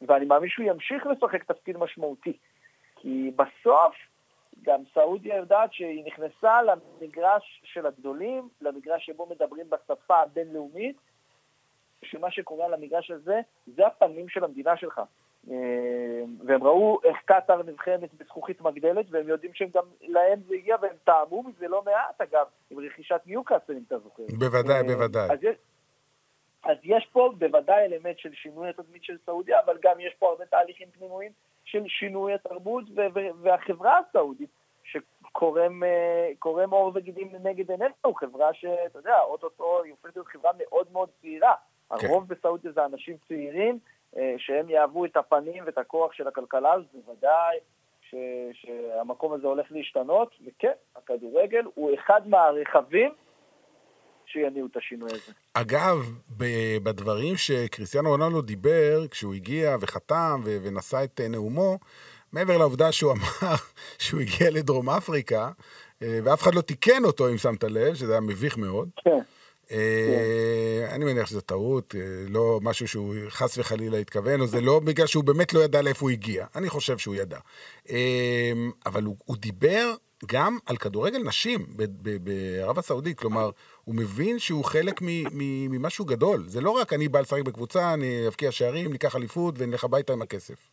ואני 0.03 0.25
מאמין 0.25 0.49
שהוא 0.49 0.67
ימשיך 0.67 1.07
לשחק 1.07 1.45
תפקיד 1.45 1.77
משמעותי. 1.77 2.33
כי 2.97 3.31
בסוף 3.37 3.95
גם 4.63 4.81
סעודיה 4.95 5.37
יודעת 5.37 5.73
שהיא 5.73 6.05
נכנסה 6.07 6.63
למגרש 6.63 7.63
של 7.65 7.87
הגדולים, 7.87 8.49
למגרש 8.61 9.07
שבו 9.07 9.27
מדברים 9.27 9.67
בשפה 9.71 10.17
הבינלאומית, 10.17 10.97
שמה 12.05 12.31
שקורה 12.31 12.67
על 12.67 12.75
המגרש 12.75 13.11
הזה, 13.11 13.41
זה 13.67 13.87
הפנים 13.87 14.29
של 14.29 14.45
המדינה 14.45 14.77
שלך. 14.77 15.01
אה, 15.51 15.55
והם 16.47 16.65
ראו 16.65 17.01
איך 17.05 17.17
קטאר 17.25 17.63
נבחנת 17.63 18.15
בזכוכית 18.15 18.61
מגדלת, 18.61 19.07
והם 19.11 19.29
יודעים 19.29 19.55
שהם 19.55 19.69
גם, 19.75 19.85
להם 20.03 20.41
זה 20.49 20.55
הגיע, 20.55 20.77
והם 20.83 20.97
טעמו 21.05 21.43
מזה 21.43 21.69
לא 21.69 21.83
מעט, 21.83 22.21
אגב, 22.21 22.47
עם 22.71 22.79
רכישת 22.81 23.21
ניוקאסל, 23.27 23.73
אם 23.73 23.83
אתה 23.87 23.99
זוכר. 23.99 24.23
בוודאי, 24.39 24.77
אה, 24.77 24.83
בוודאי. 24.83 25.33
אז 25.33 25.39
יש, 25.43 25.57
אז 26.65 26.77
יש 26.85 27.09
פה 27.13 27.33
בוודאי 27.39 27.85
אלמנט 27.85 28.19
של 28.19 28.35
שינוי 28.35 28.69
התדמית 28.69 29.05
של 29.05 29.17
סעודיה, 29.27 29.61
אבל 29.65 29.79
גם 29.83 30.01
יש 30.01 30.15
פה 30.19 30.29
הרבה 30.29 30.47
תהליכים 30.47 30.89
פנימיים 30.99 31.33
של 31.65 31.83
שינוי 31.89 32.35
התרבות 32.35 32.85
והחברה 33.43 33.99
הסעודית, 33.99 34.51
שקורם 34.85 36.71
עור 36.71 36.93
וגידים 36.95 37.31
נגד 37.43 37.71
עינינו, 37.71 38.15
חברה 38.17 38.55
שאתה 38.55 38.99
יודע, 38.99 39.21
אוטוטו 39.21 39.83
היא 39.83 39.93
הופכת 39.93 40.17
להיות 40.17 40.29
חברה 40.29 40.51
מאוד 40.59 40.87
מאוד 40.93 41.09
צעירה. 41.21 41.55
כן. 41.99 42.07
הרוב 42.07 42.29
בסעודיה 42.29 42.73
זה 42.73 42.85
אנשים 42.85 43.17
צעירים, 43.29 43.79
אה, 44.17 44.35
שהם 44.39 44.71
יהוו 44.71 45.05
את 45.05 45.17
הפנים 45.17 45.63
ואת 45.67 45.79
הכוח 45.79 46.13
של 46.13 46.29
הכלכלה, 46.29 46.73
אז 46.75 46.83
בוודאי 46.95 47.59
ש, 48.11 48.15
שהמקום 48.53 49.33
הזה 49.33 49.47
הולך 49.47 49.67
להשתנות, 49.71 50.35
וכן, 50.47 50.73
הכדורגל 50.97 51.65
הוא 51.75 51.95
אחד 51.95 52.29
מהרכבים 52.29 53.11
שיניעו 54.27 54.67
את 54.67 54.77
השינוי 54.77 55.11
הזה. 55.13 55.33
אגב, 55.55 55.97
בדברים 56.83 57.37
שקריסטיאנו 57.37 58.09
רונלדו 58.09 58.43
דיבר, 58.43 59.09
כשהוא 59.11 59.35
הגיע 59.35 59.77
וחתם 59.81 60.41
ונשא 60.45 61.05
את 61.05 61.21
אה, 61.21 61.29
נאומו, 61.29 61.79
מעבר 62.33 62.59
לעובדה 62.59 62.93
שהוא 62.93 63.13
אמר 63.13 63.55
שהוא 64.05 64.21
הגיע 64.21 64.51
לדרום 64.51 64.91
אפריקה, 64.91 65.51
אה, 66.03 66.19
ואף 66.25 66.43
אחד 66.43 66.55
לא 66.55 66.61
תיקן 66.61 67.05
אותו, 67.05 67.29
אם 67.29 67.39
שמת 67.39 67.65
לב, 67.65 67.95
שזה 67.95 68.13
היה 68.13 68.21
מביך 68.21 68.59
מאוד. 68.59 68.89
כן. 69.05 69.19
אה, 69.73 70.95
אני 70.95 71.05
מניח 71.05 71.27
שזו 71.27 71.41
טעות, 71.41 71.95
אה, 71.95 72.01
לא 72.29 72.59
משהו 72.63 72.89
שהוא 72.89 73.15
חס 73.29 73.59
וחלילה 73.59 73.99
התכוון, 73.99 74.41
או 74.41 74.47
זה 74.47 74.61
לא 74.61 74.81
בגלל 74.81 75.07
שהוא 75.07 75.25
באמת 75.25 75.53
לא 75.53 75.61
ידע 75.61 75.83
לאיפה 75.83 76.01
הוא 76.01 76.11
הגיע. 76.11 76.47
אני 76.57 76.69
חושב 76.69 76.99
שהוא 76.99 77.15
ידע. 77.15 77.39
אה, 77.91 78.53
אבל 78.87 79.05
הוא, 79.05 79.37
דיבר 79.37 79.95
גם 80.33 80.59
על 80.67 80.77
כדורגל 80.77 81.19
נשים 81.19 81.61
בערב 82.23 82.79
הסעודית, 82.79 83.19
כלומר, 83.19 83.51
הוא 83.85 83.95
מבין 83.95 84.39
שהוא 84.39 84.65
חלק 84.65 85.01
ממשהו 85.71 86.05
גדול. 86.05 86.41
זה 86.47 86.61
לא 86.61 86.71
רק 86.71 86.93
אני 86.93 87.09
בא 87.09 87.21
לשחק 87.21 87.43
בקבוצה, 87.43 87.95
אני 87.95 88.29
אבקיע 88.29 88.53
שערים, 88.53 88.93
ניקח 88.93 89.17
אליפות 89.17 89.55
ונלך 89.59 89.85
הביתה 89.85 90.13
עם 90.13 90.23
הכסף. 90.23 90.71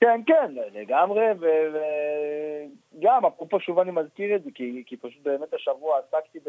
כן, 0.00 0.20
כן, 0.26 0.54
לגמרי, 0.74 1.24
וגם, 2.94 3.26
אפרופו 3.26 3.60
שוב 3.60 3.78
אני 3.78 3.90
מזכיר 3.90 4.36
את 4.36 4.44
זה, 4.44 4.50
כי, 4.54 4.82
כי 4.86 4.96
פשוט 4.96 5.22
באמת 5.22 5.54
השבוע 5.54 5.98
עסקתי 5.98 6.38
ב... 6.38 6.48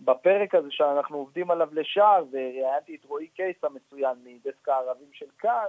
בפרק 0.00 0.54
הזה 0.54 0.68
שאנחנו 0.70 1.16
עובדים 1.18 1.50
עליו 1.50 1.68
לשער, 1.72 2.24
וראיינתי 2.30 2.94
את 2.94 3.04
רועי 3.04 3.26
קייס 3.26 3.56
המצוין 3.64 4.16
מדסק 4.24 4.68
הערבים 4.68 5.08
של 5.12 5.26
כאן, 5.38 5.66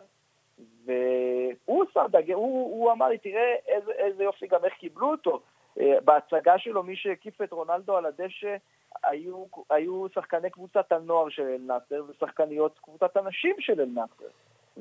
והוא 0.85 1.85
שם 1.93 2.05
דגל, 2.11 2.33
הוא, 2.33 2.81
הוא 2.81 2.91
אמר 2.91 3.07
לי, 3.07 3.17
תראה 3.17 3.55
איזה, 3.67 3.91
איזה 3.91 4.23
יופי 4.23 4.47
גם 4.47 4.65
איך 4.65 4.73
קיבלו 4.73 5.11
אותו. 5.11 5.41
אה, 5.79 6.01
בהצגה 6.05 6.57
שלו, 6.57 6.83
מי 6.83 6.95
שהקיף 6.95 7.41
את 7.41 7.51
רונלדו 7.51 7.97
על 7.97 8.05
הדשא 8.05 8.55
היו, 9.03 9.45
היו 9.69 10.05
שחקני 10.13 10.49
קבוצת 10.49 10.91
הנוער 10.91 11.29
של 11.29 11.47
אל-נאצר 11.47 12.03
ושחקניות 12.09 12.79
קבוצת 12.79 13.17
הנשים 13.17 13.55
של 13.59 13.81
אל-נאצר. 13.81 14.25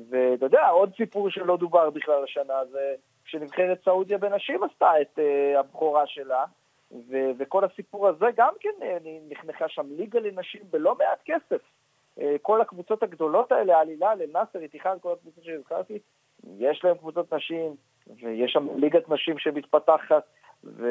ואתה 0.09 0.45
יודע, 0.45 0.67
עוד 0.67 0.91
סיפור 0.97 1.29
שלא 1.29 1.57
דובר 1.57 1.89
בכלל 1.89 2.23
השנה 2.23 2.65
זה 2.71 2.95
שנבחרת 3.25 3.83
סעודיה 3.85 4.17
בנשים 4.17 4.63
עשתה 4.63 5.01
את 5.01 5.19
uh, 5.19 5.59
הבכורה 5.59 6.07
שלה, 6.07 6.45
ו- 6.91 7.31
וכל 7.37 7.63
הסיפור 7.63 8.07
הזה 8.07 8.25
גם 8.35 8.53
כן 8.59 8.73
אה, 8.81 8.97
נחנכה 9.29 9.67
שם 9.67 9.87
ליגה 9.89 10.19
לנשים 10.19 10.61
בלא 10.69 10.95
מעט 10.95 11.19
כסף. 11.25 11.61
אה, 12.19 12.35
כל 12.41 12.61
הקבוצות 12.61 13.03
הגדולות 13.03 13.51
האלה, 13.51 13.79
עלילה, 13.79 14.15
לנאסר, 14.15 14.59
איתיחד, 14.59 14.97
כל 15.01 15.13
הקבוצות 15.13 15.43
שהזכרתי, 15.43 15.99
יש 16.57 16.83
להם 16.83 16.97
קבוצות 16.97 17.33
נשים, 17.33 17.75
ויש 18.07 18.51
שם 18.51 18.67
ליגת 18.75 19.09
נשים 19.09 19.37
שמתפתחת, 19.37 20.23
ו... 20.63 20.87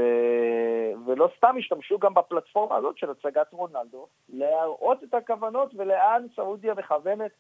ולא 1.07 1.29
סתם 1.37 1.55
השתמשו 1.59 1.99
גם 1.99 2.15
בפלטפורמה 2.15 2.77
הזאת 2.77 2.99
של 2.99 3.11
הצגת 3.11 3.53
רונלדו, 3.53 4.07
להראות 4.29 5.05
את 5.05 5.15
הכוונות 5.15 5.71
ולאן 5.77 6.27
סעודיה 6.37 6.75
מכוונת. 6.75 7.31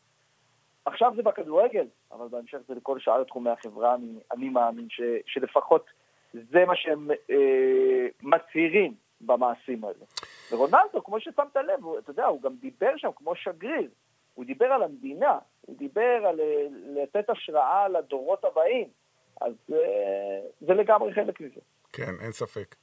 עכשיו 0.84 1.12
זה 1.16 1.22
בכדורגל, 1.22 1.86
אבל 2.12 2.28
בהמשך 2.28 2.58
זה 2.68 2.74
לכל 2.74 2.98
שאר 2.98 3.24
תחומי 3.24 3.50
החברה, 3.50 3.94
אני, 3.94 4.18
אני 4.32 4.48
מאמין 4.48 4.86
ש... 4.90 5.00
שלפחות 5.26 5.84
זה 6.32 6.64
מה 6.64 6.76
שהם 6.76 7.10
אה, 7.30 8.06
מצהירים 8.22 8.94
במעשים 9.20 9.84
האלה. 9.84 10.04
ורונלדו, 10.52 11.04
כמו 11.04 11.20
ששמת 11.20 11.56
לב, 11.56 11.84
הוא, 11.84 11.98
אתה 11.98 12.10
יודע, 12.10 12.26
הוא 12.26 12.42
גם 12.42 12.54
דיבר 12.60 12.96
שם 12.96 13.08
כמו 13.16 13.34
שגריר. 13.34 13.90
הוא 14.34 14.44
דיבר 14.44 14.66
על 14.66 14.82
המדינה, 14.82 15.38
הוא 15.60 15.76
דיבר 15.78 16.26
על 16.26 16.40
אה, 16.40 16.66
לתת 16.70 17.30
השראה 17.30 17.88
לדורות 17.88 18.44
הבאים. 18.44 18.88
אז 19.40 19.52
אה, 19.72 20.40
זה 20.60 20.74
לגמרי 20.74 21.12
חלק 21.12 21.40
מזה. 21.40 21.60
כן, 21.92 22.14
אין 22.20 22.32
ספק. 22.32 22.74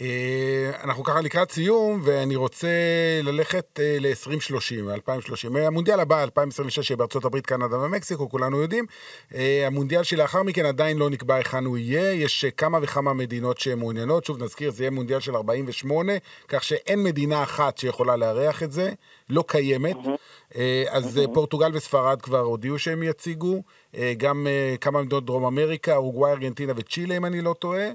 אה, 0.00 0.70
אנחנו 0.84 1.04
ככה 1.04 1.20
לקראת 1.20 1.50
סיום, 1.50 2.00
ואני 2.04 2.36
רוצה 2.36 2.68
ללכת 3.22 3.80
אה, 3.80 3.96
ל-2030, 4.00 4.94
2030. 4.94 5.56
המונדיאל 5.56 6.00
הבא, 6.00 6.22
2026, 6.22 6.92
בארצות 6.92 7.24
הברית, 7.24 7.46
קנדה 7.46 7.78
ומקסיקו, 7.78 8.30
כולנו 8.30 8.62
יודעים. 8.62 8.86
אה, 9.34 9.66
המונדיאל 9.66 10.02
שלאחר 10.02 10.42
מכן 10.42 10.66
עדיין 10.66 10.96
לא 10.96 11.10
נקבע 11.10 11.34
היכן 11.34 11.64
הוא 11.64 11.78
יהיה. 11.78 12.12
יש 12.12 12.44
כמה 12.44 12.78
וכמה 12.82 13.14
מדינות 13.14 13.58
שמעוניינות. 13.58 14.24
שוב 14.24 14.42
נזכיר, 14.42 14.70
זה 14.70 14.82
יהיה 14.82 14.90
מונדיאל 14.90 15.20
של 15.20 15.36
48, 15.36 16.12
כך 16.48 16.64
שאין 16.64 17.02
מדינה 17.02 17.42
אחת 17.42 17.78
שיכולה 17.78 18.16
לארח 18.16 18.62
את 18.62 18.72
זה, 18.72 18.92
לא 19.28 19.44
קיימת. 19.46 19.96
אז 20.90 21.20
פורטוגל 21.34 21.70
וספרד 21.74 22.22
כבר 22.22 22.38
הודיעו 22.38 22.78
שהם 22.78 23.02
יציגו. 23.02 23.62
גם 24.16 24.46
כמה 24.80 25.02
מדינות 25.02 25.26
דרום 25.26 25.44
אמריקה, 25.44 25.96
אורוגוואי, 25.96 26.32
ארגנטינה 26.32 26.72
וצ'ילה, 26.76 27.16
אם 27.16 27.24
אני 27.24 27.40
לא 27.40 27.54
טועה. 27.58 27.90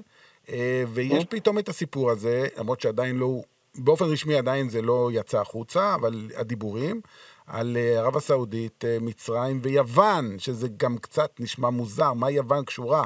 אה, 0.50 0.84
ויש 0.88 1.24
כן. 1.24 1.36
פתאום 1.36 1.58
את 1.58 1.68
הסיפור 1.68 2.10
הזה, 2.10 2.46
למרות 2.58 2.80
שעדיין 2.80 3.16
לא, 3.16 3.42
באופן 3.74 4.04
רשמי 4.04 4.34
עדיין 4.34 4.68
זה 4.68 4.82
לא 4.82 5.10
יצא 5.12 5.40
החוצה, 5.40 5.94
אבל 5.94 6.30
הדיבורים, 6.36 7.00
על 7.46 7.76
אה, 7.76 7.98
ערב 7.98 8.16
הסעודית, 8.16 8.84
אה, 8.84 8.98
מצרים 9.00 9.60
ויוון, 9.62 10.38
שזה 10.38 10.68
גם 10.76 10.98
קצת 10.98 11.30
נשמע 11.40 11.70
מוזר, 11.70 12.12
מה 12.12 12.30
יוון 12.30 12.64
קשורה? 12.64 13.04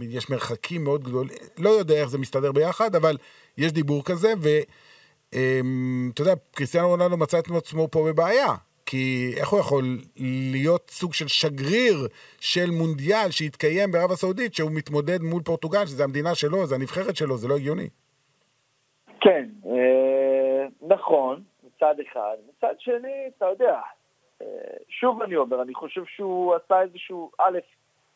יש 0.00 0.30
מרחקים 0.30 0.84
מאוד 0.84 1.04
גדולים, 1.04 1.36
לא 1.58 1.70
יודע 1.70 1.94
איך 1.94 2.08
זה 2.08 2.18
מסתדר 2.18 2.52
ביחד, 2.52 2.94
אבל 2.94 3.16
יש 3.58 3.72
דיבור 3.72 4.04
כזה, 4.04 4.32
ואתה 4.40 6.22
יודע, 6.22 6.34
קריסטיאנו 6.54 6.88
רונלדו 6.88 7.16
מצא 7.16 7.38
את 7.38 7.50
עצמו 7.50 7.88
פה 7.90 8.04
בבעיה, 8.06 8.54
כי 8.86 9.34
איך 9.40 9.48
הוא 9.48 9.60
יכול 9.60 9.84
להיות 10.52 10.90
סוג 10.90 11.14
של 11.14 11.28
שגריר 11.28 11.96
של 12.40 12.70
מונדיאל 12.70 13.30
שיתקיים 13.30 13.92
בערב 13.92 14.10
הסעודית, 14.10 14.54
שהוא 14.54 14.70
מתמודד 14.74 15.22
מול 15.22 15.42
פורטוגל, 15.42 15.86
שזו 15.86 16.04
המדינה 16.04 16.34
שלו, 16.34 16.66
זו 16.66 16.74
הנבחרת 16.74 17.16
שלו, 17.16 17.36
זה 17.36 17.48
לא 17.48 17.56
הגיוני. 17.56 17.88
כן, 19.20 19.48
אה, 19.66 20.66
נכון, 20.82 21.42
מצד 21.64 21.94
אחד. 22.00 22.36
מצד 22.48 22.74
שני, 22.78 23.30
אתה 23.36 23.46
יודע, 23.46 23.80
אה, 24.42 24.46
שוב 24.88 25.22
אני 25.22 25.36
אומר, 25.36 25.62
אני 25.62 25.74
חושב 25.74 26.04
שהוא 26.04 26.54
עשה 26.54 26.82
איזשהו, 26.82 27.30
א', 27.38 27.58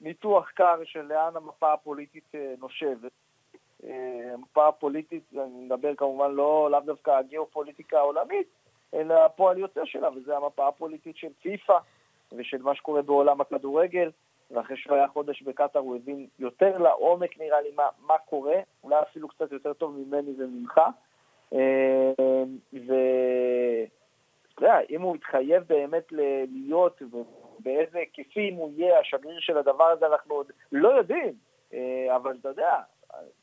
ניתוח 0.01 0.51
קר 0.51 0.81
של 0.85 1.03
לאן 1.03 1.37
המפה 1.37 1.73
הפוליטית 1.73 2.35
אה, 2.35 2.55
נושבת. 2.61 3.13
המפה 4.33 4.69
הפוליטית, 4.69 5.23
אני 5.35 5.65
מדבר 5.65 5.95
כמובן 5.95 6.31
לא, 6.31 6.69
לאו 6.71 6.81
דווקא 6.81 7.11
הגיאופוליטיקה 7.11 7.99
העולמית, 7.99 8.47
אלא 8.95 9.25
הפועל 9.25 9.59
יוצא 9.59 9.85
שלה, 9.85 10.09
וזה 10.17 10.37
המפה 10.37 10.69
הפוליטית 10.69 11.17
של 11.17 11.29
פיפ"א 11.43 11.79
ושל 12.33 12.63
מה 12.63 12.75
שקורה 12.75 13.03
בעולם 13.03 13.41
הכדורגל. 13.41 14.11
ואחרי 14.51 14.77
שהוא 14.77 14.97
היה 14.97 15.09
חודש 15.09 15.43
בקטאר 15.43 15.81
הוא 15.81 15.97
הבין 15.97 16.27
יותר 16.39 16.79
לעומק 16.79 17.39
נראה 17.41 17.61
לי 17.61 17.69
מה, 17.77 17.89
מה 18.07 18.15
קורה, 18.19 18.57
אולי 18.85 18.97
אפילו 19.03 19.29
קצת 19.29 19.53
יותר 19.53 19.73
טוב 19.73 19.97
ממני 19.97 20.35
וממך. 20.39 20.81
אה, 21.53 22.13
אתה 24.55 24.65
יודע, 24.65 24.79
אם 24.91 25.03
הוא 25.03 25.17
יתחייב 25.17 25.63
באמת 25.63 26.13
להיות 26.67 27.03
ובאיזה 27.03 27.99
היקפים 27.99 28.55
הוא 28.55 28.73
יהיה 28.77 29.01
השגריר 29.01 29.41
של 29.41 29.59
הדבר 29.59 29.85
הזה, 29.85 30.07
אנחנו 30.07 30.35
עוד 30.35 30.53
לא 30.73 30.89
יודעים. 30.89 31.35
אה, 31.75 32.17
אבל 32.17 32.37
אתה 32.41 32.49
יודע, 32.49 32.81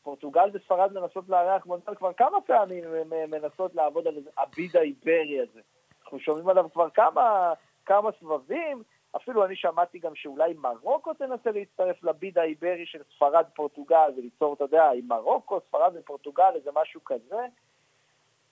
פורטוגל 0.03 0.49
וספרד 0.53 0.93
מנסות 0.93 1.29
לארח 1.29 1.65
מונדיאל 1.65 1.95
כבר 1.95 2.13
כמה 2.13 2.41
פעמים 2.41 2.83
מנסות 3.27 3.75
לעבוד 3.75 4.07
על 4.07 4.15
הביד 4.37 4.77
האיברי 4.77 5.39
הזה. 5.41 5.61
אנחנו 6.03 6.19
שומעים 6.19 6.49
עליו 6.49 6.69
כבר 6.73 6.89
כמה, 6.89 7.53
כמה 7.85 8.09
סבבים, 8.19 8.83
אפילו 9.15 9.45
אני 9.45 9.55
שמעתי 9.55 9.99
גם 9.99 10.15
שאולי 10.15 10.53
מרוקו 10.53 11.13
תנסה 11.13 11.51
להצטרף 11.51 12.03
לביד 12.03 12.37
האיברי 12.37 12.85
של 12.85 12.99
ספרד-פורטוגל 13.15 14.11
וליצור, 14.17 14.53
אתה 14.53 14.63
יודע, 14.63 14.91
עם 14.91 15.07
מרוקו, 15.07 15.59
ספרד 15.67 15.91
ופורטוגל, 15.95 16.51
איזה 16.55 16.69
משהו 16.81 17.01
כזה. 17.05 17.45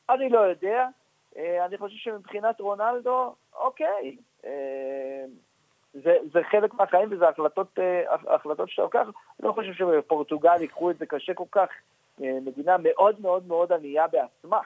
אני 0.09 0.29
לא 0.29 0.39
יודע. 0.39 0.87
אה, 1.37 1.65
אני 1.65 1.77
חושב 1.77 1.95
שמבחינת 1.97 2.61
רונלדו, 2.61 3.35
אוקיי, 3.53 4.17
אה, 4.45 5.25
זה, 6.03 6.17
זה 6.33 6.43
חלק 6.51 6.73
מהחיים 6.73 7.09
וזה 7.11 7.29
החלטות, 7.29 7.79
אה, 7.79 8.15
החלטות 8.35 8.69
שאתה 8.69 8.81
לוקח. 8.81 9.07
אני 9.39 9.47
לא 9.47 9.51
חושב 9.51 9.73
שבפורטוגל 9.73 10.61
ייקחו 10.61 10.91
את 10.91 10.97
זה 10.97 11.05
קשה 11.05 11.33
כל 11.33 11.43
כך. 11.51 11.69
מדינה 12.19 12.77
מאוד 12.77 13.21
מאוד 13.21 13.47
מאוד 13.47 13.71
ענייה 13.71 14.05
בעצמה. 14.07 14.59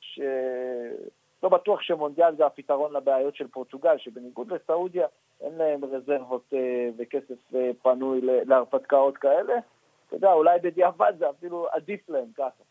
שלא 0.00 1.48
בטוח 1.50 1.82
שמונדיאל 1.82 2.36
זה 2.36 2.46
הפתרון 2.46 2.92
לבעיות 2.92 3.36
של 3.36 3.48
פורטוגל, 3.48 3.98
שבניגוד 3.98 4.52
לסעודיה 4.52 5.06
אין 5.40 5.52
להם 5.54 5.84
רזרבות 5.84 6.52
וכסף 6.98 7.52
פנוי 7.82 8.20
להרפתקאות 8.22 9.16
כאלה. 9.16 9.54
אתה 10.06 10.16
יודע, 10.16 10.32
אולי 10.32 10.58
בדיעבד 10.62 11.12
זה 11.18 11.30
אפילו 11.30 11.68
עדיף 11.72 12.08
להם 12.08 12.28
ככה. 12.36 12.62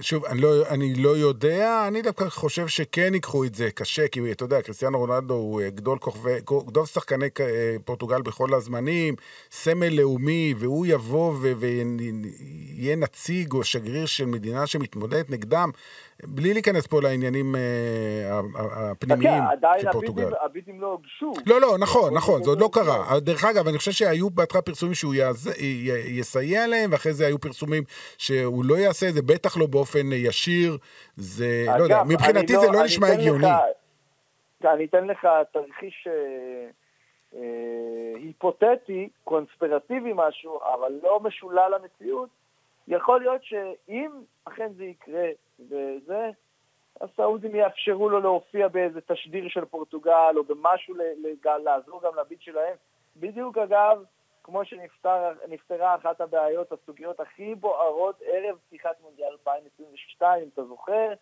שוב, 0.00 0.24
אני 0.24 0.40
לא, 0.40 0.68
אני 0.68 0.94
לא 0.94 1.16
יודע, 1.16 1.84
אני 1.88 2.02
דווקא 2.02 2.28
חושב 2.28 2.68
שכן 2.68 3.14
ייקחו 3.14 3.44
את 3.44 3.54
זה 3.54 3.70
קשה, 3.70 4.08
כי 4.08 4.32
אתה 4.32 4.44
יודע, 4.44 4.62
קריסטיאנו 4.62 4.98
רונלדו 4.98 5.34
הוא 5.34 5.60
אה, 5.60 5.70
גדול 5.70 5.98
כוכבי, 5.98 6.40
גדול 6.66 6.86
שחקני 6.86 7.28
אה, 7.40 7.76
פורטוגל 7.84 8.22
בכל 8.22 8.54
הזמנים, 8.54 9.14
סמל 9.50 9.88
לאומי, 9.88 10.54
והוא 10.58 10.86
יבוא 10.86 11.34
ויהיה 11.40 12.96
נציג 12.96 13.52
או 13.52 13.64
שגריר 13.64 14.06
של 14.06 14.26
מדינה 14.26 14.66
שמתמודדת 14.66 15.30
נגדם. 15.30 15.70
בלי 16.24 16.52
להיכנס 16.52 16.86
פה 16.86 17.02
לעניינים 17.02 17.56
אה, 17.56 18.40
הפנימיים 18.54 19.42
של 19.80 19.92
פורטוגל. 19.92 20.22
עדיין 20.22 20.34
הביטים 20.44 20.80
לא 20.80 20.86
הוגשו. 20.86 21.32
לא, 21.46 21.60
לא, 21.60 21.78
נכון, 21.78 22.14
נכון, 22.14 22.44
זה 22.44 22.50
עוד 22.50 22.60
לא 22.60 22.70
קרה. 22.72 23.20
דרך 23.20 23.44
אגב, 23.44 23.68
אני 23.68 23.78
חושב 23.78 23.92
שהיו 23.92 24.30
בהתחלה 24.30 24.62
פרסומים 24.62 24.94
שהוא 24.94 25.14
יסייע 26.06 26.66
להם, 26.66 26.92
ואחרי 26.92 27.12
זה 27.12 27.26
היו 27.26 27.38
פרסומים 27.38 27.84
שהוא 28.18 28.64
לא 28.64 28.74
יעשה 28.74 29.08
את 29.08 29.14
זה, 29.14 29.22
בטח 29.22 29.56
לא 29.60 29.66
באופן 29.66 30.12
ישיר. 30.12 30.76
זה, 31.16 31.64
לא 31.78 31.82
יודע, 31.82 32.02
מבחינתי 32.08 32.56
זה 32.56 32.66
לא, 32.66 32.72
לא 32.72 32.84
נשמע 32.84 33.06
הגיוני. 33.06 33.46
אני 34.64 34.84
אתן 34.84 35.06
לך 35.06 35.28
תרחיש 35.52 36.08
אה, 36.10 36.68
אה, 37.34 38.12
היפותטי, 38.16 39.08
קונספירטיבי 39.24 40.12
משהו, 40.14 40.60
אבל 40.74 40.92
לא 41.02 41.20
משולל 41.20 41.72
למציאות. 41.74 42.28
יכול 42.88 43.20
להיות 43.20 43.44
שאם 43.44 44.10
אכן 44.44 44.72
זה 44.76 44.84
יקרה 44.84 45.26
וזה, 45.60 46.30
הסעודים 47.00 47.56
יאפשרו 47.56 48.08
לו 48.08 48.20
להופיע 48.20 48.68
באיזה 48.68 49.00
תשדיר 49.00 49.48
של 49.48 49.64
פורטוגל 49.64 50.34
או 50.36 50.44
במשהו 50.44 50.94
לעזור 51.64 52.00
גם 52.04 52.12
לביט 52.20 52.40
שלהם. 52.40 52.74
בדיוק 53.16 53.58
אגב, 53.58 54.04
כמו 54.50 54.64
שנפתרה 54.64 55.94
אחת 55.94 56.20
הבעיות, 56.20 56.72
הסוגיות 56.72 57.20
הכי 57.20 57.54
בוערות 57.54 58.22
ערב 58.24 58.58
פתיחת 58.66 59.00
מונדיאל 59.02 59.28
2022, 59.32 60.42
אם 60.42 60.48
אתה 60.54 60.64
זוכר, 60.64 61.12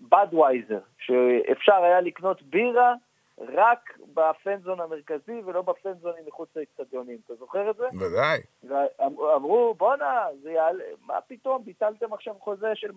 בדווייזר, 0.00 0.78
שאפשר 0.98 1.74
היה 1.74 2.00
לקנות 2.00 2.42
בירה 2.42 2.94
רק 3.38 3.98
בפנזון 4.14 4.80
המרכזי 4.80 5.42
ולא 5.44 5.62
בפנזונים 5.62 6.26
מחוץ 6.26 6.48
לאצטדיונים. 6.56 7.18
אתה 7.26 7.34
זוכר 7.34 7.70
את 7.70 7.76
זה? 7.76 7.86
ודאי. 8.00 8.40
ואמרו, 8.64 9.74
בואנה, 9.74 10.26
זה 10.42 10.52
יעלה, 10.52 10.84
מה 11.00 11.20
פתאום, 11.20 11.64
ביטלתם 11.64 12.12
עכשיו 12.12 12.34
חוזה 12.40 12.74
של 12.74 12.92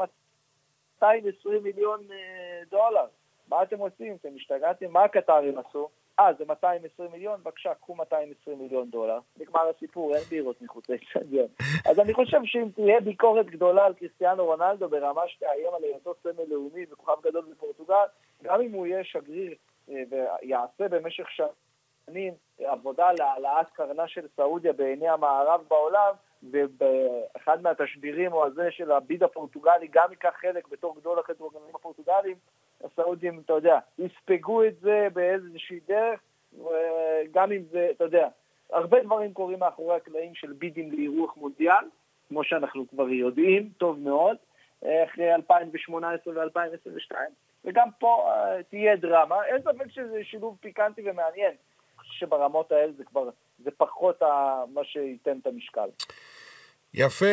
220 1.01 1.63
מיליון 1.63 1.99
אה, 2.11 2.61
דולר. 2.69 3.07
מה 3.47 3.63
אתם 3.63 3.79
עושים? 3.79 4.15
אתם 4.21 4.29
השתגעתם? 4.35 4.91
מה 4.91 5.03
הקטרים 5.03 5.57
עשו? 5.57 5.89
אה, 6.19 6.33
זה 6.37 6.45
220 6.47 7.11
מיליון? 7.11 7.39
בבקשה, 7.43 7.73
קחו 7.73 7.95
220 7.95 8.59
מיליון 8.59 8.89
דולר. 8.89 9.19
נגמר 9.37 9.69
הסיפור, 9.75 10.15
אין 10.15 10.23
בירות 10.23 10.61
מחוץ 10.61 10.89
לאצטדיון. 10.89 11.47
אז 11.89 11.99
אני 11.99 12.13
חושב 12.13 12.37
שאם 12.43 12.69
תהיה 12.75 12.99
ביקורת 12.99 13.45
גדולה 13.45 13.85
על 13.85 13.93
קריסטיאנו 13.93 14.45
רונלדו 14.45 14.89
ברמה 14.89 15.21
שתאיים 15.27 15.73
על 15.77 15.83
היותו 15.83 16.13
סמל 16.23 16.43
לאומי 16.47 16.85
וכוכב 16.91 17.21
גדול 17.23 17.45
בפורטוגל, 17.51 18.05
גם 18.43 18.61
אם 18.61 18.71
הוא 18.71 18.87
יהיה 18.87 19.03
שגריר 19.03 19.55
אה, 19.89 20.03
ויעשה 20.09 20.87
במשך 20.87 21.27
שנים 21.29 22.33
עבודה 22.59 23.11
להעלאת 23.11 23.69
קרנה 23.73 24.07
של 24.07 24.27
סעודיה 24.35 24.73
בעיני 24.73 25.09
המערב 25.09 25.61
בעולם, 25.67 26.13
ובאחד 26.43 27.61
מהתשדירים 27.61 28.33
או 28.33 28.45
הזה 28.45 28.67
של 28.71 28.91
הביד 28.91 29.23
הפורטוגלי 29.23 29.87
גם 29.91 30.07
ייקח 30.11 30.33
חלק 30.41 30.67
בתור 30.67 30.95
גדול 30.95 31.19
הכדורגלנים 31.19 31.75
הפורטוגלים, 31.75 32.37
הסעודים, 32.83 33.41
אתה 33.45 33.53
יודע, 33.53 33.79
יספגו 33.99 34.63
את 34.63 34.79
זה 34.79 35.07
באיזושהי 35.13 35.79
דרך, 35.87 36.19
גם 37.31 37.51
אם 37.51 37.63
זה, 37.71 37.87
אתה 37.91 38.03
יודע, 38.03 38.27
הרבה 38.71 39.03
דברים 39.03 39.33
קורים 39.33 39.59
מאחורי 39.59 39.95
הקלעים 39.95 40.35
של 40.35 40.53
בידים 40.53 40.91
לאירוח 40.91 41.37
מונדיאל, 41.37 41.85
כמו 42.29 42.43
שאנחנו 42.43 42.87
כבר 42.89 43.09
יודעים, 43.09 43.69
טוב 43.77 43.99
מאוד, 43.99 44.37
אחרי 44.81 45.35
2018 45.35 46.33
ו-2022, 46.33 47.15
וגם 47.65 47.87
פה 47.99 48.31
uh, 48.33 48.63
תהיה 48.69 48.95
דרמה. 48.95 49.45
אין 49.45 49.61
ספק 49.61 49.91
שזה 49.91 50.23
שילוב 50.23 50.57
פיקנטי 50.61 51.01
ומעניין. 51.09 51.53
שברמות 52.03 52.71
האלה 52.71 52.91
זה 52.97 53.03
כבר, 53.03 53.29
זה 53.59 53.71
פחות 53.77 54.21
מה 54.73 54.83
שייתן 54.83 55.37
את 55.41 55.47
המשקל. 55.47 55.89
יפה. 56.93 57.25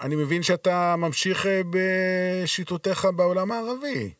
אני 0.00 0.16
מבין 0.16 0.42
שאתה 0.42 0.94
ממשיך 0.98 1.46
אה, 1.46 1.60
בשיטותיך 1.70 3.08
בעולם 3.16 3.52
הערבי. 3.52 4.12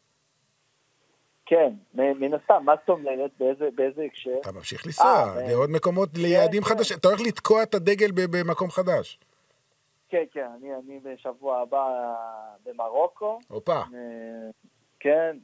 כן, 1.46 1.72
מן 1.94 2.34
הסתם, 2.34 2.62
מה 2.64 2.74
זאת 2.80 2.88
אומרת? 2.88 3.30
באיזה, 3.38 3.68
באיזה 3.74 4.02
הקשר? 4.02 4.30
אתה 4.40 4.52
ממשיך 4.52 4.86
לנסוע 4.86 5.06
אה, 5.06 5.48
לעוד 5.48 5.70
מקומות, 5.70 6.08
כן, 6.14 6.20
ליעדים 6.20 6.62
כן. 6.62 6.68
חדשים. 6.68 6.96
אתה 7.00 7.08
הולך 7.08 7.20
לתקוע 7.20 7.62
את 7.62 7.74
הדגל 7.74 8.10
במקום 8.14 8.70
חדש. 8.70 9.18
כן, 10.08 10.24
כן, 10.32 10.46
אני, 10.58 10.68
אני 10.74 11.00
בשבוע 11.02 11.60
הבא 11.60 12.14
במרוקו. 12.64 13.38
הופה. 13.48 13.80
אה, 15.06 15.30
כן, 15.30 15.36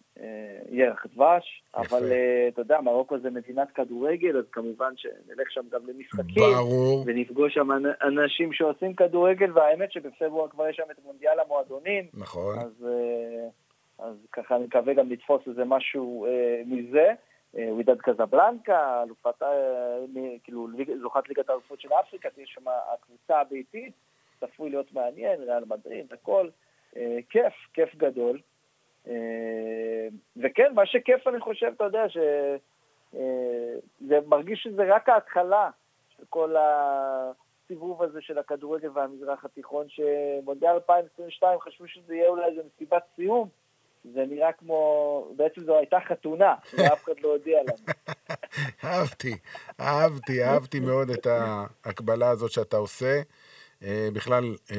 ירח 0.70 1.06
דבש, 1.14 1.62
אבל 1.74 2.12
אה, 2.12 2.48
אתה 2.48 2.60
יודע, 2.60 2.80
מרוקו 2.80 3.18
זה 3.18 3.30
מדינת 3.30 3.70
כדורגל, 3.70 4.38
אז 4.38 4.44
כמובן 4.52 4.92
שנלך 4.96 5.50
שם 5.50 5.60
גם 5.70 5.80
למשחקים. 5.86 6.42
ברור. 6.56 7.04
ונפגוש 7.06 7.54
שם 7.54 7.68
אנשים 8.02 8.52
שעושים 8.52 8.94
כדורגל, 8.94 9.52
והאמת 9.52 9.92
שבפברואר 9.92 10.48
כבר 10.48 10.68
יש 10.68 10.76
שם 10.76 10.90
את 10.90 11.04
מונדיאל 11.04 11.40
המועדונים. 11.40 12.04
נכון. 12.14 12.58
אז, 12.58 12.86
אה, 12.86 13.48
אז 14.06 14.16
ככה 14.32 14.56
אני 14.56 14.64
מקווה 14.64 14.94
גם 14.94 15.10
לתפוס 15.10 15.42
איזה 15.46 15.64
משהו 15.64 16.26
אה, 16.26 16.62
מזה. 16.66 17.12
ווידד 17.54 18.00
קזבלנקה, 18.00 19.02
אלופת, 19.02 19.42
כאילו, 20.44 20.68
זוכת 21.02 21.28
ליגת 21.28 21.50
האלופות 21.50 21.80
של 21.80 21.88
אפריקה, 22.00 22.30
תהיה 22.30 22.46
שם 22.46 22.60
הקבוצה 22.94 23.40
הביתית, 23.40 23.92
צפוי 24.40 24.70
להיות 24.70 24.92
מעניין, 24.92 25.40
ריאל 25.40 25.64
מדריד, 25.66 26.12
הכל. 26.12 26.48
כיף, 27.28 27.54
כיף 27.74 27.94
גדול. 27.96 28.38
אה, 29.08 30.08
וכן, 30.36 30.72
מה 30.74 30.86
שכיף 30.86 31.26
אני 31.26 31.40
חושב, 31.40 31.72
אתה 31.76 31.84
יודע, 31.84 32.08
שזה 32.08 32.56
אה, 34.14 34.20
מרגיש 34.26 34.62
שזה 34.62 34.94
רק 34.94 35.08
ההתחלה 35.08 35.70
של 36.16 36.22
כל 36.30 36.54
הסיבוב 36.58 38.02
הזה 38.02 38.20
של 38.20 38.38
הכדורגל 38.38 38.88
והמזרח 38.94 39.44
התיכון, 39.44 39.86
שמונדיאל 39.88 40.70
2022 40.70 41.60
חשבו 41.60 41.88
שזה 41.88 42.14
יהיה 42.14 42.28
אולי 42.28 42.44
איזה 42.44 42.60
מסיבת 42.74 43.02
סיום. 43.16 43.48
זה 44.14 44.24
נראה 44.28 44.52
כמו, 44.52 45.28
בעצם 45.36 45.60
זו 45.64 45.78
הייתה 45.78 45.98
חתונה, 46.08 46.54
ואף 46.78 47.04
אחד 47.04 47.20
לא 47.22 47.28
הודיע 47.28 47.58
לנו. 47.62 47.92
אהבתי, 48.84 49.34
אהבתי, 49.80 50.44
אהבתי 50.44 50.80
מאוד 50.80 51.10
את 51.10 51.26
ההקבלה 51.26 52.30
הזאת 52.30 52.50
שאתה 52.50 52.76
עושה. 52.76 53.20
אה, 53.82 54.08
בכלל, 54.12 54.56
אה, 54.70 54.76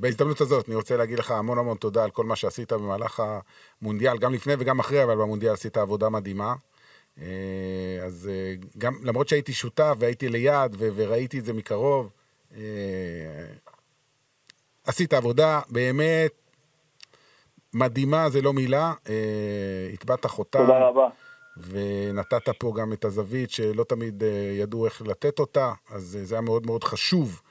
בהזדמנות 0.00 0.40
הזאת 0.40 0.68
אני 0.68 0.76
רוצה 0.76 0.96
להגיד 0.96 1.18
לך 1.18 1.30
המון 1.30 1.58
המון 1.58 1.76
תודה 1.76 2.04
על 2.04 2.10
כל 2.10 2.24
מה 2.24 2.36
שעשית 2.36 2.72
במהלך 2.72 3.22
המונדיאל, 3.82 4.18
גם 4.18 4.34
לפני 4.34 4.54
וגם 4.58 4.80
אחרי, 4.80 5.04
אבל 5.04 5.14
במונדיאל 5.14 5.52
עשית 5.52 5.76
עבודה 5.76 6.08
מדהימה. 6.08 6.54
אה, 7.20 7.26
אז 8.04 8.30
גם, 8.78 8.94
למרות 9.02 9.28
שהייתי 9.28 9.52
שותף 9.52 9.94
והייתי 9.98 10.28
ליד 10.28 10.76
וראיתי 10.78 11.38
את 11.38 11.44
זה 11.44 11.52
מקרוב, 11.52 12.10
עשית 14.86 15.12
עבודה 15.12 15.60
באמת 15.68 16.32
מדהימה, 17.74 18.30
זה 18.30 18.42
לא 18.42 18.52
מילה, 18.52 18.92
הטבעת 19.94 20.26
חותם. 20.26 20.58
תודה 20.58 20.78
רבה. 20.78 21.08
ונתת 21.56 22.48
פה 22.58 22.72
גם 22.76 22.92
את 22.92 23.04
הזווית 23.04 23.50
שלא 23.50 23.84
תמיד 23.84 24.22
ידעו 24.58 24.84
איך 24.84 25.02
לתת 25.02 25.38
אותה, 25.38 25.72
אז 25.90 26.18
זה 26.22 26.34
היה 26.34 26.40
מאוד 26.40 26.66
מאוד 26.66 26.84
חשוב. 26.84 27.42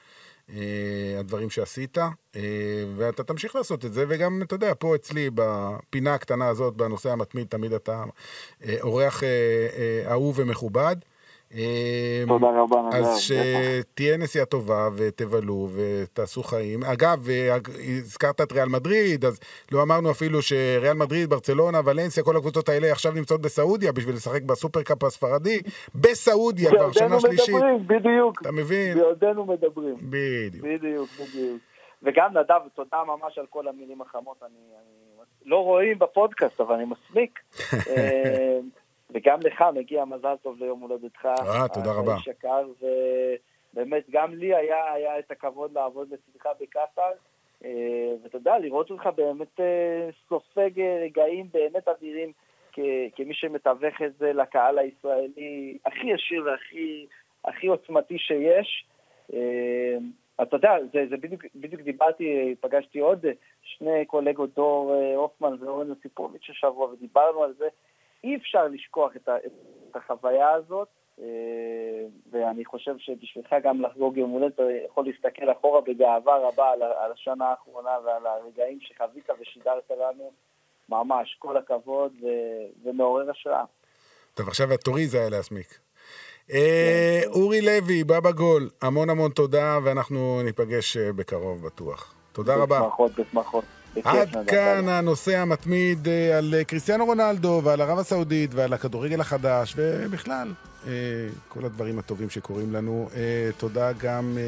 אה, 0.50 1.16
הדברים 1.18 1.50
שעשית, 1.50 1.98
אה, 1.98 2.40
ואתה 2.96 3.24
תמשיך 3.24 3.56
לעשות 3.56 3.84
את 3.84 3.92
זה, 3.92 4.04
וגם, 4.08 4.42
אתה 4.42 4.54
יודע, 4.54 4.72
פה 4.78 4.94
אצלי, 4.94 5.30
בפינה 5.34 6.14
הקטנה 6.14 6.48
הזאת, 6.48 6.76
בנושא 6.76 7.10
המתמיד, 7.10 7.46
תמיד 7.46 7.72
אתה 7.72 8.04
אה, 8.64 8.76
אורח 8.80 9.22
אהוב 10.06 10.38
ומכובד. 10.38 10.96
תודה 12.28 12.46
רבה, 12.46 12.82
נדב. 12.88 12.94
אז 12.94 13.20
שתהיה 13.20 14.16
נסיעה 14.16 14.44
טובה 14.44 14.88
ותבלו 14.96 15.68
ותעשו 15.74 16.42
חיים. 16.42 16.84
אגב, 16.84 17.26
הזכרת 17.98 18.40
את 18.40 18.52
ריאל 18.52 18.68
מדריד, 18.68 19.24
אז 19.24 19.40
לא 19.72 19.82
אמרנו 19.82 20.10
אפילו 20.10 20.42
שריאל 20.42 20.92
מדריד, 20.96 21.30
ברצלונה, 21.30 21.80
ולנסיה, 21.84 22.24
כל 22.24 22.36
הקבוצות 22.36 22.68
האלה 22.68 22.92
עכשיו 22.92 23.12
נמצאות 23.12 23.40
בסעודיה 23.40 23.92
בשביל 23.92 24.14
לשחק 24.14 24.42
בסופרקאפ 24.42 25.04
הספרדי. 25.04 25.60
בסעודיה 25.94 26.70
כבר 26.70 26.92
שנה 26.92 27.20
שלישית. 27.20 27.54
בעודנו 27.54 27.78
מדברים, 27.78 28.00
בדיוק. 28.00 28.42
אתה 28.42 28.52
מבין? 28.52 28.98
בעודנו 28.98 29.44
מדברים. 29.46 29.96
בדיוק. 30.00 30.64
בדיוק, 30.64 31.08
בדיוק. 31.20 31.58
וגם 32.02 32.30
נדב, 32.30 32.60
תודה 32.74 32.98
ממש 33.06 33.38
על 33.38 33.46
כל 33.50 33.68
המילים 33.68 34.00
החמות. 34.00 34.36
אני, 34.42 34.50
אני 34.50 35.20
לא 35.50 35.56
רואים 35.56 35.98
בפודקאסט, 35.98 36.60
אבל 36.60 36.74
אני 36.74 36.84
מסמיק. 36.84 37.38
אה, 39.14 39.20
וגם 39.20 39.38
לך 39.44 39.64
מגיע 39.74 40.04
מזל 40.04 40.34
טוב 40.42 40.56
ליום 40.62 40.80
הולדתך. 40.80 41.24
אה, 41.26 41.68
תודה 41.68 41.92
רבה. 41.92 42.12
האיש 42.12 42.26
יקר, 42.26 42.66
ובאמת 43.74 44.04
גם 44.10 44.34
לי 44.34 44.54
היה, 44.54 44.92
היה 44.92 45.18
את 45.18 45.30
הכבוד 45.30 45.72
לעבוד 45.72 46.08
לצדך 46.10 46.46
בקטאר. 46.60 47.12
אה, 47.64 48.14
ואתה 48.22 48.36
יודע, 48.36 48.58
לראות 48.58 48.90
אותך 48.90 49.06
באמת 49.16 49.60
אה, 49.60 50.08
סופג 50.28 50.80
רגעים 50.80 51.48
באמת 51.52 51.88
אדירים 51.88 52.32
כמי 53.16 53.34
שמתווך 53.34 54.02
את 54.06 54.16
זה 54.18 54.32
לקהל 54.32 54.78
הישראלי 54.78 55.78
הכי 55.86 56.06
ישיר 56.06 56.44
והכי 56.44 57.06
הכי 57.44 57.66
עוצמתי 57.66 58.18
שיש. 58.18 58.84
אה, 59.34 59.96
אתה 60.42 60.56
יודע, 60.56 60.72
זה, 60.92 61.04
זה 61.10 61.16
בדיוק, 61.16 61.44
בדיוק 61.54 61.82
דיברתי, 61.82 62.54
פגשתי 62.60 62.98
עוד 62.98 63.26
שני 63.62 64.04
קולגות, 64.06 64.54
דור 64.54 64.94
הופמן 65.16 65.56
ואורן 65.60 65.88
יוסיפוביץ' 65.88 66.50
השבוע, 66.50 66.86
ודיברנו 66.86 67.42
על 67.42 67.54
זה. 67.58 67.68
אי 68.24 68.36
אפשר 68.36 68.68
לשכוח 68.68 69.16
את, 69.16 69.28
ה, 69.28 69.36
את 69.90 69.96
החוויה 69.96 70.50
הזאת, 70.50 70.88
אה, 71.20 71.24
ואני 72.30 72.64
חושב 72.64 72.94
שבשבילך 72.98 73.54
גם 73.62 73.82
לחגוג 73.82 74.16
יום 74.16 74.30
הולדת, 74.30 74.54
אתה 74.54 74.62
יכול 74.86 75.06
להסתכל 75.06 75.52
אחורה 75.52 75.80
בגאווה 75.80 76.38
רבה 76.38 76.70
על, 76.70 76.82
על 76.82 77.12
השנה 77.12 77.44
האחרונה 77.44 77.98
ועל 78.04 78.26
הרגעים 78.26 78.78
שחווית 78.80 79.30
ושידרת 79.40 79.90
לנו. 79.90 80.30
ממש, 80.88 81.36
כל 81.38 81.56
הכבוד 81.56 82.12
ו, 82.22 82.26
ומעורר 82.84 83.30
השראה. 83.30 83.64
טוב, 84.34 84.48
עכשיו 84.48 84.72
התורי 84.72 85.06
זה 85.06 85.20
היה 85.20 85.30
להסמיק. 85.30 85.78
אה, 86.50 87.20
כן. 87.22 87.30
אורי 87.30 87.60
לוי, 87.60 88.04
בבא 88.04 88.30
גול, 88.30 88.68
המון 88.82 89.10
המון 89.10 89.30
תודה, 89.30 89.78
ואנחנו 89.84 90.42
ניפגש 90.44 90.96
אה, 90.96 91.12
בקרוב 91.12 91.66
בטוח. 91.66 92.14
תודה 92.32 92.56
רבה. 92.56 92.80
בשמחות, 92.80 93.12
בשמחות. 93.12 93.64
עד 94.04 94.36
כאן 94.46 94.88
הנושא 94.88 95.38
המתמיד 95.38 96.08
אה, 96.08 96.38
על 96.38 96.54
אה, 96.54 96.64
קריסטיאנו 96.64 97.04
רונלדו 97.04 97.60
ועל 97.64 97.80
ערב 97.80 97.98
הסעודית 97.98 98.54
ועל 98.54 98.72
הכדורגל 98.72 99.20
החדש 99.20 99.74
ובכלל 99.76 100.52
אה, 100.86 100.92
כל 101.48 101.64
הדברים 101.64 101.98
הטובים 101.98 102.30
שקורים 102.30 102.72
לנו. 102.72 103.08
תודה 103.56 103.92
גם 103.92 104.38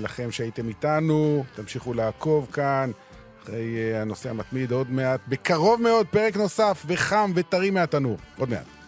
לכם 0.00 0.30
שהייתם 0.30 0.68
איתנו, 0.68 1.44
תמשיכו 1.54 1.94
לעקוב 1.94 2.48
כאן 2.52 2.90
אחרי 3.42 3.96
הנושא 3.96 4.30
המתמיד 4.30 4.72
עוד 4.72 4.90
מעט. 4.90 5.20
בקרוב 5.28 5.82
מאוד 5.82 6.06
פרק 6.06 6.36
נוסף 6.36 6.84
וחם 6.86 7.32
וטרי 7.34 7.70
מהתנור. 7.70 8.16
עוד 8.38 8.50
מעט. 8.50 8.81